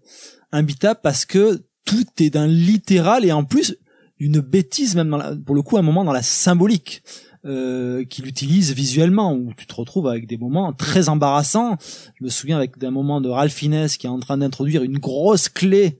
imbitable 0.54 1.00
parce 1.02 1.26
que 1.26 1.64
tout 1.84 2.06
est 2.18 2.30
d'un 2.30 2.46
littéral 2.46 3.24
et 3.24 3.32
en 3.32 3.44
plus 3.44 3.76
une 4.18 4.40
bêtise 4.40 4.94
même 4.94 5.10
dans 5.10 5.16
la- 5.16 5.36
pour 5.36 5.54
le 5.54 5.62
coup 5.62 5.76
un 5.76 5.82
moment 5.82 6.04
dans 6.04 6.12
la 6.12 6.22
symbolique 6.22 7.02
euh, 7.46 8.04
qu'il 8.04 8.26
utilise 8.26 8.72
visuellement 8.72 9.34
où 9.34 9.52
tu 9.56 9.66
te 9.66 9.74
retrouves 9.74 10.06
avec 10.08 10.26
des 10.26 10.36
moments 10.38 10.72
très 10.72 11.08
embarrassants. 11.08 11.76
Je 12.18 12.24
me 12.24 12.30
souviens 12.30 12.56
avec 12.56 12.78
d'un 12.78 12.90
moment 12.90 13.20
de 13.20 13.28
Ralph 13.28 13.52
Fiennes 13.52 13.88
qui 13.88 14.06
est 14.06 14.10
en 14.10 14.18
train 14.20 14.38
d'introduire 14.38 14.82
une 14.82 14.98
grosse 14.98 15.48
clé 15.48 15.98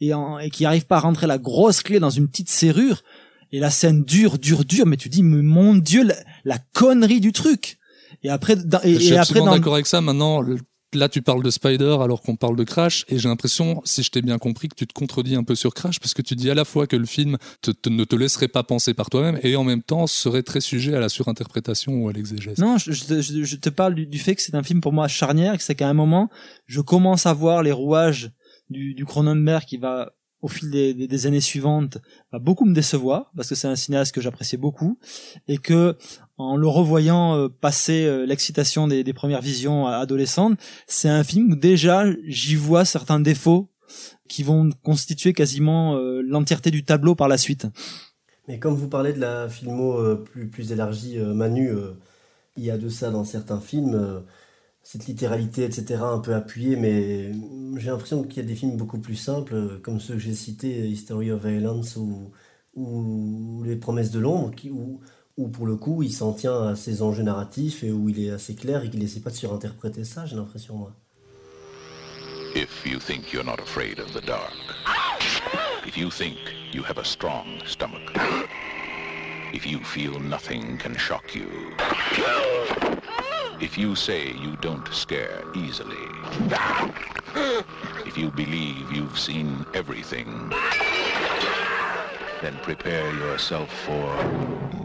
et, 0.00 0.14
en- 0.14 0.38
et 0.38 0.50
qui 0.50 0.64
arrive 0.64 0.86
pas 0.86 0.96
à 0.96 1.00
rentrer 1.00 1.26
la 1.26 1.38
grosse 1.38 1.82
clé 1.82 1.98
dans 1.98 2.10
une 2.10 2.28
petite 2.28 2.48
serrure 2.48 3.02
et 3.52 3.58
la 3.60 3.70
scène 3.70 4.04
dure, 4.04 4.38
dure, 4.38 4.64
dure. 4.64 4.86
Mais 4.86 4.96
tu 4.96 5.08
dis, 5.08 5.22
mais 5.22 5.42
mon 5.42 5.74
Dieu, 5.74 6.04
la, 6.04 6.14
la 6.44 6.58
connerie 6.72 7.20
du 7.20 7.32
truc. 7.32 7.78
Et 8.22 8.30
après, 8.30 8.56
dans- 8.56 8.80
et, 8.82 8.94
Je 8.94 8.98
suis 9.00 9.14
et 9.14 9.18
après 9.18 9.40
dans, 9.46 9.52
d'accord 9.52 9.74
avec 9.74 9.86
ça. 9.86 10.00
Maintenant, 10.00 10.40
le- 10.40 10.58
là, 10.94 11.08
tu 11.08 11.22
parles 11.22 11.42
de 11.42 11.50
Spider 11.50 11.96
alors 12.02 12.22
qu'on 12.22 12.36
parle 12.36 12.56
de 12.56 12.64
Crash, 12.64 13.04
et 13.08 13.18
j'ai 13.18 13.28
l'impression, 13.28 13.80
si 13.84 14.02
je 14.02 14.10
t'ai 14.10 14.22
bien 14.22 14.38
compris, 14.38 14.68
que 14.68 14.74
tu 14.74 14.86
te 14.86 14.92
contredis 14.92 15.34
un 15.34 15.44
peu 15.44 15.54
sur 15.54 15.74
Crash, 15.74 16.00
parce 16.00 16.14
que 16.14 16.22
tu 16.22 16.34
dis 16.34 16.50
à 16.50 16.54
la 16.54 16.64
fois 16.64 16.86
que 16.86 16.96
le 16.96 17.06
film 17.06 17.36
ne 17.86 18.04
te 18.04 18.16
laisserait 18.16 18.48
pas 18.48 18.62
penser 18.62 18.94
par 18.94 19.10
toi-même, 19.10 19.38
et 19.42 19.56
en 19.56 19.64
même 19.64 19.82
temps 19.82 20.06
serait 20.06 20.42
très 20.42 20.60
sujet 20.60 20.94
à 20.94 21.00
la 21.00 21.08
surinterprétation 21.08 21.92
ou 21.94 22.08
à 22.08 22.12
l'exégèse. 22.12 22.58
Non, 22.58 22.78
je, 22.78 22.90
te- 23.56 23.68
parle 23.70 23.94
du, 23.94 24.18
fait 24.18 24.34
que 24.34 24.42
c'est 24.42 24.54
un 24.54 24.62
film 24.62 24.80
pour 24.80 24.92
moi 24.92 25.08
charnière, 25.08 25.56
que 25.56 25.62
c'est 25.62 25.74
qu'à 25.74 25.88
un 25.88 25.94
moment, 25.94 26.30
je 26.66 26.80
commence 26.80 27.26
à 27.26 27.32
voir 27.32 27.62
les 27.62 27.72
rouages 27.72 28.30
du, 28.70 28.94
du 28.94 29.04
Cronenberg 29.04 29.64
qui 29.64 29.76
va, 29.76 30.12
au 30.40 30.48
fil 30.48 30.70
des, 30.70 30.94
des- 30.94 31.08
des 31.08 31.26
années 31.26 31.40
suivantes, 31.40 31.98
va 32.32 32.38
beaucoup 32.38 32.64
me 32.64 32.74
décevoir, 32.74 33.30
parce 33.36 33.48
que 33.48 33.54
c'est 33.54 33.68
un 33.68 33.76
cinéaste 33.76 34.14
que 34.14 34.20
j'appréciais 34.20 34.58
beaucoup, 34.58 34.98
et 35.48 35.58
que 35.58 35.96
en 36.36 36.56
le 36.56 36.66
revoyant 36.66 37.36
euh, 37.36 37.48
passer 37.48 38.06
euh, 38.06 38.26
l'excitation 38.26 38.88
des, 38.88 39.12
premières 39.12 39.40
visions 39.40 39.86
adolescentes, 39.86 40.58
c'est 40.86 41.08
un 41.08 41.22
film 41.22 41.52
où 41.52 41.56
déjà 41.56 42.04
j'y 42.26 42.56
vois 42.56 42.84
certains 42.84 43.20
défauts 43.20 43.70
qui 44.28 44.42
vont 44.42 44.70
constituer 44.82 45.32
quasiment 45.32 45.96
euh, 45.96 46.20
l'entièreté 46.22 46.70
du 46.70 46.84
tableau 46.84 47.14
par 47.14 47.28
la 47.28 47.38
suite. 47.38 47.66
Mais 48.48 48.58
comme 48.58 48.74
vous 48.74 48.88
parlez 48.88 49.12
de 49.12 49.20
la 49.20 49.48
filmo 49.48 50.16
plus, 50.16 50.48
plus 50.48 50.72
élargie, 50.72 51.18
Manu, 51.18 51.70
il 52.56 52.64
y 52.64 52.70
a 52.70 52.76
de 52.76 52.90
ça 52.90 53.10
dans 53.10 53.24
certains 53.24 53.60
films, 53.60 54.22
cette 54.82 55.06
littéralité, 55.06 55.64
etc., 55.64 56.02
un 56.02 56.18
peu 56.18 56.34
appuyée, 56.34 56.76
mais 56.76 57.32
j'ai 57.78 57.88
l'impression 57.88 58.22
qu'il 58.22 58.42
y 58.42 58.44
a 58.44 58.48
des 58.48 58.54
films 58.54 58.76
beaucoup 58.76 58.98
plus 58.98 59.14
simples, 59.14 59.80
comme 59.82 59.98
ceux 59.98 60.14
que 60.14 60.20
j'ai 60.20 60.34
cités, 60.34 60.86
History 60.86 61.30
of 61.30 61.42
Violence 61.42 61.96
ou, 61.96 62.32
ou 62.74 63.62
Les 63.64 63.76
Promesses 63.76 64.10
de 64.10 64.18
l'ombre, 64.18 64.54
qui, 64.54 64.68
où, 64.68 65.00
où 65.36 65.48
pour 65.48 65.66
le 65.66 65.76
coup 65.76 66.02
il 66.02 66.12
s'en 66.12 66.32
tient 66.32 66.68
à 66.68 66.76
ses 66.76 67.02
enjeux 67.02 67.22
narratifs 67.22 67.82
et 67.82 67.90
où 67.90 68.08
il 68.08 68.20
est 68.24 68.30
assez 68.30 68.54
clair 68.54 68.84
et 68.84 68.90
qu'il 68.90 69.00
n'essaie 69.00 69.20
pas 69.20 69.30
de 69.30 69.36
surinterpréter 69.36 70.04
ça, 70.04 70.26
j'ai 70.26 70.36
l'impression, 70.36 70.76
moi. 70.76 70.92
If 72.54 72.86
you 72.86 73.00
think 73.00 73.32
you're 73.32 73.44
not 73.44 73.58
afraid 73.60 73.98
of 73.98 74.12
the 74.12 74.24
dark, 74.24 74.54
if 75.84 75.96
you 75.96 76.08
think 76.08 76.36
you 76.72 76.84
have 76.84 76.98
a 76.98 77.04
strong 77.04 77.46
stomach, 77.66 78.12
if 79.52 79.66
you 79.66 79.80
feel 79.80 80.20
nothing 80.20 80.78
can 80.78 80.96
shock 80.96 81.34
you, 81.34 81.48
if 83.60 83.76
you 83.76 83.96
say 83.96 84.32
you 84.40 84.56
don't 84.62 84.86
scare 84.92 85.42
easily, 85.56 85.96
if 88.06 88.16
you 88.16 88.30
believe 88.30 88.92
you've 88.92 89.18
seen 89.18 89.66
everything, 89.74 90.52
then 92.40 92.56
prepare 92.62 93.12
yourself 93.14 93.68
for 93.84 94.83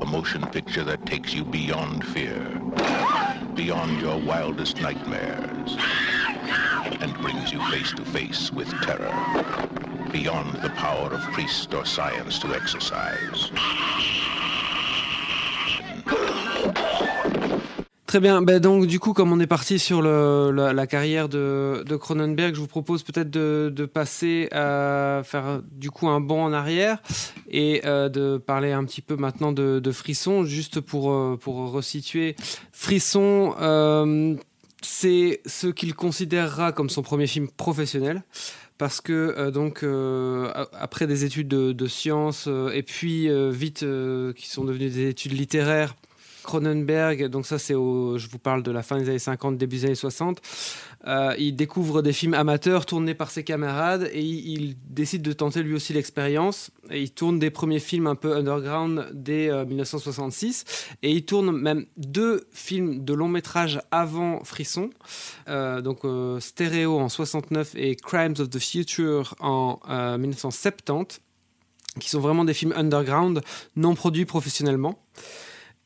a 0.00 0.06
motion 0.06 0.46
picture 0.46 0.84
that 0.84 1.04
takes 1.06 1.34
you 1.34 1.44
beyond 1.44 2.04
fear, 2.04 2.42
beyond 3.54 4.00
your 4.00 4.18
wildest 4.20 4.80
nightmares. 4.80 5.76
and 7.02 7.14
brings 7.22 7.52
you 7.52 7.60
face 7.70 7.92
to 7.92 8.04
face 8.04 8.52
with 8.52 8.68
terror, 8.82 9.14
beyond 10.12 10.54
the 10.56 10.68
power 10.70 11.08
of 11.12 11.20
priest 11.32 11.72
or 11.74 11.84
science 11.84 12.38
to 12.38 12.48
exorcise. 12.54 13.50
Très 18.10 18.18
bien. 18.18 18.42
Ben 18.42 18.58
donc, 18.58 18.86
du 18.86 18.98
coup, 18.98 19.12
comme 19.12 19.30
on 19.30 19.38
est 19.38 19.46
parti 19.46 19.78
sur 19.78 20.02
la, 20.02 20.86
carrière 20.88 21.28
de, 21.28 21.96
Cronenberg, 21.96 22.56
je 22.56 22.60
vous 22.60 22.66
propose 22.66 23.04
peut-être 23.04 23.30
de, 23.30 23.86
passer 23.86 24.48
à 24.50 25.22
faire 25.22 25.62
du 25.70 25.92
coup 25.92 26.08
un 26.08 26.18
bond 26.18 26.42
en 26.42 26.52
arrière 26.52 27.00
et 27.48 27.82
euh, 27.84 28.08
de 28.08 28.36
parler 28.36 28.72
un 28.72 28.84
petit 28.84 29.00
peu 29.00 29.14
maintenant 29.14 29.52
de, 29.52 29.92
Frisson, 29.92 30.42
juste 30.42 30.80
pour, 30.80 31.12
euh, 31.12 31.38
pour 31.40 31.70
resituer. 31.70 32.34
Frisson, 32.72 33.54
euh, 33.60 34.34
c'est 34.82 35.40
ce 35.46 35.68
qu'il 35.68 35.94
considérera 35.94 36.72
comme 36.72 36.90
son 36.90 37.02
premier 37.02 37.28
film 37.28 37.46
professionnel. 37.46 38.24
Parce 38.76 39.00
que 39.00 39.50
donc 39.50 39.84
après 40.72 41.06
des 41.06 41.24
études 41.24 41.46
de, 41.46 41.70
de 41.70 41.86
sciences 41.86 42.48
et 42.72 42.82
puis 42.82 43.28
vite 43.50 43.84
qui 44.34 44.48
sont 44.48 44.64
devenues 44.64 44.88
des 44.88 45.10
études 45.10 45.38
littéraires, 45.38 45.94
Cronenberg, 46.50 47.28
donc 47.28 47.46
ça 47.46 47.58
c'est 47.58 47.74
au, 47.74 48.18
je 48.18 48.28
vous 48.28 48.38
parle 48.38 48.62
de 48.62 48.72
la 48.72 48.82
fin 48.82 48.98
des 48.98 49.08
années 49.08 49.18
50, 49.18 49.56
début 49.56 49.76
des 49.76 49.84
années 49.86 49.94
60, 49.94 50.40
euh, 51.06 51.34
il 51.38 51.54
découvre 51.54 52.02
des 52.02 52.12
films 52.12 52.34
amateurs 52.34 52.86
tournés 52.86 53.14
par 53.14 53.30
ses 53.30 53.44
camarades 53.44 54.10
et 54.12 54.20
il, 54.22 54.76
décide 54.88 55.22
de 55.22 55.32
tenter 55.32 55.62
lui 55.62 55.74
aussi 55.74 55.92
l'expérience. 55.92 56.72
Et 56.90 57.00
il 57.00 57.12
tourne 57.12 57.38
des 57.38 57.50
premiers 57.50 57.78
films 57.78 58.08
un 58.08 58.16
peu 58.16 58.34
underground 58.36 59.08
dès 59.14 59.48
euh, 59.48 59.64
1966 59.64 60.64
et 61.02 61.12
il 61.12 61.24
tourne 61.24 61.52
même 61.52 61.86
deux 61.96 62.48
films 62.50 63.04
de 63.04 63.14
long 63.14 63.28
métrage 63.28 63.80
avant 63.92 64.42
Frisson, 64.42 64.90
Euh, 65.48 65.80
donc 65.80 66.04
euh, 66.04 66.40
Stéréo 66.40 66.98
en 66.98 67.08
69 67.08 67.74
et 67.76 67.96
Crimes 67.96 68.34
of 68.38 68.50
the 68.50 68.58
Future 68.58 69.34
en 69.40 69.78
euh, 69.88 70.18
1970, 70.18 71.20
qui 71.98 72.08
sont 72.08 72.20
vraiment 72.20 72.44
des 72.44 72.54
films 72.54 72.72
underground 72.76 73.42
non 73.76 73.94
produits 73.94 74.26
professionnellement. 74.26 74.98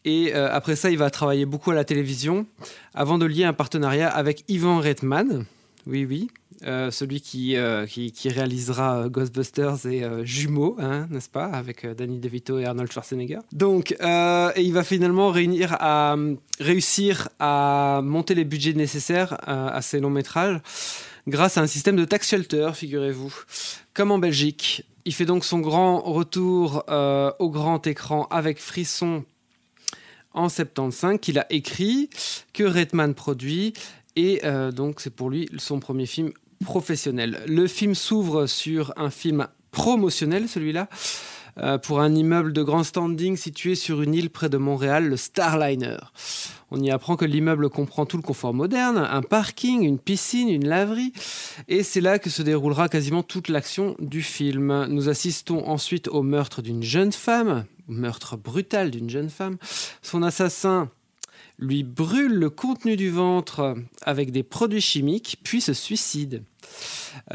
Et 0.05 0.35
euh, 0.35 0.53
après 0.53 0.77
ça, 0.77 0.91
il 0.91 0.99
va 0.99 1.11
travailler 1.11 1.47
beaucoup 1.47 1.71
à 1.71 1.75
la 1.75 1.85
télévision 1.85 2.47
avant 2.95 3.19
de 3.19 3.25
lier 3.25 3.45
un 3.45 3.55
partenariat 3.55 4.09
avec 4.09 4.45
Ivan 4.49 4.79
Reitman. 4.79 5.47
Oui, 5.87 6.07
oui. 6.07 6.29
euh, 6.67 6.91
celui 6.91 7.21
qui, 7.21 7.57
euh, 7.57 7.87
qui, 7.87 8.13
qui 8.13 8.29
réalisera 8.29 9.09
Ghostbusters 9.09 9.87
et 9.87 10.03
Jumeaux, 10.25 10.77
hein, 10.79 11.07
n'est-ce 11.11 11.29
pas, 11.29 11.47
avec 11.47 11.87
Danny 11.87 12.19
DeVito 12.19 12.59
et 12.59 12.65
Arnold 12.65 12.91
Schwarzenegger. 12.91 13.41
Donc, 13.53 13.93
et 13.93 14.63
il 14.63 14.73
va 14.73 14.85
finalement 14.85 15.31
réussir 15.31 17.29
à 17.39 18.01
monter 18.03 18.35
les 18.35 18.45
budgets 18.45 18.73
nécessaires 18.73 19.37
à 19.47 19.81
ces 19.83 20.01
longs 20.01 20.11
métrages 20.11 20.61
grâce 21.27 21.57
à 21.57 21.63
un 21.63 21.67
système 21.67 21.97
de 21.97 22.05
tax 22.05 22.29
shelter, 22.29 22.71
figurez-vous, 22.75 23.35
comme 23.95 24.11
en 24.11 24.19
Belgique. 24.19 24.85
Il 25.07 25.15
fait 25.15 25.27
donc 25.27 25.45
son 25.45 25.61
grand 25.61 26.01
retour 26.01 26.85
au 27.39 27.51
grand 27.51 27.87
écran 27.87 28.27
avec 28.31 28.59
Frisson 28.59 29.25
en 30.35 30.49
75 30.49 31.19
qu'il 31.21 31.39
a 31.39 31.47
écrit, 31.51 32.11
que 32.53 32.65
Redman 32.65 33.15
produit, 33.15 33.73
et 34.17 34.41
euh, 34.45 34.71
donc 34.71 35.01
c'est 35.01 35.15
pour 35.15 35.31
lui 35.31 35.49
son 35.59 35.81
premier 35.81 36.07
film 36.07 36.33
professionnel. 36.65 37.41
Le 37.47 37.67
film 37.67 37.95
s'ouvre 37.95 38.47
sur 38.47 38.93
un 38.97 39.11
film 39.11 39.47
promotionnel, 39.71 40.49
celui-là, 40.49 40.89
euh, 41.59 41.79
pour 41.79 42.01
un 42.01 42.15
immeuble 42.15 42.53
de 42.53 42.63
grand 42.63 42.85
standing 42.85 43.37
situé 43.37 43.75
sur 43.75 44.03
une 44.03 44.15
île 44.15 44.31
près 44.31 44.49
de 44.49 44.57
Montréal, 44.57 45.09
le 45.09 45.17
Starliner. 45.17 45.99
On 46.77 46.81
y 46.81 46.91
apprend 46.91 47.15
que 47.15 47.25
l'immeuble 47.25 47.71
comprend 47.71 48.05
tout 48.05 48.17
le 48.17 48.23
confort 48.25 48.53
moderne, 48.53 48.99
un 48.99 49.23
parking, 49.23 49.83
une 49.83 50.01
piscine, 50.01 50.49
une 50.49 50.67
laverie, 50.67 51.13
et 51.69 51.85
c'est 51.85 52.01
là 52.01 52.19
que 52.19 52.31
se 52.31 52.43
déroulera 52.43 52.89
quasiment 52.89 53.23
toute 53.23 53.49
l'action 53.49 53.95
du 54.01 54.23
film. 54.23 54.87
Nous 54.87 55.09
assistons 55.09 55.69
ensuite 55.69 56.09
au 56.09 56.25
meurtre 56.25 56.63
d'une 56.63 56.83
jeune 56.83 57.13
femme, 57.13 57.65
meurtre 57.87 58.37
brutal 58.37 58.91
d'une 58.91 59.09
jeune 59.09 59.31
femme. 59.31 59.57
Son 60.03 60.25
assassin 60.25 60.91
lui 61.61 61.85
brûle 61.85 62.35
le 62.35 62.51
contenu 62.51 62.97
du 62.97 63.09
ventre 63.09 63.77
avec 64.03 64.33
des 64.33 64.43
produits 64.43 64.81
chimiques, 64.81 65.39
puis 65.45 65.61
se 65.61 65.75
suicide. 65.75 66.43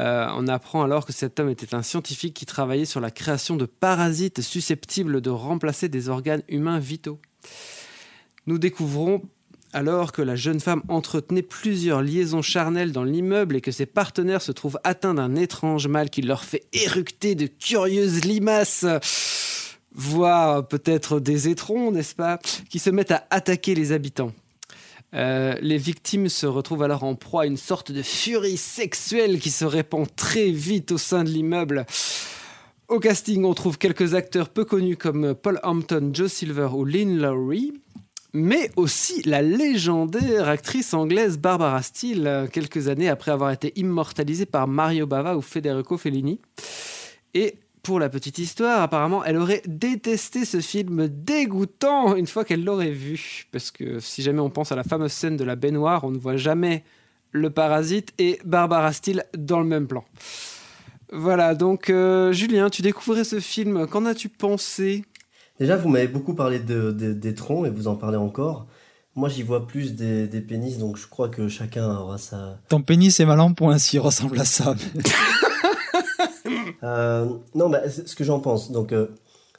Euh, 0.00 0.26
on 0.36 0.48
apprend 0.48 0.82
alors 0.82 1.06
que 1.06 1.14
cet 1.14 1.40
homme 1.40 1.48
était 1.48 1.74
un 1.74 1.82
scientifique 1.82 2.34
qui 2.34 2.44
travaillait 2.44 2.84
sur 2.84 3.00
la 3.00 3.10
création 3.10 3.56
de 3.56 3.64
parasites 3.64 4.42
susceptibles 4.42 5.22
de 5.22 5.30
remplacer 5.30 5.88
des 5.88 6.10
organes 6.10 6.42
humains 6.50 6.78
vitaux. 6.78 7.18
Nous 8.46 8.58
découvrons 8.58 9.22
alors 9.72 10.12
que 10.12 10.22
la 10.22 10.36
jeune 10.36 10.60
femme 10.60 10.82
entretenait 10.88 11.42
plusieurs 11.42 12.02
liaisons 12.02 12.42
charnelles 12.42 12.92
dans 12.92 13.04
l'immeuble 13.04 13.56
et 13.56 13.60
que 13.60 13.70
ses 13.70 13.86
partenaires 13.86 14.42
se 14.42 14.52
trouvent 14.52 14.80
atteints 14.84 15.14
d'un 15.14 15.36
étrange 15.36 15.86
mal 15.86 16.10
qui 16.10 16.22
leur 16.22 16.44
fait 16.44 16.64
éructer 16.72 17.34
de 17.34 17.46
curieuses 17.46 18.24
limaces, 18.24 18.86
voire 19.94 20.66
peut-être 20.66 21.20
des 21.20 21.48
étrons, 21.48 21.92
n'est-ce 21.92 22.14
pas, 22.14 22.38
qui 22.68 22.78
se 22.78 22.90
mettent 22.90 23.12
à 23.12 23.26
attaquer 23.30 23.74
les 23.74 23.92
habitants. 23.92 24.32
Euh, 25.14 25.56
les 25.60 25.78
victimes 25.78 26.28
se 26.28 26.46
retrouvent 26.46 26.84
alors 26.84 27.02
en 27.02 27.16
proie 27.16 27.42
à 27.42 27.46
une 27.46 27.56
sorte 27.56 27.90
de 27.90 28.02
furie 28.02 28.56
sexuelle 28.56 29.40
qui 29.40 29.50
se 29.50 29.64
répand 29.64 30.06
très 30.14 30.50
vite 30.50 30.92
au 30.92 30.98
sein 30.98 31.24
de 31.24 31.30
l'immeuble. 31.30 31.84
Au 32.88 33.00
casting, 33.00 33.44
on 33.44 33.54
trouve 33.54 33.78
quelques 33.78 34.14
acteurs 34.14 34.48
peu 34.48 34.64
connus 34.64 34.96
comme 34.96 35.34
Paul 35.34 35.60
Hampton, 35.62 36.10
Joe 36.12 36.30
Silver 36.30 36.68
ou 36.72 36.84
Lynn 36.84 37.18
Lowry, 37.18 37.72
mais 38.32 38.70
aussi 38.76 39.22
la 39.22 39.42
légendaire 39.42 40.48
actrice 40.48 40.94
anglaise 40.94 41.38
Barbara 41.38 41.82
Steele, 41.82 42.26
euh, 42.26 42.46
quelques 42.46 42.88
années 42.88 43.08
après 43.08 43.30
avoir 43.30 43.50
été 43.50 43.72
immortalisée 43.76 44.46
par 44.46 44.68
Mario 44.68 45.06
Bava 45.06 45.36
ou 45.36 45.42
Federico 45.42 45.96
Fellini. 45.96 46.40
Et 47.34 47.56
pour 47.82 47.98
la 47.98 48.08
petite 48.08 48.38
histoire, 48.38 48.82
apparemment, 48.82 49.24
elle 49.24 49.36
aurait 49.36 49.62
détesté 49.66 50.44
ce 50.44 50.60
film 50.60 51.08
dégoûtant 51.08 52.14
une 52.14 52.26
fois 52.26 52.44
qu'elle 52.44 52.64
l'aurait 52.64 52.90
vu. 52.90 53.46
Parce 53.52 53.70
que 53.70 53.98
si 54.00 54.22
jamais 54.22 54.40
on 54.40 54.50
pense 54.50 54.70
à 54.70 54.76
la 54.76 54.84
fameuse 54.84 55.12
scène 55.12 55.36
de 55.36 55.44
la 55.44 55.56
baignoire, 55.56 56.04
on 56.04 56.10
ne 56.10 56.18
voit 56.18 56.36
jamais 56.36 56.84
le 57.32 57.50
parasite 57.50 58.12
et 58.18 58.38
Barbara 58.44 58.92
Steele 58.92 59.24
dans 59.36 59.60
le 59.60 59.66
même 59.66 59.86
plan. 59.86 60.04
Voilà, 61.12 61.54
donc 61.54 61.90
euh, 61.90 62.32
Julien, 62.32 62.70
tu 62.70 62.82
découvrais 62.82 63.24
ce 63.24 63.40
film, 63.40 63.86
qu'en 63.86 64.04
as-tu 64.06 64.28
pensé? 64.28 65.04
Déjà, 65.60 65.76
vous 65.76 65.88
m'avez 65.88 66.08
beaucoup 66.08 66.34
parlé 66.34 66.58
de, 66.58 66.90
de- 66.90 67.12
des 67.12 67.34
troncs 67.34 67.66
et 67.66 67.70
vous 67.70 67.86
en 67.86 67.94
parlez 67.94 68.16
encore. 68.16 68.66
Moi, 69.14 69.28
j'y 69.28 69.42
vois 69.42 69.66
plus 69.66 69.94
des, 69.94 70.26
des 70.26 70.40
pénis, 70.40 70.78
donc 70.78 70.96
je 70.96 71.06
crois 71.06 71.28
que 71.28 71.48
chacun 71.48 71.94
aura 71.96 72.16
sa. 72.18 72.58
Ton 72.68 72.80
pénis 72.80 73.20
est 73.20 73.26
mal 73.26 73.40
en 73.40 73.52
point 73.52 73.76
s'il 73.78 74.00
ressemble 74.00 74.40
à 74.40 74.44
ça. 74.44 74.74
Euh, 76.82 77.26
non, 77.54 77.68
bah, 77.68 77.82
c'est 77.90 78.08
ce 78.08 78.16
que 78.16 78.24
j'en 78.24 78.40
pense. 78.40 78.72
Donc, 78.72 78.92
euh, 78.92 79.08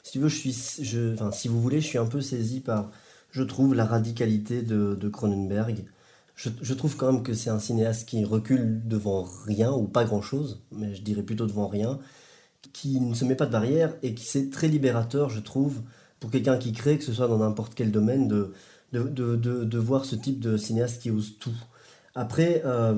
si 0.02 0.12
tu 0.12 0.18
veux, 0.18 0.28
je 0.28 0.36
suis, 0.36 0.84
je, 0.84 1.12
enfin, 1.14 1.30
si 1.30 1.46
vous 1.46 1.60
voulez, 1.60 1.80
je 1.80 1.86
suis 1.86 1.98
un 1.98 2.06
peu 2.06 2.20
saisi 2.20 2.58
par, 2.60 2.90
je 3.30 3.42
trouve, 3.44 3.74
la 3.74 3.84
radicalité 3.84 4.62
de, 4.62 4.96
de 4.96 5.08
Cronenberg. 5.08 5.84
Je, 6.34 6.48
je 6.60 6.74
trouve 6.74 6.96
quand 6.96 7.12
même 7.12 7.22
que 7.22 7.32
c'est 7.34 7.50
un 7.50 7.60
cinéaste 7.60 8.08
qui 8.08 8.24
recule 8.24 8.80
devant 8.86 9.24
rien 9.46 9.70
ou 9.72 9.84
pas 9.84 10.04
grand 10.04 10.20
chose, 10.22 10.62
mais 10.72 10.94
je 10.96 11.02
dirais 11.02 11.22
plutôt 11.22 11.46
devant 11.46 11.68
rien, 11.68 11.98
qui 12.72 13.00
ne 13.00 13.14
se 13.14 13.24
met 13.24 13.34
pas 13.34 13.46
de 13.46 13.52
barrière 13.52 13.94
et 14.02 14.14
qui 14.14 14.24
c'est 14.24 14.50
très 14.50 14.68
libérateur, 14.68 15.30
je 15.30 15.40
trouve, 15.40 15.80
pour 16.20 16.30
quelqu'un 16.30 16.56
qui 16.56 16.72
crée, 16.72 16.98
que 16.98 17.04
ce 17.04 17.12
soit 17.12 17.28
dans 17.28 17.38
n'importe 17.38 17.74
quel 17.74 17.90
domaine, 17.90 18.28
de, 18.28 18.52
de, 18.92 19.36
de, 19.36 19.78
voir 19.78 20.04
ce 20.04 20.14
type 20.14 20.38
de 20.38 20.56
cinéaste 20.56 21.02
qui 21.02 21.10
ose 21.10 21.38
tout. 21.38 21.54
Après, 22.14 22.62
euh, 22.64 22.94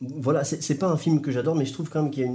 voilà, 0.00 0.44
c'est 0.44 0.74
pas 0.76 0.88
un 0.88 0.96
film 0.96 1.20
que 1.20 1.30
j'adore, 1.30 1.54
mais 1.56 1.64
je 1.64 1.72
trouve 1.72 1.88
quand 1.88 2.02
même 2.02 2.10
qu'il 2.10 2.24
y 2.24 2.26
a 2.26 2.30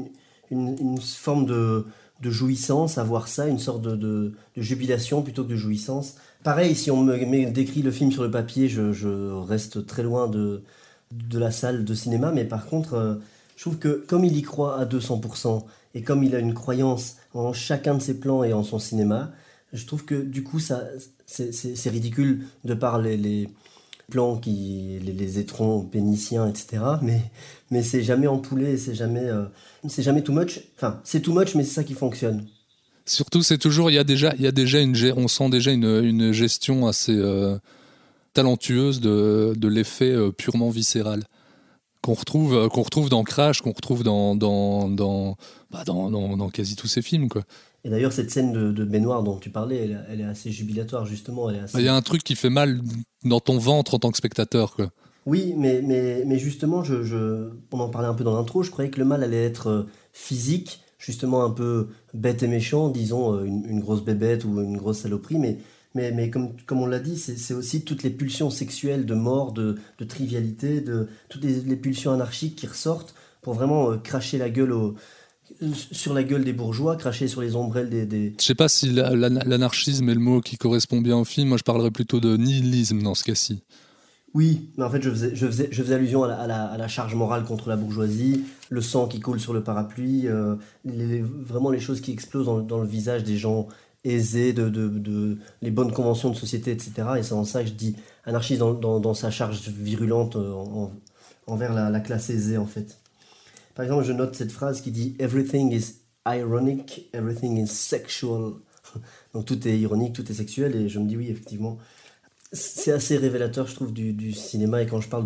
une, 0.52 0.78
une, 0.80 1.00
forme 1.00 1.46
de, 1.46 1.86
de 2.22 2.30
jouissance 2.30 2.98
à 2.98 3.04
voir 3.04 3.28
ça, 3.28 3.48
une 3.48 3.60
sorte 3.60 3.82
de, 3.82 3.96
de, 3.96 4.34
jubilation 4.58 5.22
plutôt 5.22 5.44
que 5.44 5.50
de 5.50 5.56
jouissance. 5.56 6.16
Pareil, 6.44 6.76
si 6.76 6.92
on 6.92 7.04
me, 7.04 7.50
décrit 7.50 7.82
le 7.82 7.92
film 7.92 8.12
sur 8.12 8.24
le 8.24 8.32
papier, 8.32 8.68
je, 8.68 8.92
je 8.92 9.32
reste 9.32 9.86
très 9.86 10.04
loin 10.04 10.28
de, 10.28 10.64
de 11.12 11.40
la 11.40 11.52
salle 11.52 11.86
de 11.86 11.94
cinéma, 11.94 12.32
mais 12.32 12.46
par 12.46 12.66
contre, 12.66 12.94
euh, 12.96 13.16
je 13.56 13.62
trouve 13.62 13.78
que 13.78 14.04
comme 14.08 14.26
il 14.26 14.36
y 14.38 14.42
croit 14.42 14.78
à 14.80 14.86
200%, 14.86 15.64
et 15.96 16.04
comme 16.04 16.24
il 16.24 16.36
a 16.36 16.40
une 16.40 16.54
croyance 16.54 17.16
en 17.34 17.54
chacun 17.54 17.96
de 17.96 18.02
ses 18.02 18.20
plans 18.20 18.44
et 18.44 18.54
en 18.54 18.64
son 18.64 18.78
cinéma, 18.80 19.32
je 19.74 19.86
trouve 19.86 20.06
que 20.06 20.16
du 20.16 20.44
coup, 20.44 20.60
ça, 20.60 20.84
c'est- 21.26 21.90
ridicule 21.90 22.46
de 22.66 22.76
par 22.76 23.00
les, 23.02 23.50
plans, 24.10 24.38
qui, 24.38 25.00
les, 25.04 25.14
les 25.14 25.40
étrons 25.40 25.82
péniciens, 25.82 26.48
etc. 26.48 26.84
Mais, 27.02 27.22
mais 27.72 27.82
c'est 27.82 28.04
jamais 28.04 28.28
empoulé, 28.28 28.78
c'est 28.78 28.96
jamais, 28.96 29.26
euh, 29.26 29.46
c'est 29.88 30.04
jamais 30.04 30.24
too 30.24 30.34
much. 30.34 30.60
Enfin, 30.78 31.00
c'est 31.04 31.22
too 31.22 31.34
much, 31.34 31.56
mais 31.56 31.64
c'est 31.64 31.74
ça 31.74 31.84
qui 31.84 31.94
fonctionne. 31.94 32.46
Surtout, 33.06 33.44
c'est 33.44 33.58
toujours, 33.58 33.90
il 33.92 33.94
y 33.96 34.00
a 34.00 34.04
déjà, 34.04 34.34
il 34.36 34.42
y 34.42 34.48
a 34.48 34.52
déjà 34.52 34.80
une, 34.82 34.96
on 35.16 35.28
sent 35.28 35.50
déjà 35.50 35.72
une, 35.72 36.04
une 36.04 36.32
gestion 36.32 36.88
assez 36.88 37.16
euh, 37.16 37.58
talentueuse 38.34 39.00
de, 39.00 39.54
de 39.56 39.68
l'effet 39.68 40.12
euh, 40.12 40.32
purement 40.32 40.70
viscéral 40.70 41.24
qu'on 42.06 42.14
retrouve, 42.14 42.54
euh, 42.54 42.70
qu'on 42.70 42.84
retrouve 42.84 43.10
dans 43.10 43.24
Crash, 43.24 43.62
qu'on 43.62 43.72
retrouve 43.72 44.04
dans 44.04 44.36
dans 44.36 44.90
dans, 44.90 45.38
bah, 45.72 45.84
dans, 45.84 46.12
dans, 46.12 46.38
dans 46.38 46.50
quasi 46.50 46.76
tous 46.76 46.88
ces 46.88 47.02
films, 47.02 47.30
quoi. 47.30 47.44
Et 47.84 47.90
d'ailleurs, 47.90 48.14
cette 48.14 48.30
scène 48.30 48.52
de, 48.52 48.72
de 48.72 48.86
baignoire 48.86 49.24
dont 49.24 49.38
tu 49.38 49.50
parlais, 49.50 49.78
elle, 49.78 50.06
elle 50.10 50.22
est 50.22 50.26
assez 50.26 50.52
jubilatoire, 50.52 51.06
justement. 51.06 51.48
Assez... 51.48 51.80
Il 51.80 51.84
y 51.84 51.88
a 51.88 51.96
un 51.96 52.02
truc 52.02 52.24
qui 52.24 52.36
fait 52.36 52.52
mal 52.52 52.82
dans 53.24 53.40
ton 53.40 53.58
ventre 53.58 53.96
en 53.96 54.00
tant 54.00 54.12
que 54.12 54.18
spectateur, 54.18 54.76
quoi. 54.76 54.92
Oui, 55.26 55.56
mais, 55.58 55.82
mais, 55.82 56.24
mais 56.28 56.38
justement, 56.38 56.84
je, 56.84 57.02
je, 57.02 57.50
on 57.72 57.80
en 57.80 57.90
parlait 57.90 58.08
un 58.08 58.14
peu 58.14 58.24
dans 58.24 58.36
l'intro, 58.36 58.62
je 58.62 58.70
croyais 58.70 58.92
que 58.92 59.00
le 59.00 59.06
mal 59.06 59.24
allait 59.24 59.44
être 59.44 59.68
euh, 59.68 59.84
physique, 60.14 60.82
justement 61.00 61.44
un 61.44 61.50
peu 61.50 61.90
bête 62.14 62.44
et 62.44 62.48
méchant, 62.48 62.90
disons 62.90 63.34
euh, 63.34 63.46
une, 63.46 63.66
une 63.66 63.80
grosse 63.80 64.04
bébête 64.04 64.46
ou 64.46 64.62
une 64.62 64.78
grosse 64.78 65.00
saloperie, 65.00 65.40
mais, 65.40 65.58
mais, 65.96 66.12
mais 66.12 66.30
comme, 66.30 66.50
comme 66.68 66.82
on 66.82 66.86
l'a 66.86 67.00
dit, 67.00 67.18
c'est 67.18 67.54
aussi 67.54 67.82
toutes 67.84 68.04
les 68.04 68.12
pulsions 68.12 68.50
sexuelles 68.52 69.06
de 69.06 69.16
mort, 69.16 69.54
de, 69.54 69.78
de 69.98 70.06
trivialité, 70.06 70.82
de 70.82 71.08
toutes 71.30 71.44
les, 71.44 71.62
les 71.62 71.76
pulsions 71.76 72.12
anarchiques 72.12 72.56
qui 72.56 72.68
ressortent 72.68 73.16
pour 73.42 73.54
vraiment 73.54 73.92
euh, 73.92 73.98
cracher 73.98 74.38
la 74.38 74.50
gueule 74.50 74.72
au, 74.74 74.96
sur 75.92 76.14
la 76.14 76.24
gueule 76.24 76.44
des 76.44 76.54
bourgeois, 76.54 76.96
cracher 76.98 77.28
sur 77.28 77.42
les 77.42 77.56
ombrelles 77.56 77.90
des... 77.90 78.06
des... 78.06 78.34
Je 78.40 78.44
sais 78.44 78.56
pas 78.56 78.68
si 78.68 78.92
la- 78.92 79.16
la- 79.16 79.30
l'anarchisme 79.30 80.10
est 80.10 80.14
le 80.14 80.20
mot 80.20 80.42
qui 80.42 80.58
correspond 80.58 81.02
bien 81.02 81.18
au 81.18 81.24
film. 81.24 81.50
Moi, 81.50 81.58
je 81.58 81.64
parlerais 81.64 81.92
plutôt 81.92 82.20
de 82.20 82.36
nihilisme 82.36 83.02
dans 83.02 83.16
ce 83.16 83.24
cas-ci. 83.24 83.62
Oui, 84.34 84.68
mais 84.76 84.84
en 84.84 84.90
fait, 84.90 85.02
je 85.02 85.10
faisais, 85.10 85.32
je 85.34 85.46
faisais, 85.48 85.70
je 85.72 85.82
faisais 85.82 85.96
allusion 85.96 86.24
à 86.26 86.28
la, 86.28 86.36
à, 86.36 86.48
la, 86.48 86.66
à 86.66 86.78
la 86.78 86.88
charge 86.90 87.16
morale 87.16 87.46
contre 87.46 87.70
la 87.70 87.78
bourgeoisie, 87.78 88.44
le 88.70 88.82
sang 88.82 89.08
qui 89.08 89.22
coule 89.22 89.40
sur 89.40 89.54
le 89.54 89.64
parapluie, 89.64 90.28
euh, 90.28 90.56
les- 90.84 91.22
vraiment 91.22 91.70
les 91.70 91.80
choses 91.80 92.02
qui 92.02 92.12
explosent 92.12 92.68
dans 92.68 92.80
le 92.82 92.88
visage 92.88 93.24
des 93.24 93.38
gens 93.38 93.68
aisés, 94.06 94.54
de, 94.54 94.70
de, 94.70 94.88
de- 94.90 95.38
les 95.62 95.72
bonnes 95.72 95.92
conventions 95.92 96.30
de 96.30 96.36
société, 96.36 96.72
etc. 96.72 96.94
Et 97.18 97.24
c'est 97.24 97.34
en 97.34 97.44
ça 97.44 97.64
que 97.64 97.70
je 97.70 97.74
dis 97.74 97.96
anarchiste 98.26 98.60
dans, 98.60 99.00
dans, 99.00 99.14
sa 99.14 99.32
charge 99.32 99.68
virulente 99.70 100.36
euh, 100.38 100.54
en- 100.54 100.92
envers 101.48 101.74
la, 101.74 101.90
la 101.90 102.00
classe 102.00 102.30
aisée, 102.30 102.58
en 102.58 102.66
fait. 102.68 102.98
Par 103.76 103.84
exemple, 103.86 104.04
je 104.06 104.14
note 104.14 104.36
cette 104.36 104.52
phrase 104.52 104.82
qui 104.82 104.92
dit 104.92 105.16
Everything 105.20 105.72
is 105.74 105.96
ironic, 106.28 107.10
everything 107.14 107.58
is 107.64 107.68
sexual. 107.68 108.54
Donc 109.34 109.46
tout 109.46 109.68
est 109.68 109.78
ironique, 109.78 110.14
tout 110.14 110.30
est 110.32 110.36
sexuel, 110.36 110.76
et 110.76 110.90
je 110.90 111.00
me 111.00 111.08
dis 111.08 111.18
oui, 111.18 111.30
effectivement 111.30 111.78
c'est 112.54 112.92
assez 112.92 113.18
révélateur, 113.18 113.68
je 113.68 113.76
trouve, 113.76 113.92
du, 113.94 114.14
du 114.14 114.32
cinéma. 114.32 114.82
Et 114.82 114.88
quand 114.88 115.02
je 115.02 115.10
parle 115.10 115.26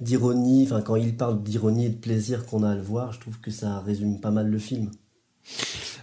d'ironie, 0.00 0.64
enfin 0.64 0.80
quand 0.82 0.96
il 0.96 1.16
parle 1.16 1.42
d'ironie 1.42 1.86
et 1.86 1.90
de 1.90 1.98
plaisir 2.00 2.46
qu'on 2.46 2.62
a 2.62 2.70
à 2.70 2.74
le 2.74 2.82
voir, 2.82 3.12
je 3.12 3.20
trouve 3.20 3.38
que 3.40 3.50
ça 3.50 3.80
résume 3.80 4.20
pas 4.20 4.30
mal 4.30 4.48
le 4.48 4.58
film. 4.58 4.90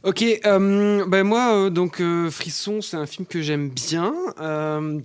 Ok, 0.07 0.23
euh, 0.23 1.05
ben 1.05 1.23
moi, 1.25 1.65
euh, 1.65 1.69
donc 1.69 1.99
euh, 1.99 2.31
Frisson, 2.31 2.81
c'est 2.81 2.95
un 2.95 3.05
film 3.05 3.27
que 3.27 3.41
j'aime 3.41 3.69
bien. 3.69 4.15
euh, 4.39 5.01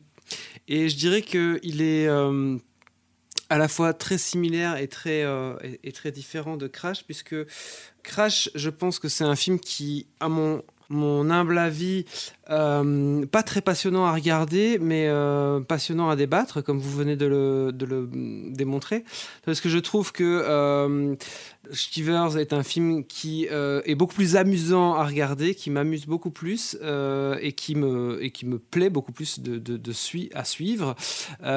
et 0.68 0.88
je 0.88 0.96
dirais 0.96 1.22
qu'il 1.22 1.82
est 1.82 2.06
à 2.06 3.58
la 3.58 3.66
fois 3.66 3.94
très 3.94 4.16
similaire 4.16 4.76
et 4.76 4.86
très, 4.86 5.24
et 5.82 5.90
très 5.90 6.12
différent 6.12 6.56
de 6.56 6.68
Crash, 6.68 7.04
puisque 7.04 7.34
Crash, 8.04 8.48
je 8.54 8.70
pense 8.70 9.00
que 9.00 9.08
c'est 9.08 9.24
un 9.24 9.34
film 9.34 9.58
qui, 9.58 10.06
à 10.20 10.28
mon, 10.28 10.62
mon 10.92 11.30
humble 11.30 11.58
avis, 11.58 12.04
euh, 12.50 13.24
pas 13.26 13.42
très 13.42 13.60
passionnant 13.60 14.04
à 14.04 14.12
regarder, 14.12 14.78
mais 14.80 15.06
euh, 15.08 15.60
passionnant 15.60 16.10
à 16.10 16.16
débattre, 16.16 16.62
comme 16.62 16.78
vous 16.78 16.90
venez 16.90 17.16
de 17.16 17.26
le, 17.26 17.72
démontrer. 18.50 19.04
Parce 19.44 19.60
que 19.60 19.68
je 19.68 19.78
trouve 19.78 20.12
que 20.12 20.24
euh, 20.24 21.14
Shivers 21.72 22.36
est 22.36 22.52
un 22.52 22.62
film 22.62 23.04
qui 23.04 23.48
euh, 23.50 23.80
est 23.84 23.94
beaucoup 23.94 24.14
plus 24.14 24.36
amusant 24.36 24.94
à 24.94 25.06
regarder, 25.06 25.54
qui 25.54 25.70
m'amuse 25.70 26.06
beaucoup 26.06 26.30
plus 26.30 26.76
et, 27.40 27.52
qui 27.52 27.74
me, 27.74 28.22
et 28.22 28.30
qui 28.30 28.46
me 28.46 28.58
plaît 28.58 28.90
beaucoup 28.90 29.12
plus 29.12 29.40
de, 29.40 29.80
à 30.34 30.44
suivre, 30.44 30.94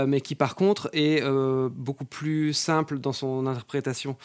mais 0.08 0.22
qui 0.22 0.36
par 0.36 0.56
contre 0.56 0.90
est 0.94 1.24
beaucoup 1.70 2.06
plus 2.06 2.54
simple 2.54 3.00
dans 3.00 3.14
son 3.14 3.48
interprétation. 3.48 4.18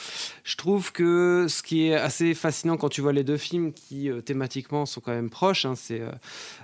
Je 0.44 0.56
trouve 0.56 0.92
que 0.92 1.46
ce 1.48 1.62
qui 1.62 1.86
est 1.86 1.94
assez 1.94 2.34
fascinant 2.34 2.76
quand 2.76 2.88
tu 2.88 3.00
vois 3.00 3.12
les 3.12 3.24
deux 3.24 3.36
films 3.36 3.72
qui 3.72 4.10
thématiquement 4.24 4.86
sont 4.86 4.99
quand 5.00 5.12
même 5.12 5.30
proches, 5.30 5.64
hein, 5.64 5.74
c'est 5.76 6.00
euh, 6.00 6.10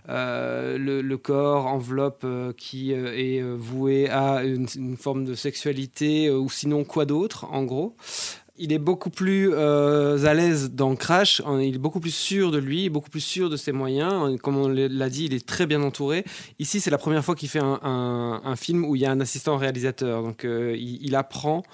euh, 0.08 0.78
le, 0.78 1.16
corps, 1.16 1.66
enveloppe 1.66 2.22
euh, 2.24 2.52
qui 2.56 2.92
est 2.92 3.42
voué 3.42 4.08
à 4.08 4.44
une, 4.44 4.96
forme 4.96 5.24
de 5.24 5.34
sexualité 5.34 6.30
ou 6.30 6.48
sinon 6.48 6.84
quoi 6.84 7.04
d'autre 7.04 7.46
en 7.52 7.64
gros. 7.64 7.96
Il 8.58 8.72
est 8.72 8.78
beaucoup 8.78 9.10
plus 9.10 9.54
à 9.54 10.32
l'aise 10.32 10.70
dans 10.70 10.96
Crash, 10.96 11.42
hein, 11.44 11.60
il 11.60 11.74
est 11.74 11.78
beaucoup 11.78 12.00
plus 12.00 12.14
sûr 12.14 12.50
de 12.50 12.56
lui, 12.56 12.88
beaucoup 12.88 13.10
plus 13.10 13.20
sûr 13.20 13.50
de 13.50 13.56
ses 13.56 13.70
moyens. 13.72 14.40
Comme 14.40 14.56
on 14.56 14.68
l'a 14.68 15.10
dit, 15.10 15.26
il 15.26 15.34
est 15.34 15.44
très 15.44 15.66
bien 15.66 15.82
entouré. 15.82 16.24
Ici, 16.58 16.80
c'est 16.80 16.90
la 16.90 16.96
première 16.96 17.22
fois 17.22 17.34
qu'il 17.34 17.50
fait 17.50 17.60
un, 17.62 18.54
film 18.56 18.86
où 18.86 18.96
il 18.96 19.02
y 19.02 19.04
a 19.04 19.10
un 19.10 19.20
assistant 19.20 19.58
réalisateur. 19.58 20.22
Donc, 20.22 20.46
il, 20.46 21.14
apprend 21.14 21.64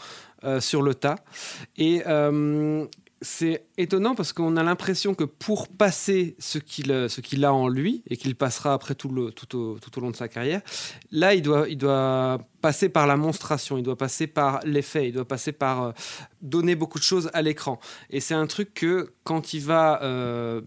sur 0.58 0.82
le 0.82 0.96
tas. 0.96 1.16
C'est 3.22 3.66
étonnant 3.78 4.14
parce 4.14 4.32
qu'on 4.32 4.56
a 4.56 4.62
l'impression 4.62 5.14
que 5.14 5.24
pour 5.24 5.68
passer 5.68 6.34
ce 6.38 6.58
qu'il 6.58 6.90
euh, 6.90 7.08
a 7.42 7.52
en 7.52 7.68
lui 7.68 8.02
et 8.08 8.16
qu'il 8.16 8.34
passera 8.34 8.74
après 8.74 8.94
tout, 8.94 9.08
au, 9.08 10.00
long 10.00 10.10
de 10.10 10.16
sa 10.16 10.28
carrière, 10.28 10.60
là, 11.12 11.34
il 11.34 11.42
doit, 11.42 12.38
passer 12.60 12.88
par 12.88 13.06
la 13.06 13.16
monstration, 13.16 13.78
il 13.78 13.84
doit 13.84 13.96
passer 13.96 14.26
par 14.26 14.60
l'effet, 14.64 15.08
il 15.08 15.12
doit 15.12 15.24
passer 15.24 15.52
par 15.52 15.82
euh, 15.82 15.92
donner 16.42 16.74
beaucoup 16.74 16.98
de 16.98 17.04
choses 17.04 17.30
à 17.32 17.42
l'écran. 17.42 17.80
Et 18.10 18.20
c'est 18.20 18.34
un 18.34 18.46
truc 18.46 18.74
que 18.74 19.12
quand 19.24 19.54
il 19.54 19.60
va 19.60 20.02
euh, 20.02 20.60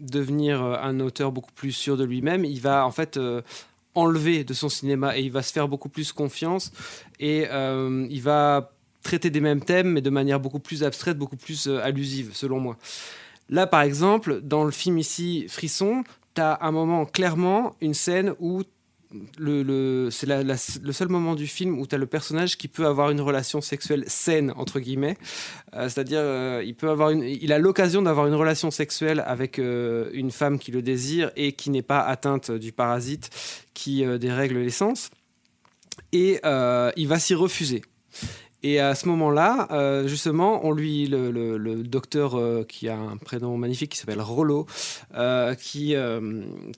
devenir 0.00 0.62
un 0.62 1.00
auteur 1.00 1.32
beaucoup 1.32 1.52
plus 1.52 1.72
sûr 1.72 1.96
de 1.96 2.04
lui-même, 2.04 2.44
il 2.44 2.60
va 2.60 2.86
en 2.86 2.90
fait 2.90 3.20
enlever 3.94 4.42
de 4.42 4.54
son 4.54 4.68
cinéma 4.68 5.16
et 5.16 5.22
il 5.22 5.30
va 5.30 5.42
se 5.42 5.52
faire 5.52 5.68
beaucoup 5.68 5.88
plus 5.88 6.12
confiance 6.12 6.72
et 7.20 7.46
il 7.46 8.22
va 8.22 8.73
traiter 9.04 9.30
des 9.30 9.40
mêmes 9.40 9.62
thèmes 9.62 9.90
mais 9.92 10.00
de 10.00 10.10
manière 10.10 10.40
beaucoup 10.40 10.58
plus 10.58 10.82
abstraite, 10.82 11.16
beaucoup 11.16 11.36
plus 11.36 11.68
euh, 11.68 11.78
allusive 11.84 12.30
selon 12.32 12.58
moi. 12.58 12.76
Là 13.48 13.68
par 13.68 13.82
exemple, 13.82 14.40
dans 14.42 14.64
le 14.64 14.72
film 14.72 14.98
ici 14.98 15.46
Frisson, 15.48 16.02
tu 16.34 16.40
as 16.40 16.58
un 16.62 16.72
moment 16.72 17.04
clairement 17.06 17.76
une 17.80 17.94
scène 17.94 18.34
où 18.40 18.62
le, 19.38 19.62
le- 19.62 20.08
c'est 20.10 20.26
le 20.26 20.92
seul 20.92 21.08
moment 21.08 21.36
du 21.36 21.46
film 21.46 21.78
où 21.78 21.86
tu 21.86 21.94
as 21.94 21.98
le 21.98 22.06
personnage 22.06 22.56
qui 22.58 22.66
peut 22.66 22.84
avoir 22.84 23.10
une 23.10 23.20
relation 23.20 23.60
sexuelle 23.60 24.02
saine, 24.08 24.52
entre 24.56 24.80
guillemets. 24.80 25.16
Euh, 25.74 25.88
C'est-à-dire, 25.88 26.18
euh, 26.20 26.62
il, 26.66 26.74
peut 26.74 26.90
avoir 26.90 27.10
une, 27.10 27.22
il 27.22 27.52
a 27.52 27.60
l'occasion 27.60 28.02
d'avoir 28.02 28.26
une 28.26 28.34
relation 28.34 28.72
sexuelle 28.72 29.22
avec 29.24 29.58
une 29.58 30.32
femme 30.32 30.58
qui 30.58 30.72
le 30.72 30.82
désire 30.82 31.30
et 31.36 31.52
qui 31.52 31.70
n'est 31.70 31.82
pas 31.82 32.00
atteinte 32.00 32.50
du 32.50 32.72
parasite 32.72 33.30
qui 33.72 34.04
dérègle 34.18 34.58
l'essence. 34.58 35.10
Et 36.12 36.40
il 36.96 37.06
va 37.06 37.18
s'y 37.20 37.34
refuser. 37.34 37.82
Et 38.66 38.80
à 38.80 38.94
ce 38.94 39.06
moment-là, 39.08 39.68
euh, 39.72 40.08
justement, 40.08 40.64
on 40.64 40.72
lui, 40.72 41.06
le, 41.06 41.82
docteur 41.82 42.34
euh, 42.34 42.64
qui 42.66 42.88
a 42.88 42.96
un 42.96 43.18
prénom 43.18 43.58
magnifique 43.58 43.92
qui 43.92 43.98
s'appelle 43.98 44.22
Rollo, 44.22 44.64
euh, 45.14 45.54
qui, 45.54 45.94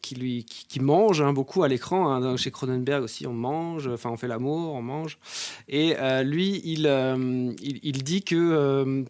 qui, 0.03 0.15
lui, 0.17 0.45
qui, 0.45 0.81
mange 0.81 1.21
hein, 1.21 1.33
beaucoup 1.33 1.63
à 1.63 1.69
l'écran. 1.69 2.11
hein. 2.11 2.37
chez 2.37 2.51
Cronenberg 2.51 3.05
aussi, 3.05 3.25
on 3.29 3.33
mange, 3.33 3.87
enfin 3.87 4.11
on 4.11 4.17
fait 4.17 4.27
l'amour, 4.27 4.75
on 4.75 4.83
mange. 4.83 5.19
Et 5.69 5.95
lui, 6.25 6.61
il, 6.65 6.87
il 7.63 8.03
dit 8.03 8.23
que... 8.23 9.05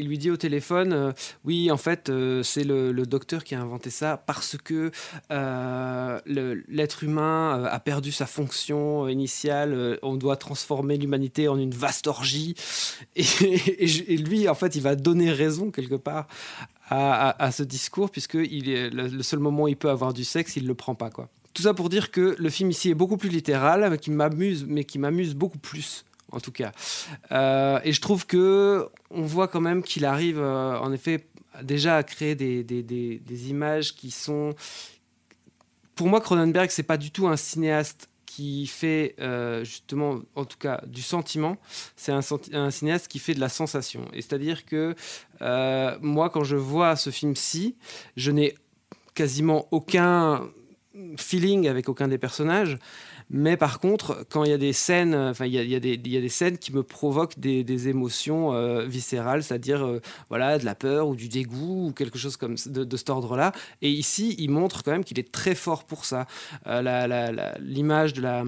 il 0.00 0.08
lui 0.08 0.16
dit 0.16 0.30
au 0.30 0.36
téléphone, 0.38 0.92
euh, 0.92 1.12
oui, 1.44 1.70
en 1.70 1.76
fait, 1.76 2.08
euh, 2.08 2.42
c'est 2.42 2.64
le, 2.64 2.90
docteur 3.04 3.44
qui 3.44 3.54
a 3.54 3.60
inventé 3.60 3.90
ça 3.90 4.16
parce 4.16 4.56
que 4.56 4.90
euh, 5.30 6.20
l'être 6.68 7.04
humain 7.04 7.64
a 7.64 7.80
perdu 7.80 8.12
sa 8.12 8.26
fonction 8.26 9.08
initiale. 9.08 9.98
on 10.02 10.16
doit 10.16 10.36
transformer 10.36 10.96
l'humanité 10.96 11.48
en 11.48 11.58
une 11.58 11.72
vaste 11.72 12.06
orgie. 12.06 12.54
Et, 13.16 14.16
lui, 14.16 14.48
en 14.48 14.54
fait, 14.54 14.76
il 14.76 14.82
va 14.82 14.96
donner 14.96 15.32
raison 15.32 15.70
quelque 15.70 15.96
part 15.96 16.28
à, 16.88 17.50
ce 17.52 17.62
discours 17.62 18.10
puisque 18.10 18.34
il 18.34 18.70
est, 18.70 18.90
le, 18.90 19.22
seul 19.22 19.40
moment 19.40 19.64
où 19.64 19.68
il 19.68 19.76
peut 19.76 19.90
avoir 19.90 20.12
du 20.12 20.24
sexe, 20.24 20.56
il 20.56 20.66
le 20.66 20.74
prend 20.74 20.94
pas, 20.94 21.10
quoi. 21.10 21.28
Tout 21.52 21.62
ça 21.62 21.74
pour 21.74 21.88
dire 21.88 22.10
que 22.12 22.36
le 22.38 22.48
film 22.48 22.70
ici 22.70 22.90
est 22.90 22.94
beaucoup 22.94 23.16
plus 23.16 23.28
littéral, 23.28 23.98
qui 23.98 24.10
m'amuse, 24.10 24.64
mais 24.68 24.84
qui 24.84 24.98
m'amuse 24.98 25.34
beaucoup 25.34 25.58
plus, 25.58 26.04
en 26.32 26.40
tout 26.40 26.52
cas. 26.52 26.72
Euh, 27.32 27.80
et 27.84 27.92
je 27.92 28.00
trouve 28.00 28.26
que 28.26 28.88
on 29.10 29.22
voit 29.22 29.48
quand 29.48 29.60
même 29.60 29.82
qu'il 29.82 30.04
arrive, 30.04 30.38
euh, 30.38 30.78
en 30.78 30.92
effet, 30.92 31.26
déjà 31.62 31.96
à 31.96 32.02
créer 32.02 32.34
des, 32.34 33.50
images 33.50 33.94
qui 33.94 34.10
sont. 34.10 34.54
Pour 35.94 36.08
moi, 36.08 36.20
Cronenberg, 36.20 36.70
c'est 36.70 36.82
pas 36.82 36.96
du 36.96 37.10
tout 37.10 37.28
un 37.28 37.36
cinéaste 37.36 38.08
qui 38.24 38.66
fait 38.66 39.16
euh, 39.20 39.64
justement, 39.64 40.20
en 40.36 40.44
tout 40.44 40.56
cas, 40.56 40.80
du 40.86 41.02
sentiment. 41.02 41.56
C'est 41.96 42.12
un, 42.12 42.70
cinéaste 42.70 43.08
qui 43.08 43.18
fait 43.18 43.34
de 43.34 43.40
la 43.40 43.48
sensation. 43.48 44.06
Et 44.12 44.22
c'est-à-dire 44.22 44.64
que 44.64 44.94
moi, 46.00 46.30
quand 46.30 46.44
je 46.44 46.56
vois 46.56 46.96
ce 46.96 47.10
film-ci, 47.10 47.76
je 48.16 48.30
n'ai 48.30 48.54
quasiment 49.14 49.66
aucun 49.72 50.48
feeling 51.16 51.68
avec 51.68 51.88
aucun 51.88 52.08
des 52.08 52.18
personnages. 52.18 52.78
Mais 53.32 53.56
par 53.56 53.78
contre, 53.78 54.26
quand 54.28 54.42
il 54.42 54.50
y 54.50 54.52
a 54.52 54.58
des 54.58 54.72
scènes, 54.72 55.14
enfin, 55.14 55.46
il 55.46 55.54
y 55.54 55.58
y 55.58 56.08
y 56.10 56.16
a 56.16 56.20
des 56.20 56.28
scènes 56.28 56.58
qui 56.58 56.72
me 56.72 56.82
provoquent 56.82 57.38
des, 57.38 57.88
émotions 57.88 58.52
euh, 58.52 58.84
viscérales, 58.84 59.44
c'est-à-dire 59.44 59.86
euh, 59.86 60.00
voilà, 60.28 60.58
de 60.58 60.64
la 60.64 60.74
peur 60.74 61.06
ou 61.06 61.14
du 61.14 61.28
dégoût 61.28 61.88
ou 61.88 61.92
quelque 61.92 62.18
chose 62.18 62.36
comme 62.36 62.56
de, 62.66 62.96
cet 62.96 63.08
ordre-là. 63.08 63.52
Et 63.82 63.90
ici, 63.90 64.34
il 64.38 64.50
montre 64.50 64.82
quand 64.82 64.90
même 64.90 65.04
qu'il 65.04 65.18
est 65.20 65.30
très 65.30 65.54
fort 65.54 65.84
pour 65.84 66.04
ça. 66.04 66.26
Euh, 66.66 67.56
L'image 67.60 68.14
de 68.14 68.22
la, 68.22 68.42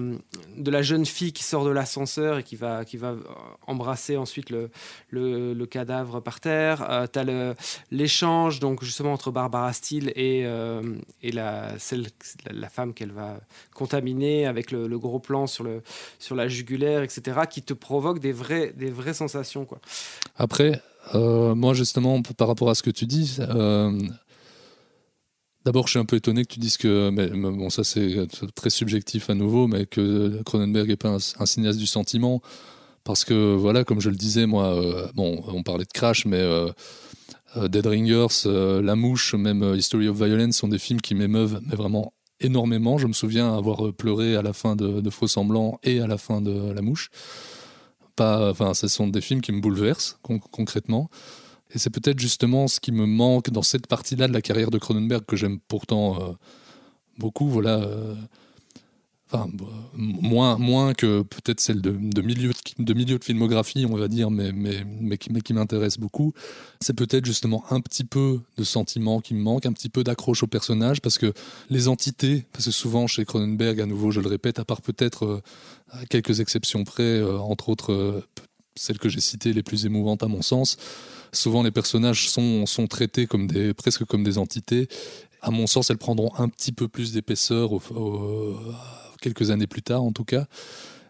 de 0.57 0.71
la 0.71 0.81
jeune 0.81 1.05
fille 1.05 1.31
qui 1.31 1.43
sort 1.43 1.63
de 1.63 1.69
l'ascenseur 1.69 2.39
et 2.39 2.43
qui 2.43 2.57
va, 2.57 2.83
qui 2.83 2.97
va 2.97 3.15
embrasser 3.67 4.17
ensuite 4.17 4.49
le, 4.49 4.69
le, 5.09 5.65
cadavre 5.65 6.19
par 6.19 6.41
terre. 6.41 7.07
Tu 7.13 7.19
as 7.19 7.55
l'échange 7.89 8.59
donc 8.59 8.83
justement 8.83 9.13
entre 9.13 9.31
Barbara 9.31 9.71
Steele 9.71 10.11
et, 10.15 10.45
et 11.21 11.31
la, 11.31 11.79
celle, 11.79 12.07
la, 12.51 12.69
femme 12.69 12.93
qu'elle 12.93 13.11
va 13.11 13.39
contaminer 13.73 14.45
avec 14.45 14.71
le, 14.71 14.97
gros 14.97 15.19
plan 15.19 15.47
sur, 15.47 15.63
le, 15.63 15.81
sur 16.19 16.35
la 16.35 16.47
jugulaire, 16.47 17.03
etc., 17.03 17.41
qui 17.49 17.61
te 17.61 17.73
provoque 17.73 18.19
des 18.19 18.31
vraies, 18.31 18.73
des 18.75 18.89
vraies 18.89 19.13
sensations. 19.13 19.65
Quoi. 19.65 19.79
Après, 20.35 20.81
euh, 21.15 21.53
moi 21.55 21.73
justement, 21.73 22.21
par 22.21 22.47
rapport 22.47 22.69
à 22.69 22.75
ce 22.75 22.83
que 22.83 22.89
tu 22.89 23.05
dis, 23.05 23.37
euh, 23.39 23.99
d'abord 25.65 25.87
je 25.87 25.91
suis 25.91 25.99
un 25.99 26.05
peu 26.05 26.15
étonné 26.15 26.43
que 26.45 26.53
tu 26.53 26.59
dises 26.59 26.77
que, 26.77 27.09
bon 27.09 27.69
ça 27.69 27.83
c'est 27.83 28.27
très 28.55 28.69
subjectif 28.69 29.29
à 29.29 29.35
nouveau, 29.35 29.67
mais 29.67 29.85
que 29.85 30.41
Cronenberg 30.43 30.87
n'est 30.87 30.95
pas 30.95 31.17
un, 31.39 31.45
cinéaste 31.45 31.79
du 31.79 31.87
sentiment, 31.87 32.41
parce 33.03 33.25
que 33.25 33.53
voilà, 33.55 33.83
comme 33.83 33.99
je 33.99 34.09
le 34.09 34.15
disais, 34.15 34.45
moi, 34.45 34.75
euh, 34.75 35.07
bon, 35.13 35.43
on 35.47 35.61
parlait 35.63 35.85
de 35.85 35.91
Crash, 35.93 36.25
mais 36.25 36.41
Dead 37.55 37.85
Ringers, 37.85 38.45
La 38.45 38.95
Mouche, 38.95 39.35
même 39.35 39.75
History 39.75 40.07
of 40.07 40.17
Violence 40.17 40.55
sont 40.55 40.69
des 40.69 40.79
films 40.79 41.01
qui 41.01 41.15
m'émeuvent, 41.15 41.61
mais 41.67 41.75
vraiment 41.75 42.13
énormément. 42.39 42.97
Je 42.97 43.07
me 43.07 43.13
souviens 43.13 43.55
avoir 43.55 43.87
euh, 43.87 43.91
pleuré 43.91 44.35
à 44.35 44.41
la 44.41 44.53
fin 44.53 44.75
de, 44.75 45.09
Faux 45.09 45.27
Semblants 45.27 45.79
et 45.83 45.99
à 45.99 46.07
la 46.07 46.17
fin 46.17 46.41
de 46.41 46.71
La 46.71 46.81
Mouche. 46.81 47.09
Pas, 48.15 48.51
enfin, 48.51 48.73
ce 48.73 48.87
sont 48.87 49.07
des 49.07 49.21
films 49.21 49.41
qui 49.41 49.51
me 49.51 49.61
bouleversent 49.61 50.19
con- 50.21 50.39
concrètement. 50.39 51.09
Et 51.73 51.79
c'est 51.79 51.89
peut-être 51.89 52.19
justement 52.19 52.67
ce 52.67 52.79
qui 52.79 52.91
me 52.91 53.05
manque 53.05 53.49
dans 53.49 53.63
cette 53.63 53.87
partie-là 53.87 54.27
de 54.27 54.33
la 54.33 54.41
carrière 54.41 54.69
de 54.69 54.77
Cronenberg 54.77 55.25
que 55.25 55.35
j'aime 55.35 55.59
pourtant 55.67 56.21
euh, 56.21 56.33
beaucoup. 57.17 57.47
Voilà. 57.47 57.81
euh, 57.81 58.13
Enfin, 59.35 59.47
b- 59.47 59.63
moins, 59.95 60.57
moins 60.59 60.93
que 60.93 61.23
peut-être 61.23 61.59
celle 61.59 61.81
de, 61.81 61.89
milieu 62.21 62.51
de, 62.77 62.93
milieu 62.93 63.17
de 63.17 63.23
filmographie, 63.23 63.87
on 63.89 63.95
va 63.95 64.07
dire, 64.07 64.29
mais, 64.29 64.51
mais, 64.51 64.85
mais 65.01 65.17
qui, 65.17 65.31
mais 65.31 65.41
qui 65.41 65.53
m'intéresse 65.53 65.97
beaucoup. 65.97 66.33
C'est 66.81 66.93
peut-être 66.95 67.25
justement 67.25 67.63
un 67.71 67.81
petit 67.81 68.03
peu 68.03 68.41
de 68.57 68.63
sentiment 68.63 69.21
qui 69.21 69.33
me 69.33 69.41
manque, 69.41 69.65
un 69.65 69.73
petit 69.73 69.89
peu 69.89 70.03
d'accroche 70.03 70.43
au 70.43 70.47
personnage, 70.47 71.01
parce 71.01 71.17
que 71.17 71.33
les 71.71 71.87
entités, 71.87 72.45
parce 72.53 72.65
que 72.65 72.71
souvent 72.71 73.07
chez 73.07 73.25
Cronenberg, 73.25 73.81
à 73.81 73.87
nouveau, 73.87 74.11
je 74.11 74.21
le 74.21 74.27
répète, 74.27 74.59
à 74.59 74.65
part 74.65 74.83
peut-être 74.83 75.25
euh, 75.25 75.41
quelques 76.09 76.39
exceptions 76.39 76.83
près, 76.83 77.01
euh, 77.03 77.39
entre 77.39 77.69
autres 77.69 77.91
euh, 77.91 78.21
celles 78.75 78.99
que 78.99 79.09
j'ai 79.09 79.21
citées 79.21 79.53
les 79.53 79.63
plus 79.63 79.85
émouvantes 79.87 80.21
à 80.21 80.27
mon 80.27 80.43
sens, 80.43 80.77
souvent 81.31 81.63
les 81.63 81.71
personnages 81.71 82.29
sont, 82.29 82.67
sont 82.67 82.85
traités 82.85 83.25
comme 83.25 83.47
des, 83.47 83.73
presque 83.73 84.05
comme 84.05 84.23
des 84.23 84.37
entités. 84.37 84.87
À 85.45 85.51
mon 85.51 85.67
sens, 85.67 85.89
elles 85.89 85.97
prendront 85.97 86.33
un 86.37 86.47
petit 86.47 86.71
peu 86.71 86.87
plus 86.87 87.11
d'épaisseur 87.11 87.69
quelques 89.21 89.51
années 89.51 89.67
plus 89.67 89.83
tard, 89.83 90.01
en 90.01 90.13
tout 90.13 90.23
cas. 90.23 90.45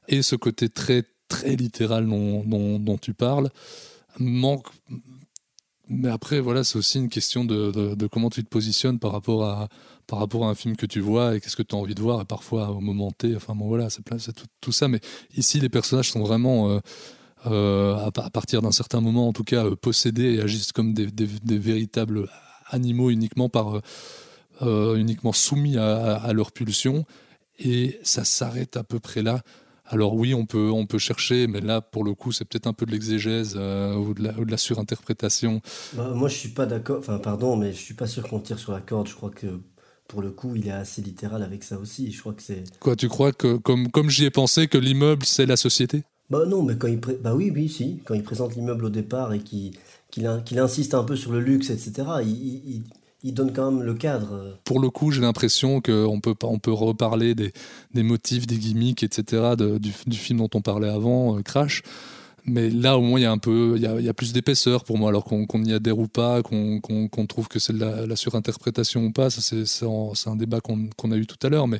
Et 0.07 0.23
ce 0.23 0.35
côté 0.35 0.69
très, 0.69 1.03
très 1.27 1.55
littéral 1.55 2.07
dont, 2.07 2.97
tu 2.97 3.13
parles 3.13 3.51
manque. 4.19 4.67
Mais 5.87 6.09
après, 6.09 6.39
voilà, 6.39 6.63
c'est 6.63 6.77
aussi 6.77 6.97
une 6.97 7.09
question 7.09 7.45
de, 7.45 8.07
comment 8.07 8.31
tu 8.31 8.43
te 8.43 8.49
positionnes 8.49 8.97
par 8.97 9.11
rapport 9.11 9.45
à, 9.45 9.69
par 10.07 10.17
rapport 10.17 10.45
à 10.45 10.49
un 10.49 10.55
film 10.55 10.75
que 10.75 10.87
tu 10.87 10.99
vois 10.99 11.35
et 11.35 11.39
qu'est-ce 11.39 11.55
que 11.55 11.61
tu 11.61 11.75
as 11.75 11.77
envie 11.77 11.95
de 11.95 12.01
voir, 12.01 12.19
et 12.21 12.25
parfois 12.25 12.71
au 12.71 12.79
moment 12.79 13.11
T. 13.11 13.35
Enfin, 13.35 13.53
bon, 13.53 13.67
voilà, 13.67 13.89
c'est 13.89 14.03
tout, 14.61 14.71
ça. 14.71 14.87
Mais 14.87 14.99
ici, 15.37 15.59
les 15.59 15.69
personnages 15.69 16.11
sont 16.11 16.23
vraiment. 16.23 16.71
euh, 16.71 16.79
euh, 17.45 17.97
à, 17.97 18.09
pa- 18.09 18.23
à 18.23 18.29
partir 18.29 18.61
d'un 18.61 18.71
certain 18.71 19.01
moment, 19.01 19.27
en 19.27 19.33
tout 19.33 19.43
cas, 19.43 19.65
euh, 19.65 19.75
possédés 19.75 20.35
et 20.35 20.41
agissent 20.41 20.71
comme 20.71 20.93
des 20.93 21.57
véritables 21.57 22.29
animaux 22.73 23.09
uniquement 23.09 23.49
par 23.49 23.81
euh, 24.61 24.95
uniquement 24.95 25.33
soumis 25.33 25.77
à, 25.77 26.15
à- 26.15 26.15
à 26.29 26.33
leur 26.33 26.51
pulsion. 26.51 27.05
Et 27.59 27.99
ça 28.03 28.23
s'arrête 28.23 28.77
à 28.77 28.83
peu 28.83 28.99
près 28.99 29.21
là. 29.21 29.41
Alors 29.85 30.15
oui, 30.15 30.33
on 30.33 30.45
peut, 30.45 30.71
on 30.71 30.85
peut 30.87 30.97
chercher, 30.97 31.45
mais 31.47 31.61
là, 31.61 31.81
pour 31.81 32.03
le 32.03 32.13
coup, 32.15 32.31
c'est 32.31 32.45
peut-être 32.45 32.67
un 32.67 32.73
peu 32.73 32.85
de 32.85 32.91
l'exégèse 32.91 33.55
euh, 33.57 33.95
ou, 33.95 34.13
de 34.13 34.23
la, 34.23 34.39
ou 34.39 34.45
de 34.45 34.51
la 34.51 34.57
surinterprétation. 34.57 35.61
Bah, 35.93 36.11
moi, 36.15 36.29
je 36.29 36.35
suis 36.35 36.49
pas 36.49 36.65
d'accord. 36.65 36.99
Enfin, 36.99 37.19
pardon, 37.19 37.55
mais 37.57 37.73
je 37.73 37.77
suis 37.77 37.93
pas 37.93 38.07
sûr 38.07 38.23
qu'on 38.27 38.39
tire 38.39 38.57
sur 38.59 38.71
la 38.71 38.81
corde. 38.81 39.07
Je 39.07 39.15
crois 39.15 39.29
que 39.29 39.59
pour 40.07 40.21
le 40.21 40.31
coup, 40.31 40.55
il 40.55 40.67
est 40.67 40.71
assez 40.71 41.01
littéral 41.01 41.43
avec 41.43 41.63
ça 41.63 41.77
aussi. 41.77 42.11
Je 42.11 42.19
crois 42.21 42.33
que 42.33 42.41
c'est. 42.41 42.63
Quoi, 42.79 42.95
tu 42.95 43.07
crois 43.09 43.33
que, 43.33 43.57
comme, 43.57 43.91
comme 43.91 44.09
j'y 44.09 44.25
ai 44.25 44.31
pensé, 44.31 44.67
que 44.67 44.77
l'immeuble, 44.77 45.25
c'est 45.25 45.45
la 45.45 45.57
société? 45.57 46.03
Bah 46.33 46.45
non, 46.47 46.63
mais 46.63 46.75
quand 46.77 46.87
il 46.87 46.97
bah 46.97 47.35
oui, 47.35 47.51
oui, 47.53 47.69
si. 47.69 47.99
Quand 48.05 48.15
il 48.15 48.23
présente 48.23 48.55
l'immeuble 48.55 48.85
au 48.85 48.89
départ 48.89 49.33
et 49.33 49.39
qu'il 49.39 49.75
in- 50.25 50.41
qu'il 50.41 50.57
insiste 50.57 50.95
un 50.95 51.03
peu 51.03 51.15
sur 51.15 51.31
le 51.31 51.39
luxe, 51.39 51.69
etc. 51.69 51.93
Il, 53.23 53.33
donne 53.35 53.53
quand 53.53 53.71
même 53.71 53.83
le 53.83 53.93
cadre. 53.93 54.57
Pour 54.63 54.79
le 54.79 54.89
coup, 54.89 55.11
j'ai 55.11 55.21
l'impression 55.21 55.79
qu'on 55.79 56.19
peut, 56.19 56.33
on 56.41 56.57
peut 56.57 56.73
reparler 56.73 57.35
des, 57.35 57.53
des 57.93 58.01
motifs, 58.01 58.47
des 58.47 58.57
gimmicks, 58.57 59.03
etc., 59.03 59.53
du, 59.79 60.17
film 60.17 60.39
dont 60.39 60.49
on 60.55 60.61
parlait 60.61 60.89
avant, 60.89 61.37
euh, 61.37 61.41
Crash. 61.41 61.83
Mais 62.45 62.71
là, 62.71 62.97
au 62.97 63.01
moins, 63.01 63.19
il 63.19 63.23
y 63.23 63.27
a 63.27 63.31
un 63.31 63.37
peu, 63.37 63.73
il 63.75 63.83
y 63.83 63.85
a, 63.85 63.99
il 63.99 64.05
y 64.05 64.09
a 64.09 64.13
plus 64.13 64.33
d'épaisseur 64.33 64.83
pour 64.83 64.97
moi, 64.97 65.09
alors 65.09 65.25
qu'on 65.25 65.45
qu'on 65.45 65.63
y 65.63 65.71
adhère 65.71 65.99
ou 65.99 66.07
pas, 66.07 66.41
qu'on 66.41 66.81
qu'on 66.81 67.25
trouve 67.27 67.47
que 67.47 67.59
c'est 67.59 67.73
la, 67.73 68.07
la 68.07 68.15
surinterprétation 68.15 69.05
ou 69.05 69.11
pas. 69.11 69.29
Ça, 69.29 69.41
c'est 69.65 70.29
un 70.29 70.35
débat 70.35 70.61
qu'on 70.61 70.89
qu'on 70.97 71.11
a 71.11 71.15
eu 71.15 71.27
tout 71.27 71.37
à 71.45 71.49
l'heure, 71.49 71.67
mais 71.67 71.79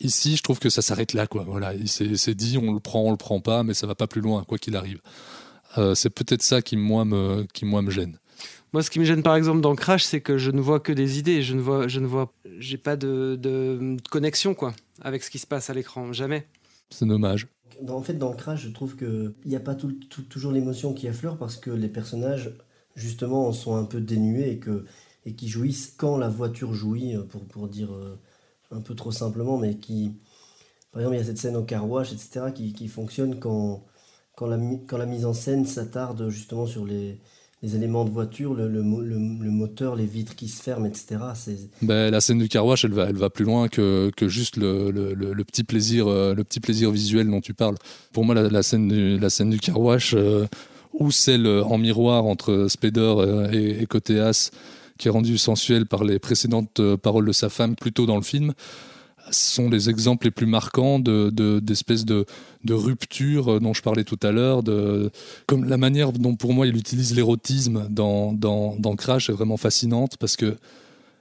ici, 0.00 0.36
je 0.36 0.42
trouve 0.42 0.58
que 0.58 0.70
ça 0.70 0.82
s'arrête 0.82 1.12
là, 1.14 1.26
quoi. 1.26 1.44
Voilà, 1.46 1.74
Il- 1.74 1.88
c'est 1.88 2.34
dit, 2.34 2.58
on 2.58 2.72
le 2.72 2.80
prend, 2.80 3.02
on 3.02 3.10
le 3.10 3.16
prend 3.16 3.40
pas, 3.40 3.62
mais 3.62 3.74
ça 3.74 3.86
va 3.86 3.94
pas 3.94 4.06
plus 4.06 4.20
loin, 4.20 4.44
quoi 4.44 4.58
qu'il 4.58 4.76
arrive. 4.76 5.00
Euh, 5.78 5.94
c'est 5.94 6.10
peut-être 6.10 6.42
ça 6.42 6.62
qui 6.62 6.76
moi 6.76 7.04
me, 7.04 7.46
qui 7.52 7.64
moi 7.64 7.82
me 7.82 7.90
gêne. 7.90 8.18
Moi, 8.72 8.82
ce 8.82 8.90
qui 8.90 8.98
me 9.00 9.04
gêne 9.04 9.22
par 9.22 9.34
exemple 9.36 9.60
dans 9.60 9.74
Crash, 9.74 10.04
c'est 10.04 10.20
que 10.20 10.36
je 10.38 10.50
ne 10.50 10.60
vois 10.60 10.80
que 10.80 10.92
des 10.92 11.18
idées. 11.18 11.42
Je 11.42 11.54
ne 11.54 11.60
vois, 11.60 11.88
je 11.88 12.00
ne 12.00 12.06
vois, 12.06 12.32
j'ai 12.58 12.78
pas 12.78 12.96
de, 12.96 13.36
de 13.40 13.96
connexion 14.10 14.54
quoi 14.54 14.74
avec 15.00 15.22
ce 15.22 15.30
qui 15.30 15.38
se 15.38 15.46
passe 15.46 15.70
à 15.70 15.74
l'écran. 15.74 16.12
Jamais. 16.12 16.46
C'est 16.90 17.06
dommage. 17.06 17.46
Dans- 17.82 17.96
en 17.96 18.02
fait, 18.02 18.14
dans 18.14 18.32
Crash, 18.32 18.62
je 18.62 18.68
trouve 18.70 18.96
qu'il 18.96 19.32
n'y 19.46 19.56
a 19.56 19.60
pas 19.60 19.74
tout- 19.74 19.98
tout- 20.10 20.22
toujours 20.22 20.52
l'émotion 20.52 20.92
qui 20.94 21.08
affleure 21.08 21.38
parce 21.38 21.56
que 21.56 21.70
les 21.70 21.88
personnages, 21.88 22.52
justement, 22.96 23.46
en 23.48 23.52
sont 23.52 23.76
un 23.76 23.84
peu 23.84 24.00
dénués 24.00 24.50
et, 24.52 24.58
que, 24.58 24.84
et 25.24 25.34
qui 25.34 25.48
jouissent 25.48 25.94
quand 25.96 26.16
la 26.18 26.28
voiture 26.28 26.74
jouit, 26.74 27.14
euh, 27.16 27.22
pour, 27.22 27.44
pour 27.46 27.68
dire 27.68 27.92
euh, 27.92 28.18
un 28.70 28.80
peu 28.80 28.94
trop 28.94 29.12
simplement, 29.12 29.58
mais 29.58 29.76
qui. 29.76 30.12
Par 30.92 31.02
exemple, 31.02 31.16
il 31.16 31.18
y 31.18 31.22
a 31.22 31.26
cette 31.26 31.38
scène 31.38 31.56
au 31.56 31.62
car 31.62 31.88
wash, 31.88 32.12
etc., 32.12 32.46
qui, 32.54 32.72
qui 32.72 32.88
fonctionne 32.88 33.38
quand, 33.38 33.84
quand, 34.36 34.46
la, 34.46 35.06
mise 35.06 35.26
en 35.26 35.34
scène 35.34 35.66
s'attarde 35.66 36.30
justement 36.30 36.66
sur 36.66 36.86
les, 36.86 37.18
les 37.62 37.76
éléments 37.76 38.04
de 38.04 38.10
voiture, 38.10 38.54
le, 38.54 38.68
le, 38.68 38.82
mo- 38.82 39.02
le- 39.02 39.16
le 39.16 39.50
moteur, 39.50 39.96
les 39.96 40.06
vitres 40.06 40.34
qui 40.34 40.48
se 40.48 40.62
ferment, 40.62 40.86
etc. 40.86 41.18
Ben, 41.82 42.10
la 42.10 42.20
scène 42.20 42.38
du 42.38 42.48
carwash, 42.48 42.84
elle 42.84 42.92
va, 42.92 43.04
elle 43.04 43.16
va 43.16 43.30
plus 43.30 43.44
loin 43.44 43.68
que, 43.68 44.10
que 44.16 44.28
juste 44.28 44.56
le, 44.56 44.90
petit 45.44 45.62
plaisir, 45.62 46.08
euh, 46.08 46.34
le 46.34 46.42
petit 46.42 46.60
plaisir 46.60 46.90
visuel 46.90 47.28
dont 47.30 47.40
tu 47.42 47.52
parles. 47.52 47.76
Pour 48.12 48.24
moi, 48.24 48.34
la, 48.34 48.62
scène 48.62 48.88
du, 48.88 49.18
la 49.18 49.28
scène 49.30 49.50
du 49.50 49.58
carwash, 49.58 50.14
euh, 50.14 50.46
ou 50.94 51.10
celle 51.10 51.46
en 51.46 51.78
miroir 51.78 52.24
entre 52.24 52.66
Spader 52.68 53.00
euh, 53.18 53.52
et, 53.52 53.82
et 53.82 53.86
Cotéas, 53.86 54.50
qui 54.98 55.08
est 55.08 55.10
rendue 55.10 55.38
sensuelle 55.38 55.86
par 55.86 56.04
les 56.04 56.18
précédentes 56.18 56.80
euh, 56.80 56.96
paroles 56.96 57.26
de 57.26 57.32
sa 57.32 57.48
femme 57.48 57.76
plus 57.76 57.92
tôt 57.92 58.06
dans 58.06 58.16
le 58.16 58.22
film, 58.22 58.52
sont 59.30 59.68
les 59.68 59.90
exemples 59.90 60.26
les 60.26 60.30
plus 60.30 60.46
marquants 60.46 60.98
de, 60.98 61.30
de- 61.30 61.60
d'espèces 61.60 62.04
de, 62.06 62.24
de 62.64 62.74
rupture 62.74 63.54
euh, 63.54 63.60
dont 63.60 63.74
je 63.74 63.82
parlais 63.82 64.04
tout 64.04 64.18
à 64.22 64.32
l'heure, 64.32 64.62
comme 65.46 65.64
la 65.64 65.76
manière 65.76 66.12
dont 66.12 66.34
pour 66.34 66.54
moi 66.54 66.66
il 66.66 66.76
utilise 66.76 67.14
l'érotisme 67.14 67.86
dans, 67.90 68.32
dans, 68.32 68.74
dans 68.78 68.96
Crash 68.96 69.28
est 69.28 69.34
vraiment 69.34 69.56
fascinante 69.58 70.16
parce 70.18 70.36
que 70.36 70.56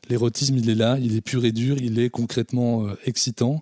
l'érotisme 0.09 0.55
il 0.57 0.69
est 0.69 0.75
là, 0.75 0.97
il 1.01 1.17
est 1.17 1.21
pur 1.21 1.43
et 1.43 1.51
dur, 1.51 1.75
il 1.81 1.99
est 1.99 2.09
concrètement 2.09 2.85
euh, 2.87 2.93
excitant. 3.05 3.59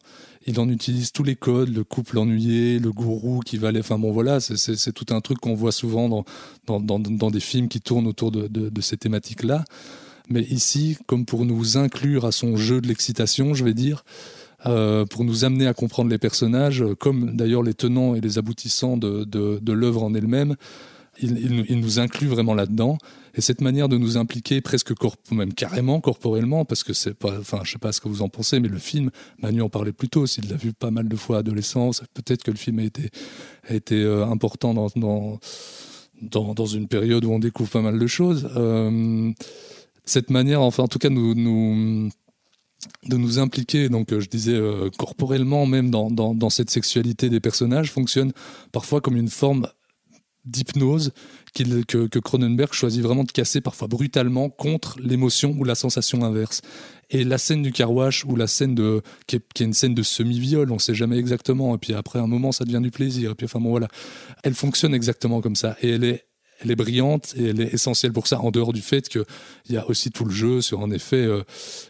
Il 0.47 0.59
en 0.59 0.69
utilise 0.69 1.11
tous 1.11 1.23
les 1.23 1.35
codes, 1.35 1.73
le 1.75 1.83
couple 1.83 2.19
ennuyé, 2.19 2.77
le 2.77 2.91
gourou 2.91 3.39
qui 3.39 3.57
va 3.57 3.69
aller. 3.69 3.79
Enfin 3.79 3.97
bon, 3.97 4.11
voilà, 4.11 4.39
c'est- 4.39 4.91
tout 4.93 5.11
un 5.11 5.19
truc 5.19 5.39
qu'on 5.39 5.55
voit 5.55 5.71
souvent 5.71 6.07
dans, 6.07 6.23
dans, 6.67 6.99
dans, 6.99 7.31
des 7.31 7.39
films 7.39 7.67
qui 7.67 7.81
tournent 7.81 8.05
autour 8.05 8.29
de, 8.29 8.47
de 8.47 8.81
ces 8.81 8.95
thématiques-là. 8.95 9.65
Mais 10.29 10.41
ici, 10.41 10.97
comme 11.05 11.25
pour 11.25 11.45
nous 11.45 11.77
inclure 11.77 12.25
à 12.25 12.31
son 12.31 12.57
jeu 12.57 12.81
de 12.81 12.87
l'excitation, 12.87 13.53
je 13.53 13.63
vais 13.63 13.73
dire, 13.73 14.03
euh, 14.65 15.05
pour 15.05 15.23
nous 15.23 15.45
amener 15.45 15.67
à 15.67 15.73
comprendre 15.73 16.09
les 16.09 16.17
personnages, 16.17 16.81
euh, 16.81 16.95
comme 16.95 17.35
d'ailleurs 17.35 17.61
les 17.61 17.73
tenants 17.73 18.15
et 18.15 18.21
les 18.21 18.37
aboutissants 18.37 18.97
de, 18.97 19.23
de, 19.23 19.71
l'œuvre 19.73 20.03
en 20.03 20.13
elle-même, 20.13 20.55
il, 21.21 21.77
nous- 21.79 21.99
inclut 21.99 22.27
vraiment 22.27 22.53
là-dedans. 22.53 22.97
Et 23.35 23.41
cette 23.41 23.61
manière 23.61 23.89
de 23.89 23.97
nous 23.97 24.17
impliquer 24.17 24.61
presque 24.61 24.93
même 25.31 25.53
carrément 25.53 26.01
corporellement, 26.01 26.65
parce 26.65 26.83
que 26.83 26.93
c'est 26.93 27.13
pas, 27.13 27.39
enfin, 27.39 27.59
je 27.63 27.73
sais 27.73 27.77
pas 27.77 27.91
ce 27.91 28.01
que 28.01 28.07
vous 28.07 28.21
en 28.21 28.29
pensez, 28.29 28.59
mais 28.59 28.67
le 28.67 28.77
film, 28.77 29.11
Manu 29.39 29.61
en 29.61 29.69
parlait 29.69 29.91
plus 29.91 30.09
tôt, 30.09 30.25
s'il 30.25 30.49
l'a 30.49 30.55
vu 30.55 30.73
pas 30.73 30.91
mal 30.91 31.07
de 31.07 31.15
fois 31.15 31.39
adolescent, 31.39 31.91
ça- 31.91 32.05
peut-être 32.13 32.43
que 32.43 32.51
le 32.51 32.57
film 32.57 32.79
a 32.79 32.83
été, 32.83 33.09
a 33.69 33.75
été 33.75 34.01
euh, 34.01 34.25
important 34.25 34.73
dans, 34.73 34.87
dans, 34.95 35.39
dans, 36.21 36.65
une 36.65 36.87
période 36.87 37.23
où 37.25 37.31
on 37.31 37.39
découvre 37.39 37.69
pas 37.69 37.81
mal 37.81 37.99
de 37.99 38.07
choses. 38.07 38.49
Cette 40.05 40.29
manière, 40.29 40.61
enfin, 40.61 40.83
en 40.83 40.87
tout 40.87 40.99
cas, 40.99 41.09
de 41.09 41.15
nous 41.15 42.11
impliquer, 43.39 43.89
donc 43.89 44.11
euh, 44.11 44.19
je 44.19 44.29
disais 44.29 44.53
euh, 44.53 44.89
corporellement 44.97 45.65
même 45.65 45.89
dans, 45.89 46.49
cette 46.49 46.69
sexualité 46.69 47.29
des 47.29 47.39
personnages, 47.39 47.91
fonctionne 47.91 48.31
parfois 48.71 49.01
comme 49.01 49.17
une 49.17 49.29
forme 49.29 49.67
d'hypnose 50.45 51.11
que, 51.55 52.19
Cronenberg 52.19 52.71
choisit 52.71 53.01
vraiment 53.01 53.23
de 53.23 53.31
casser 53.31 53.61
parfois 53.61 53.87
brutalement 53.87 54.49
contre 54.49 54.99
l'émotion 54.99 55.55
ou 55.57 55.63
la 55.63 55.73
sensation 55.73 56.23
inverse. 56.23 56.61
Et 57.09 57.23
la 57.23 57.37
scène 57.37 57.61
du 57.61 57.71
carwash 57.71 58.25
ou 58.25 58.35
la 58.35 58.47
scène 58.47 58.75
de 58.75 59.01
qui 59.27 59.37
est, 59.37 59.53
qui 59.53 59.63
est 59.63 59.65
une 59.65 59.73
scène 59.73 59.95
de 59.95 60.03
semi-viol, 60.03 60.71
on 60.71 60.79
sait 60.79 60.95
jamais 60.95 61.17
exactement. 61.17 61.75
Et 61.75 61.77
puis 61.77 61.93
après 61.93 62.19
un 62.19 62.27
moment, 62.27 62.51
ça 62.51 62.65
devient 62.65 62.81
du 62.81 62.91
plaisir. 62.91 63.31
Et 63.31 63.35
puis 63.35 63.45
enfin 63.45 63.59
bon 63.59 63.69
voilà, 63.69 63.87
elle 64.43 64.53
fonctionne 64.53 64.93
exactement 64.93 65.41
comme 65.41 65.55
ça. 65.55 65.77
Et 65.81 65.91
elle 65.91 66.03
est 66.03 66.25
elle 66.61 66.71
est 66.71 66.75
brillante 66.75 67.33
et 67.37 67.49
elle 67.49 67.61
est 67.61 67.73
essentielle 67.73 68.13
pour 68.13 68.27
ça, 68.27 68.39
en 68.39 68.51
dehors 68.51 68.73
du 68.73 68.81
fait 68.81 69.09
qu'il 69.09 69.25
y 69.69 69.77
a 69.77 69.87
aussi 69.89 70.11
tout 70.11 70.25
le 70.25 70.31
jeu 70.31 70.61
sur, 70.61 70.79
en 70.79 70.91
effet, 70.91 71.17
euh, 71.17 71.43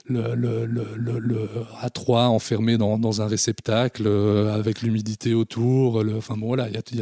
le, 0.08 0.36
le, 0.36 0.66
le, 0.66 1.20
le, 1.20 1.50
A3 1.84 2.28
enfermé 2.28 2.78
dans, 2.78 3.22
un 3.22 3.28
réceptacle 3.28 4.04
euh, 4.08 4.54
avec 4.54 4.82
l'humidité 4.82 5.34
autour. 5.34 6.04
Enfin 6.18 6.36
bon, 6.38 6.48
voilà, 6.48 6.68
il 6.70 6.76
y 6.76 7.02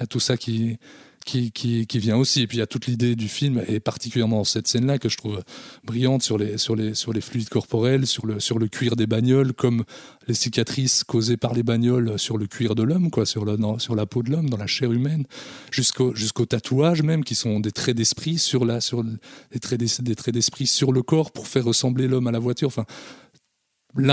a, 0.00 0.06
tout 0.06 0.20
ça 0.20 0.36
qui, 0.36 0.78
qui, 1.24 1.52
qui, 1.52 1.86
qui, 1.86 1.98
vient 1.98 2.16
aussi. 2.16 2.42
Et 2.42 2.46
puis 2.46 2.58
il 2.58 2.60
y 2.60 2.62
a 2.62 2.66
toute 2.66 2.86
l'idée 2.86 3.16
du 3.16 3.28
film, 3.28 3.62
et 3.68 3.80
particulièrement 3.80 4.44
cette 4.44 4.68
scène-là 4.68 4.98
que 4.98 5.08
je 5.08 5.16
trouve 5.16 5.40
brillante 5.84 6.22
sur 6.22 6.38
les, 6.38 6.58
sur 6.58 6.76
les, 6.76 6.94
sur 6.94 7.12
les 7.12 7.20
fluides 7.20 7.48
corporels, 7.48 8.06
sur 8.06 8.26
le, 8.26 8.40
sur 8.40 8.58
le 8.58 8.68
cuir 8.68 8.96
des 8.96 9.06
bagnoles, 9.06 9.52
comme 9.52 9.84
les 10.28 10.34
cicatrices 10.34 11.04
causées 11.04 11.36
par 11.36 11.54
les 11.54 11.62
bagnoles 11.62 12.18
sur 12.18 12.38
le 12.38 12.46
cuir 12.46 12.74
de 12.74 12.82
l'homme, 12.82 13.10
quoi, 13.10 13.26
sur, 13.26 13.44
le, 13.44 13.56
sur 13.78 13.94
la 13.94 14.06
peau 14.06 14.22
de 14.22 14.30
l'homme, 14.30 14.50
dans 14.50 14.56
la 14.56 14.66
chair 14.66 14.92
humaine, 14.92 15.24
jusqu'au 15.70 16.14
jusqu'au 16.14 16.46
tatouage 16.46 17.02
même, 17.02 17.24
qui 17.24 17.34
sont 17.34 17.60
des 17.60 17.72
traits 17.72 17.96
d'esprit 17.96 18.38
sur 18.38 18.62
sur 18.82 19.04
des 19.04 19.58
traits 19.60 19.80
des 20.02 20.14
traits 20.14 20.34
d'esprit 20.34 20.66
sur 20.66 20.92
le 20.92 21.02
corps 21.02 21.32
pour 21.32 21.46
faire 21.46 21.64
ressembler 21.64 22.08
l'homme 22.08 22.26
à 22.26 22.32
la 22.32 22.38
voiture. 22.38 22.68
Enfin, 22.68 22.84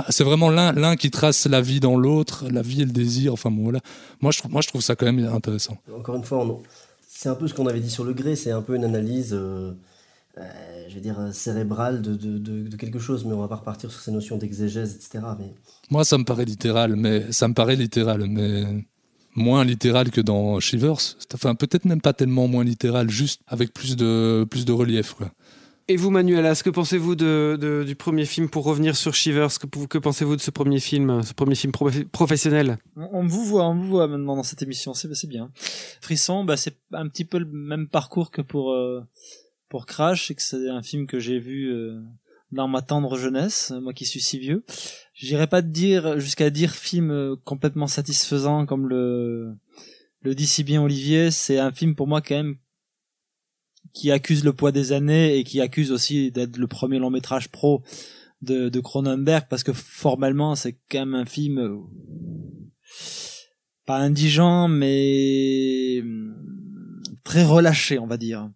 c'est 0.10 0.24
vraiment 0.24 0.50
l'un 0.50 0.96
qui 0.96 1.10
trace 1.10 1.46
la 1.46 1.62
vie 1.62 1.80
dans 1.80 1.96
l'autre, 1.96 2.46
la 2.52 2.62
vie 2.62 2.82
et 2.82 2.86
le 2.86 2.92
désir. 2.92 3.34
Enfin 3.34 3.52
voilà. 3.56 3.80
Moi 4.22 4.32
je, 4.32 4.42
moi, 4.50 4.62
je 4.62 4.68
trouve 4.68 4.82
ça 4.82 4.96
quand 4.96 5.06
même 5.06 5.26
intéressant. 5.26 5.78
Encore 5.96 6.16
une 6.16 6.24
fois, 6.24 6.40
on, 6.40 6.62
c'est 7.20 7.28
un 7.28 7.36
peu 7.36 7.50
ce 7.50 7.54
qu'on 7.54 7.68
avait 7.68 7.82
dit 7.82 7.90
sur 7.90 8.06
le 8.06 8.14
gré, 8.14 8.38
c'est 8.38 8.52
un 8.52 8.62
peu 8.62 8.78
une 8.78 8.86
analyse, 8.86 9.34
euh, 9.34 9.74
euh, 10.38 10.42
je 10.88 10.96
vais 10.96 11.02
dire, 11.02 11.18
cérébrale 11.34 12.02
de, 12.02 12.74
quelque 12.78 12.98
chose, 12.98 13.26
mais 13.26 13.34
on 13.34 13.42
va 13.42 13.50
pas 13.50 13.58
repartir 13.58 13.92
sur 13.92 14.00
ces 14.00 14.14
notions 14.14 14.38
d'exégèse, 14.38 14.96
etc. 14.96 15.26
Moi, 15.92 16.06
ça 16.06 16.18
me 16.18 16.24
paraît 16.24 16.46
littéral, 16.46 16.96
mais 16.96 17.30
ça 17.34 17.50
me 17.50 17.54
paraît 17.54 17.76
littéral, 17.76 18.26
mais 18.26 18.64
moins 19.36 19.66
littéral 19.66 20.12
que 20.12 20.22
dans 20.22 20.62
Shivers. 20.62 21.18
Enfin, 21.34 21.56
peut-être 21.56 21.84
même 21.84 22.00
pas 22.00 22.14
tellement 22.14 22.48
moins 22.48 22.64
littéral, 22.64 23.10
juste 23.10 23.42
avec 23.48 23.74
plus 23.74 23.98
de, 23.98 24.48
plus 24.50 24.64
de 24.64 24.72
relief, 24.72 25.14
quoi. 25.14 25.30
Et 25.92 25.96
vous, 25.96 26.12
Manuela, 26.12 26.54
ce 26.54 26.62
que 26.62 26.70
pensez-vous 26.70 27.16
du 27.16 27.96
premier 27.96 28.26
film 28.26 28.48
pour 28.48 28.64
revenir 28.64 28.96
sur 28.96 29.16
Shivers? 29.16 29.58
Que, 29.58 29.98
pensez-vous 29.98 30.36
de 30.36 30.42
ce 30.42 30.52
premier 30.52 30.80
film, 30.80 31.24
ce 31.24 31.34
premier 31.34 31.56
film 31.56 31.74
professionnel? 32.12 32.78
On, 32.96 33.26
vous 33.26 33.44
voit, 33.44 33.68
on 33.68 33.74
vous 33.74 33.88
voit 33.88 34.08
maintenant 34.08 34.36
dans 34.36 34.44
cette 34.44 34.62
émission, 34.62 34.94
c'est 34.94 35.28
bien. 35.28 35.52
Frisson, 36.00 36.44
bah, 36.44 36.58
c'est 36.58 36.78
un 36.94 37.08
petit 37.08 37.26
peu 37.26 37.40
le 37.40 37.48
même 37.52 37.88
parcours 37.88 38.30
que 38.30 38.44
pour 38.44 38.72
euh, 38.72 39.02
pour 39.68 39.88
Crash, 39.88 40.28
c'est 40.28 40.36
que 40.36 40.44
c'est 40.44 40.70
un 40.70 40.84
film 40.84 41.08
que 41.08 41.18
j'ai 41.18 41.40
vu 41.40 41.74
euh, 41.74 42.00
dans 42.52 42.68
ma 42.68 42.84
tendre 42.84 43.18
jeunesse, 43.18 43.74
moi 43.82 43.92
qui 43.92 44.06
suis 44.06 44.22
si 44.22 44.38
vieux. 44.38 44.64
J'irais 45.16 45.48
pas 45.48 45.64
dire 45.64 46.20
jusqu'à 46.20 46.52
dire 46.52 46.70
film 46.70 47.10
euh, 47.10 47.36
complètement 47.46 47.88
satisfaisant 47.88 48.68
comme 48.68 48.88
le 48.88 49.56
le 50.22 50.36
dit 50.36 50.46
si 50.46 50.64
bien 50.64 50.84
Olivier. 50.84 51.32
C'est 51.32 51.58
un 51.58 51.72
film 51.72 51.96
pour 51.96 52.06
moi 52.06 52.22
quand 52.22 52.36
même 52.36 52.58
qui 53.94 54.12
accuse 54.12 54.44
le 54.44 54.54
poids 54.54 54.72
des 54.72 54.92
années 54.92 55.38
et 55.38 55.44
qui 55.44 55.62
accuse 55.62 55.92
aussi 55.92 56.32
d'être 56.32 56.58
le 56.58 56.68
premier 56.68 57.00
long 57.00 57.10
métrage 57.10 57.50
pro 57.50 57.82
de, 58.42 58.80
Cronenberg 58.80 59.46
parce 59.50 59.64
que 59.64 59.74
formellement 59.74 60.56
c'est 60.56 60.78
quand 60.90 61.00
même 61.00 61.16
un 61.16 61.26
film 61.26 61.60
euh, 61.60 61.78
pas 63.86 63.98
indigent 63.98 64.68
mais 64.68 66.00
hum, 66.02 66.36
très 67.24 67.44
relâché 67.44 68.00
on 68.00 68.08
va 68.08 68.18
dire. 68.18 68.50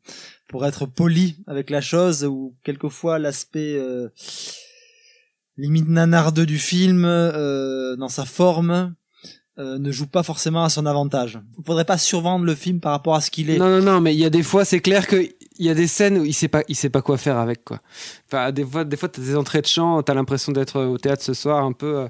Pour 0.49 0.65
être 0.65 0.85
poli 0.85 1.37
avec 1.47 1.69
la 1.69 1.81
chose 1.81 2.25
ou 2.25 2.55
quelquefois 2.63 3.17
l'aspect 3.17 3.75
euh, 3.75 4.09
limite 5.57 5.89
nanardeux 5.89 6.45
du 6.45 6.59
film 6.59 7.05
euh, 7.05 7.95
dans 7.95 8.09
sa 8.09 8.25
forme 8.25 8.95
euh, 9.59 9.77
ne 9.77 9.91
joue 9.91 10.07
pas 10.07 10.23
forcément 10.23 10.63
à 10.63 10.69
son 10.69 10.85
avantage. 10.85 11.39
Il 11.59 11.63
faudrait 11.63 11.85
pas 11.85 11.97
survendre 11.99 12.45
le 12.45 12.55
film 12.55 12.79
par 12.79 12.91
rapport 12.91 13.15
à 13.15 13.21
ce 13.21 13.29
qu'il 13.29 13.49
est. 13.49 13.57
Non, 13.57 13.69
non, 13.69 13.81
non, 13.81 14.01
mais 14.01 14.13
il 14.15 14.19
y 14.19 14.25
a 14.25 14.29
des 14.29 14.43
fois, 14.43 14.65
c'est 14.65 14.79
clair 14.79 15.05
que 15.05 15.27
il 15.57 15.65
y 15.65 15.69
a 15.69 15.73
des 15.73 15.87
scènes 15.87 16.17
où 16.17 16.25
il 16.25 16.33
sait 16.33 16.47
pas, 16.47 16.63
il 16.67 16.75
sait 16.75 16.89
pas 16.89 17.01
quoi 17.01 17.17
faire 17.17 17.37
avec 17.37 17.63
quoi. 17.63 17.79
Enfin, 18.27 18.51
des 18.51 18.65
fois, 18.65 18.83
des 18.83 18.97
fois, 18.97 19.09
t'as 19.09 19.21
des 19.21 19.35
entrées 19.35 19.61
de 19.61 19.67
chant, 19.67 20.01
t'as 20.01 20.13
l'impression 20.13 20.51
d'être 20.51 20.81
au 20.81 20.97
théâtre 20.97 21.23
ce 21.23 21.33
soir, 21.33 21.63
un 21.63 21.71
peu. 21.73 21.97
Euh, 21.97 22.07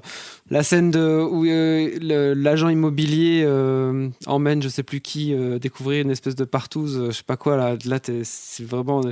la 0.50 0.62
scène 0.62 0.90
de 0.90 1.22
où 1.22 1.44
euh, 1.44 2.34
l'agent 2.34 2.68
immobilier 2.68 3.42
euh, 3.44 4.08
emmène, 4.26 4.62
je 4.62 4.68
sais 4.68 4.82
plus 4.82 5.00
qui, 5.00 5.34
découvrir 5.60 6.02
une 6.02 6.10
espèce 6.10 6.34
de 6.34 6.44
partouze, 6.44 7.06
je 7.06 7.10
sais 7.10 7.22
pas 7.24 7.36
quoi. 7.36 7.56
Là, 7.56 7.76
là, 7.84 7.98
c'est 8.22 8.64
vraiment 8.64 9.02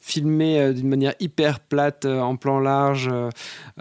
filmé 0.00 0.72
d'une 0.72 0.88
manière 0.88 1.14
hyper 1.20 1.60
plate, 1.60 2.06
en 2.06 2.36
plan 2.36 2.58
large. 2.60 3.10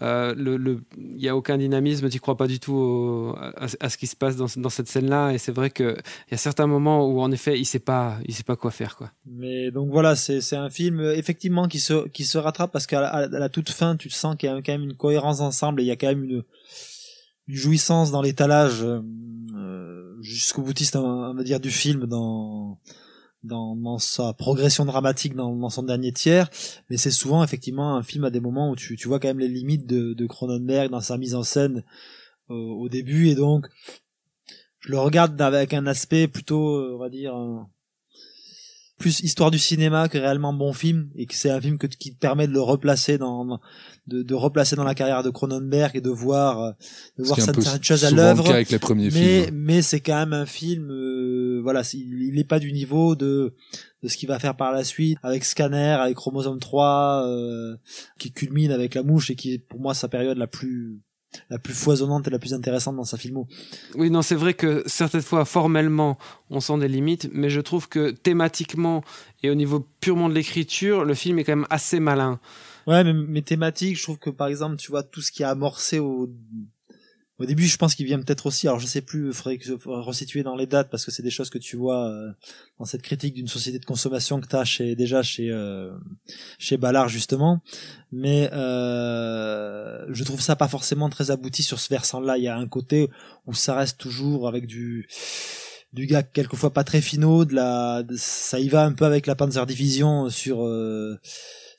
il 0.02 0.86
y 1.18 1.30
a 1.30 1.36
aucun 1.36 1.58
dynamisme, 1.58 2.10
tu 2.10 2.20
crois 2.20 2.38
pas 2.38 2.48
du 2.48 2.60
tout 2.60 3.34
à, 3.80 3.90
ce 3.90 3.98
qui 3.98 4.08
se 4.08 4.16
passe 4.16 4.36
dans, 4.36 4.48
dans 4.58 4.70
cette 4.70 4.88
scène-là. 4.88 5.32
Et 5.32 5.38
c'est 5.38 5.52
vrai 5.52 5.70
que 5.70 5.98
il 6.28 6.32
y 6.32 6.36
a 6.36 6.38
certains 6.38 6.68
moments 6.68 7.08
où, 7.08 7.22
en 7.22 7.32
effet, 7.32 7.58
il 7.58 7.66
sait 7.66 7.80
pas, 7.80 8.18
il 8.26 8.34
sait 8.34 8.44
pas 8.44 8.56
quoi 8.56 8.72
faire, 8.72 8.96
quoi. 8.96 9.12
Mais 9.26 9.72
donc 9.72 9.90
voilà, 9.90 10.01
c'est 10.16 10.56
un 10.56 10.70
film 10.70 11.02
effectivement 11.02 11.68
qui 11.68 11.80
se 11.80 12.08
qui 12.10 12.26
se 12.26 12.38
rattrape 12.38 12.72
parce 12.72 12.88
qu'à 12.88 13.28
la, 13.28 13.50
toute 13.50 13.70
fin, 13.70 13.96
tu 13.96 14.10
sens 14.10 14.36
qu'il 14.36 14.50
y 14.50 14.52
a 14.52 14.62
quand 14.62 14.72
même 14.72 14.84
une 14.84 14.96
cohérence 14.96 15.40
ensemble 15.42 15.82
et 15.82 15.84
il 15.84 15.88
y 15.88 15.92
a 15.92 15.96
quand 15.96 16.08
même 16.08 16.24
une, 16.24 16.44
jouissance 17.48 18.12
dans 18.12 18.22
l'étalage 18.22 18.84
euh, 18.84 20.16
jusqu'au 20.22 20.62
boutiste, 20.62 20.96
on 20.96 21.34
va 21.34 21.44
dire, 21.44 21.60
du 21.60 21.72
film 21.72 22.06
dans 22.06 22.80
dans, 23.44 23.98
sa 23.98 24.34
progression 24.34 24.86
dramatique 24.86 25.36
dans, 25.36 25.70
son 25.70 25.84
dernier 25.84 26.12
tiers, 26.12 26.50
mais 26.90 26.98
c'est 26.98 27.12
souvent 27.12 27.44
effectivement 27.44 27.96
un 27.96 28.04
film 28.04 28.24
à 28.24 28.30
des 28.30 28.40
moments 28.40 28.70
où 28.70 28.76
tu, 28.76 28.96
tu 28.96 29.08
vois 29.08 29.20
quand 29.20 29.30
même 29.30 29.40
les 29.40 29.48
limites 29.48 29.88
de, 29.88 30.26
Cronenberg 30.28 30.92
dans 30.92 31.02
sa 31.02 31.18
mise 31.18 31.36
en 31.36 31.44
scène 31.44 31.84
euh, 32.50 32.54
au 32.54 32.90
début, 32.90 33.30
et 33.30 33.36
donc 33.36 33.68
je 34.80 34.92
le 34.92 35.00
regarde 35.00 35.40
avec 35.42 35.74
un 35.74 35.88
aspect 35.88 36.28
plutôt, 36.28 36.76
euh, 36.76 36.96
on 36.96 37.00
va 37.00 37.10
dire, 37.10 37.34
plus 39.02 39.20
histoire 39.22 39.50
du 39.50 39.58
cinéma 39.58 40.08
que 40.08 40.18
réellement 40.18 40.54
bon 40.54 40.74
film 40.74 41.10
et 41.16 41.26
que 41.26 41.34
c'est 41.34 41.50
un 41.50 41.60
film 41.60 41.78
que, 41.78 41.88
qui 41.88 42.14
te 42.14 42.20
permet 42.20 42.48
de 42.48 42.54
le 42.54 42.62
replacer 42.62 43.18
dans 43.18 43.60
de, 44.08 44.22
de 44.22 44.34
replacer 44.36 44.76
dans 44.76 44.84
la 44.84 44.94
carrière 44.94 45.24
de 45.24 45.32
Cronenberg 45.32 45.96
et 45.96 46.02
de 46.02 46.10
voir 46.10 46.62
euh, 46.62 46.72
de 47.18 47.24
voir 47.24 47.40
certaines 47.42 47.84
choses 47.84 48.06
à 48.06 48.12
l'œuvre 48.12 48.50
avec 48.50 48.70
les 48.70 48.80
premiers 48.80 49.10
mais 49.10 49.44
films. 49.46 49.56
mais 49.56 49.82
c'est 49.82 50.00
quand 50.00 50.18
même 50.18 50.34
un 50.34 50.46
film 50.46 50.92
euh, 50.92 51.60
voilà 51.64 51.82
il 51.94 52.34
n'est 52.36 52.44
pas 52.44 52.60
du 52.60 52.72
niveau 52.72 53.16
de 53.16 53.56
de 54.04 54.08
ce 54.08 54.18
qu'il 54.18 54.30
va 54.30 54.38
faire 54.38 54.56
par 54.56 54.72
la 54.72 54.84
suite 54.84 55.18
avec 55.24 55.44
Scanner 55.44 55.98
avec 56.00 56.16
Chromosome 56.16 56.60
3 56.60 57.26
euh, 57.26 57.76
qui 58.20 58.32
culmine 58.32 58.72
avec 58.72 58.94
la 58.94 59.02
mouche 59.02 59.32
et 59.32 59.36
qui 59.36 59.54
est 59.54 59.60
pour 59.60 59.80
moi 59.80 59.94
sa 59.96 60.08
période 60.08 60.38
la 60.38 60.48
plus 60.48 61.02
la 61.50 61.60
plus 61.60 61.74
foisonnante 61.74 62.28
et 62.28 62.32
la 62.32 62.40
plus 62.40 62.54
intéressante 62.54 62.96
dans 62.96 63.04
sa 63.04 63.18
filmo. 63.18 63.48
Oui, 63.96 64.10
non, 64.10 64.22
c'est 64.22 64.36
vrai 64.36 64.54
que 64.54 64.84
certaines 64.86 65.22
fois, 65.22 65.46
formellement, 65.46 66.18
on 66.50 66.60
sent 66.60 66.78
des 66.80 66.88
limites, 66.88 67.30
mais 67.32 67.50
je 67.50 67.62
trouve 67.62 67.88
que 67.88 68.12
thématiquement 68.12 69.04
et 69.44 69.50
au 69.50 69.56
niveau 69.56 69.86
purement 70.00 70.30
de 70.30 70.34
l'écriture, 70.34 71.06
le 71.06 71.14
film 71.14 71.40
est 71.40 71.44
quand 71.44 71.56
même 71.56 71.68
assez 71.70 72.00
malin. 72.00 72.40
Ouais, 72.88 73.04
mais, 73.04 73.14
mais 73.14 73.42
thématique, 73.42 73.98
je 73.98 74.04
trouve 74.04 74.18
que 74.18 74.30
par 74.30 74.48
exemple, 74.48 74.78
tu 74.78 74.92
vois, 74.92 75.04
tout 75.04 75.22
ce 75.22 75.32
qui 75.32 75.44
a 75.44 75.50
amorcé 75.50 76.00
au 76.00 76.30
au 77.42 77.46
début, 77.46 77.66
je 77.66 77.78
pense 77.78 77.96
qu'il 77.96 78.06
vient 78.06 78.20
peut-être 78.20 78.46
aussi. 78.46 78.68
Alors, 78.68 78.80
je 78.80 78.86
sais 78.86 79.02
plus. 79.02 79.28
Il 79.28 79.34
faudrait 79.34 79.58
que 79.58 79.66
je 79.66 79.74
resituer 79.74 80.44
dans 80.44 80.56
les 80.56 80.68
dates 80.68 80.90
parce 80.90 81.06
que 81.06 81.12
c'est 81.12 81.24
des 81.24 81.32
choses 81.32 81.50
que 81.50 81.58
tu 81.58 81.76
vois 81.76 82.08
euh, 82.08 82.32
dans 82.80 82.86
cette 82.86 83.02
critique 83.02 83.34
d'une 83.34 83.48
société 83.48 83.80
de 83.80 83.86
consommation 83.86 84.40
que 84.40 84.48
t'as 84.48 84.64
chez 84.64 84.96
déjà 84.96 85.24
chez 85.24 85.50
euh, 85.50 85.92
chez 86.60 86.78
Ballard 86.78 87.10
justement. 87.10 87.62
Mais 88.12 88.50
euh, 88.54 90.06
je 90.10 90.24
trouve 90.24 90.42
ça 90.42 90.56
pas 90.56 90.68
forcément 90.68 91.10
très 91.10 91.32
abouti 91.32 91.64
sur 91.64 91.80
ce 91.80 91.90
versant-là. 91.90 92.38
Il 92.38 92.44
y 92.44 92.48
a 92.48 92.56
un 92.56 92.68
côté 92.68 93.10
où 93.48 93.54
ça 93.54 93.76
reste 93.76 93.98
toujours 93.98 94.48
avec 94.48 94.68
du 94.68 95.08
du 95.94 96.06
gars 96.06 96.24
quelquefois 96.24 96.72
pas 96.72 96.84
très 96.84 97.02
finaux, 97.02 97.46
de 97.46 97.56
la 97.56 98.04
ça 98.16 98.60
y 98.60 98.70
va 98.70 98.86
un 98.86 98.94
peu 98.94 99.06
avec 99.06 99.28
la 99.28 99.36
Panzer 99.36 99.66
Division 99.66 100.30
sur 100.30 100.64
euh, 100.64 101.20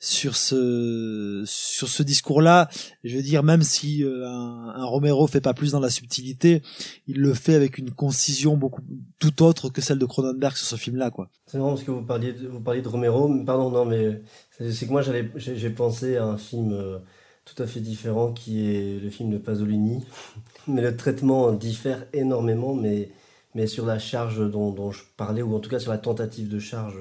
sur 0.03 0.35
ce 0.35 1.43
sur 1.45 1.87
ce 1.87 2.03
discours-là. 2.03 2.67
Je 3.05 3.15
veux 3.15 3.23
dire, 3.23 3.41
même 3.41 3.63
si 3.63 4.03
euh, 4.03 4.27
un, 4.27 4.73
un, 4.75 4.83
Romero 4.83 5.25
fait 5.27 5.39
pas 5.39 5.53
plus 5.53 5.71
dans 5.71 5.79
la 5.79 5.89
subtilité, 5.89 6.61
il 7.07 7.21
le 7.21 7.33
fait 7.33 7.55
avec 7.55 7.77
une 7.77 7.89
concision 7.89 8.57
beaucoup 8.57 8.81
tout 9.17 9.41
autre 9.41 9.69
que 9.69 9.79
celle 9.79 9.99
de 9.99 10.05
Cronenberg 10.05 10.57
sur 10.57 10.67
ce 10.67 10.75
film-là, 10.75 11.09
quoi. 11.09 11.29
C'est 11.45 11.57
marrant 11.57 11.69
parce 11.69 11.83
que 11.83 11.91
vous 11.91 12.01
parliez 12.01 12.33
de, 12.33 12.49
vous 12.49 12.59
parliez 12.59 12.81
de 12.81 12.87
Romero. 12.89 13.33
Pardon, 13.45 13.69
non, 13.69 13.85
mais 13.85 14.21
c'est 14.59 14.85
que 14.85 14.91
moi 14.91 15.01
j'allais 15.01 15.31
j'ai 15.37 15.69
pensé 15.69 16.17
à 16.17 16.25
un 16.25 16.37
film 16.37 16.73
euh, 16.73 16.99
tout 17.45 17.63
à 17.63 17.65
fait 17.65 17.79
différent 17.79 18.33
qui 18.33 18.69
est 18.69 18.99
le 19.01 19.09
film 19.09 19.29
de 19.29 19.37
Pasolini, 19.37 20.03
mais 20.67 20.81
le 20.81 20.97
traitement 20.97 21.53
diffère 21.53 22.07
énormément, 22.11 22.75
mais 22.75 23.09
mais 23.55 23.67
sur 23.67 23.85
la 23.85 23.99
charge 23.99 24.51
dont, 24.51 24.71
dont 24.71 24.91
je 24.91 25.03
parlais 25.15 25.43
ou 25.43 25.55
en 25.55 25.59
tout 25.59 25.69
cas 25.69 25.79
sur 25.79 25.91
la 25.91 25.97
tentative 25.97 26.49
de 26.49 26.59
charge 26.59 26.97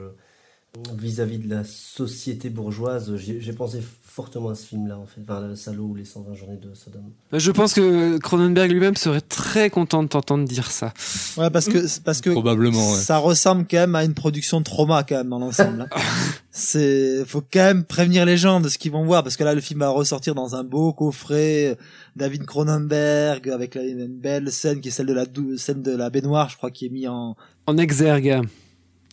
vis-à-vis 0.94 1.38
de 1.38 1.54
la 1.54 1.64
société 1.64 2.48
bourgeoise, 2.48 3.14
j'ai 3.16 3.52
pensé 3.52 3.82
fortement 4.02 4.48
à 4.48 4.54
ce 4.54 4.66
film-là, 4.66 4.98
en 4.98 5.04
fait, 5.04 5.20
enfin, 5.22 5.46
le 5.46 5.54
salaud 5.54 5.84
ou 5.84 5.94
les 5.94 6.06
120 6.06 6.34
journées 6.34 6.56
de 6.56 6.74
Sodome. 6.74 7.10
Je 7.30 7.50
pense 7.50 7.74
que 7.74 8.16
Cronenberg 8.18 8.70
lui-même 8.70 8.96
serait 8.96 9.20
très 9.20 9.68
content 9.68 10.02
de 10.02 10.08
t'entendre 10.08 10.48
dire 10.48 10.70
ça. 10.70 10.94
Ouais, 11.36 11.50
parce 11.50 11.66
que, 11.66 12.00
parce 12.00 12.22
que 12.22 12.30
Probablement, 12.30 12.94
ça 12.94 13.18
ressemble 13.18 13.66
quand 13.70 13.78
même 13.78 13.94
à 13.94 14.04
une 14.04 14.14
production 14.14 14.60
de 14.60 14.64
trauma, 14.64 15.04
quand 15.06 15.16
même, 15.16 15.28
dans 15.28 15.38
l'ensemble. 15.38 15.82
Hein. 15.82 16.00
C'est, 16.50 17.24
faut 17.26 17.42
quand 17.42 17.60
même 17.60 17.84
prévenir 17.84 18.24
les 18.24 18.38
gens 18.38 18.60
de 18.60 18.68
ce 18.68 18.78
qu'ils 18.78 18.92
vont 18.92 19.04
voir, 19.04 19.22
parce 19.22 19.36
que 19.36 19.44
là, 19.44 19.54
le 19.54 19.60
film 19.60 19.80
va 19.80 19.90
ressortir 19.90 20.34
dans 20.34 20.54
un 20.54 20.64
beau 20.64 20.94
coffret, 20.94 21.76
David 22.16 22.44
Cronenberg, 22.44 23.48
avec 23.50 23.76
une 23.76 24.06
belle 24.06 24.50
scène 24.50 24.80
qui 24.80 24.88
est 24.88 24.92
celle 24.92 25.06
de 25.06 25.14
la 25.14 25.26
scène 25.58 25.82
de 25.82 25.94
la 25.94 26.08
baignoire, 26.08 26.48
je 26.48 26.56
crois, 26.56 26.70
qui 26.70 26.86
est 26.86 26.90
mis 26.90 27.08
en... 27.08 27.36
En 27.66 27.76
exergue 27.76 28.42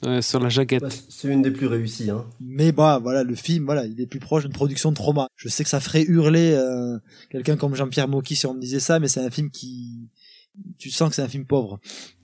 Ouais, 0.03 0.21
sur 0.21 0.39
la 0.39 0.49
jaquette. 0.49 0.81
Bah, 0.81 0.89
c'est 1.09 1.27
une 1.27 1.41
des 1.41 1.51
plus 1.51 1.67
réussies. 1.67 2.09
Hein. 2.09 2.25
Mais 2.39 2.71
bah 2.71 2.99
voilà, 3.01 3.23
le 3.23 3.35
film, 3.35 3.65
voilà, 3.65 3.85
il 3.85 3.99
est 3.99 4.07
plus 4.07 4.19
proche 4.19 4.43
d'une 4.43 4.53
production 4.53 4.91
de 4.91 4.95
trauma. 4.95 5.27
Je 5.35 5.49
sais 5.49 5.63
que 5.63 5.69
ça 5.69 5.79
ferait 5.79 6.03
hurler 6.03 6.53
euh, 6.53 6.97
quelqu'un 7.29 7.57
comme 7.57 7.75
Jean-Pierre 7.75 8.07
Mocky 8.07 8.35
si 8.35 8.45
on 8.45 8.53
me 8.53 8.61
disait 8.61 8.79
ça, 8.79 8.99
mais 8.99 9.07
c'est 9.07 9.19
un 9.19 9.29
film 9.29 9.49
qui, 9.49 10.09
tu 10.77 10.89
sens 10.89 11.09
que 11.09 11.15
c'est 11.15 11.21
un 11.21 11.27
film 11.27 11.45
pauvre. 11.45 11.79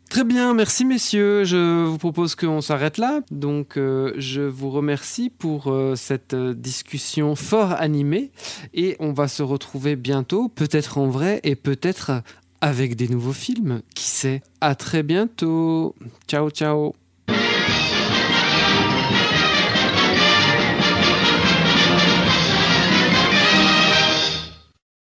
Très 0.09 0.23
bien, 0.23 0.53
merci 0.53 0.85
messieurs. 0.85 1.43
Je 1.43 1.83
vous 1.83 1.97
propose 1.97 2.35
qu'on 2.35 2.61
s'arrête 2.61 2.97
là. 2.97 3.21
Donc, 3.31 3.77
euh, 3.77 4.13
je 4.17 4.41
vous 4.41 4.69
remercie 4.69 5.29
pour 5.29 5.67
euh, 5.67 5.95
cette 5.95 6.35
discussion 6.35 7.35
fort 7.35 7.73
animée 7.73 8.31
et 8.73 8.95
on 8.99 9.11
va 9.11 9.27
se 9.27 9.43
retrouver 9.43 9.95
bientôt, 9.95 10.47
peut-être 10.47 10.97
en 10.97 11.07
vrai 11.07 11.41
et 11.43 11.55
peut-être 11.55 12.21
avec 12.61 12.95
des 12.95 13.09
nouveaux 13.09 13.33
films. 13.33 13.81
Qui 13.93 14.05
sait? 14.05 14.41
À 14.61 14.75
très 14.75 15.03
bientôt. 15.03 15.95
Ciao, 16.27 16.49
ciao. 16.49 16.93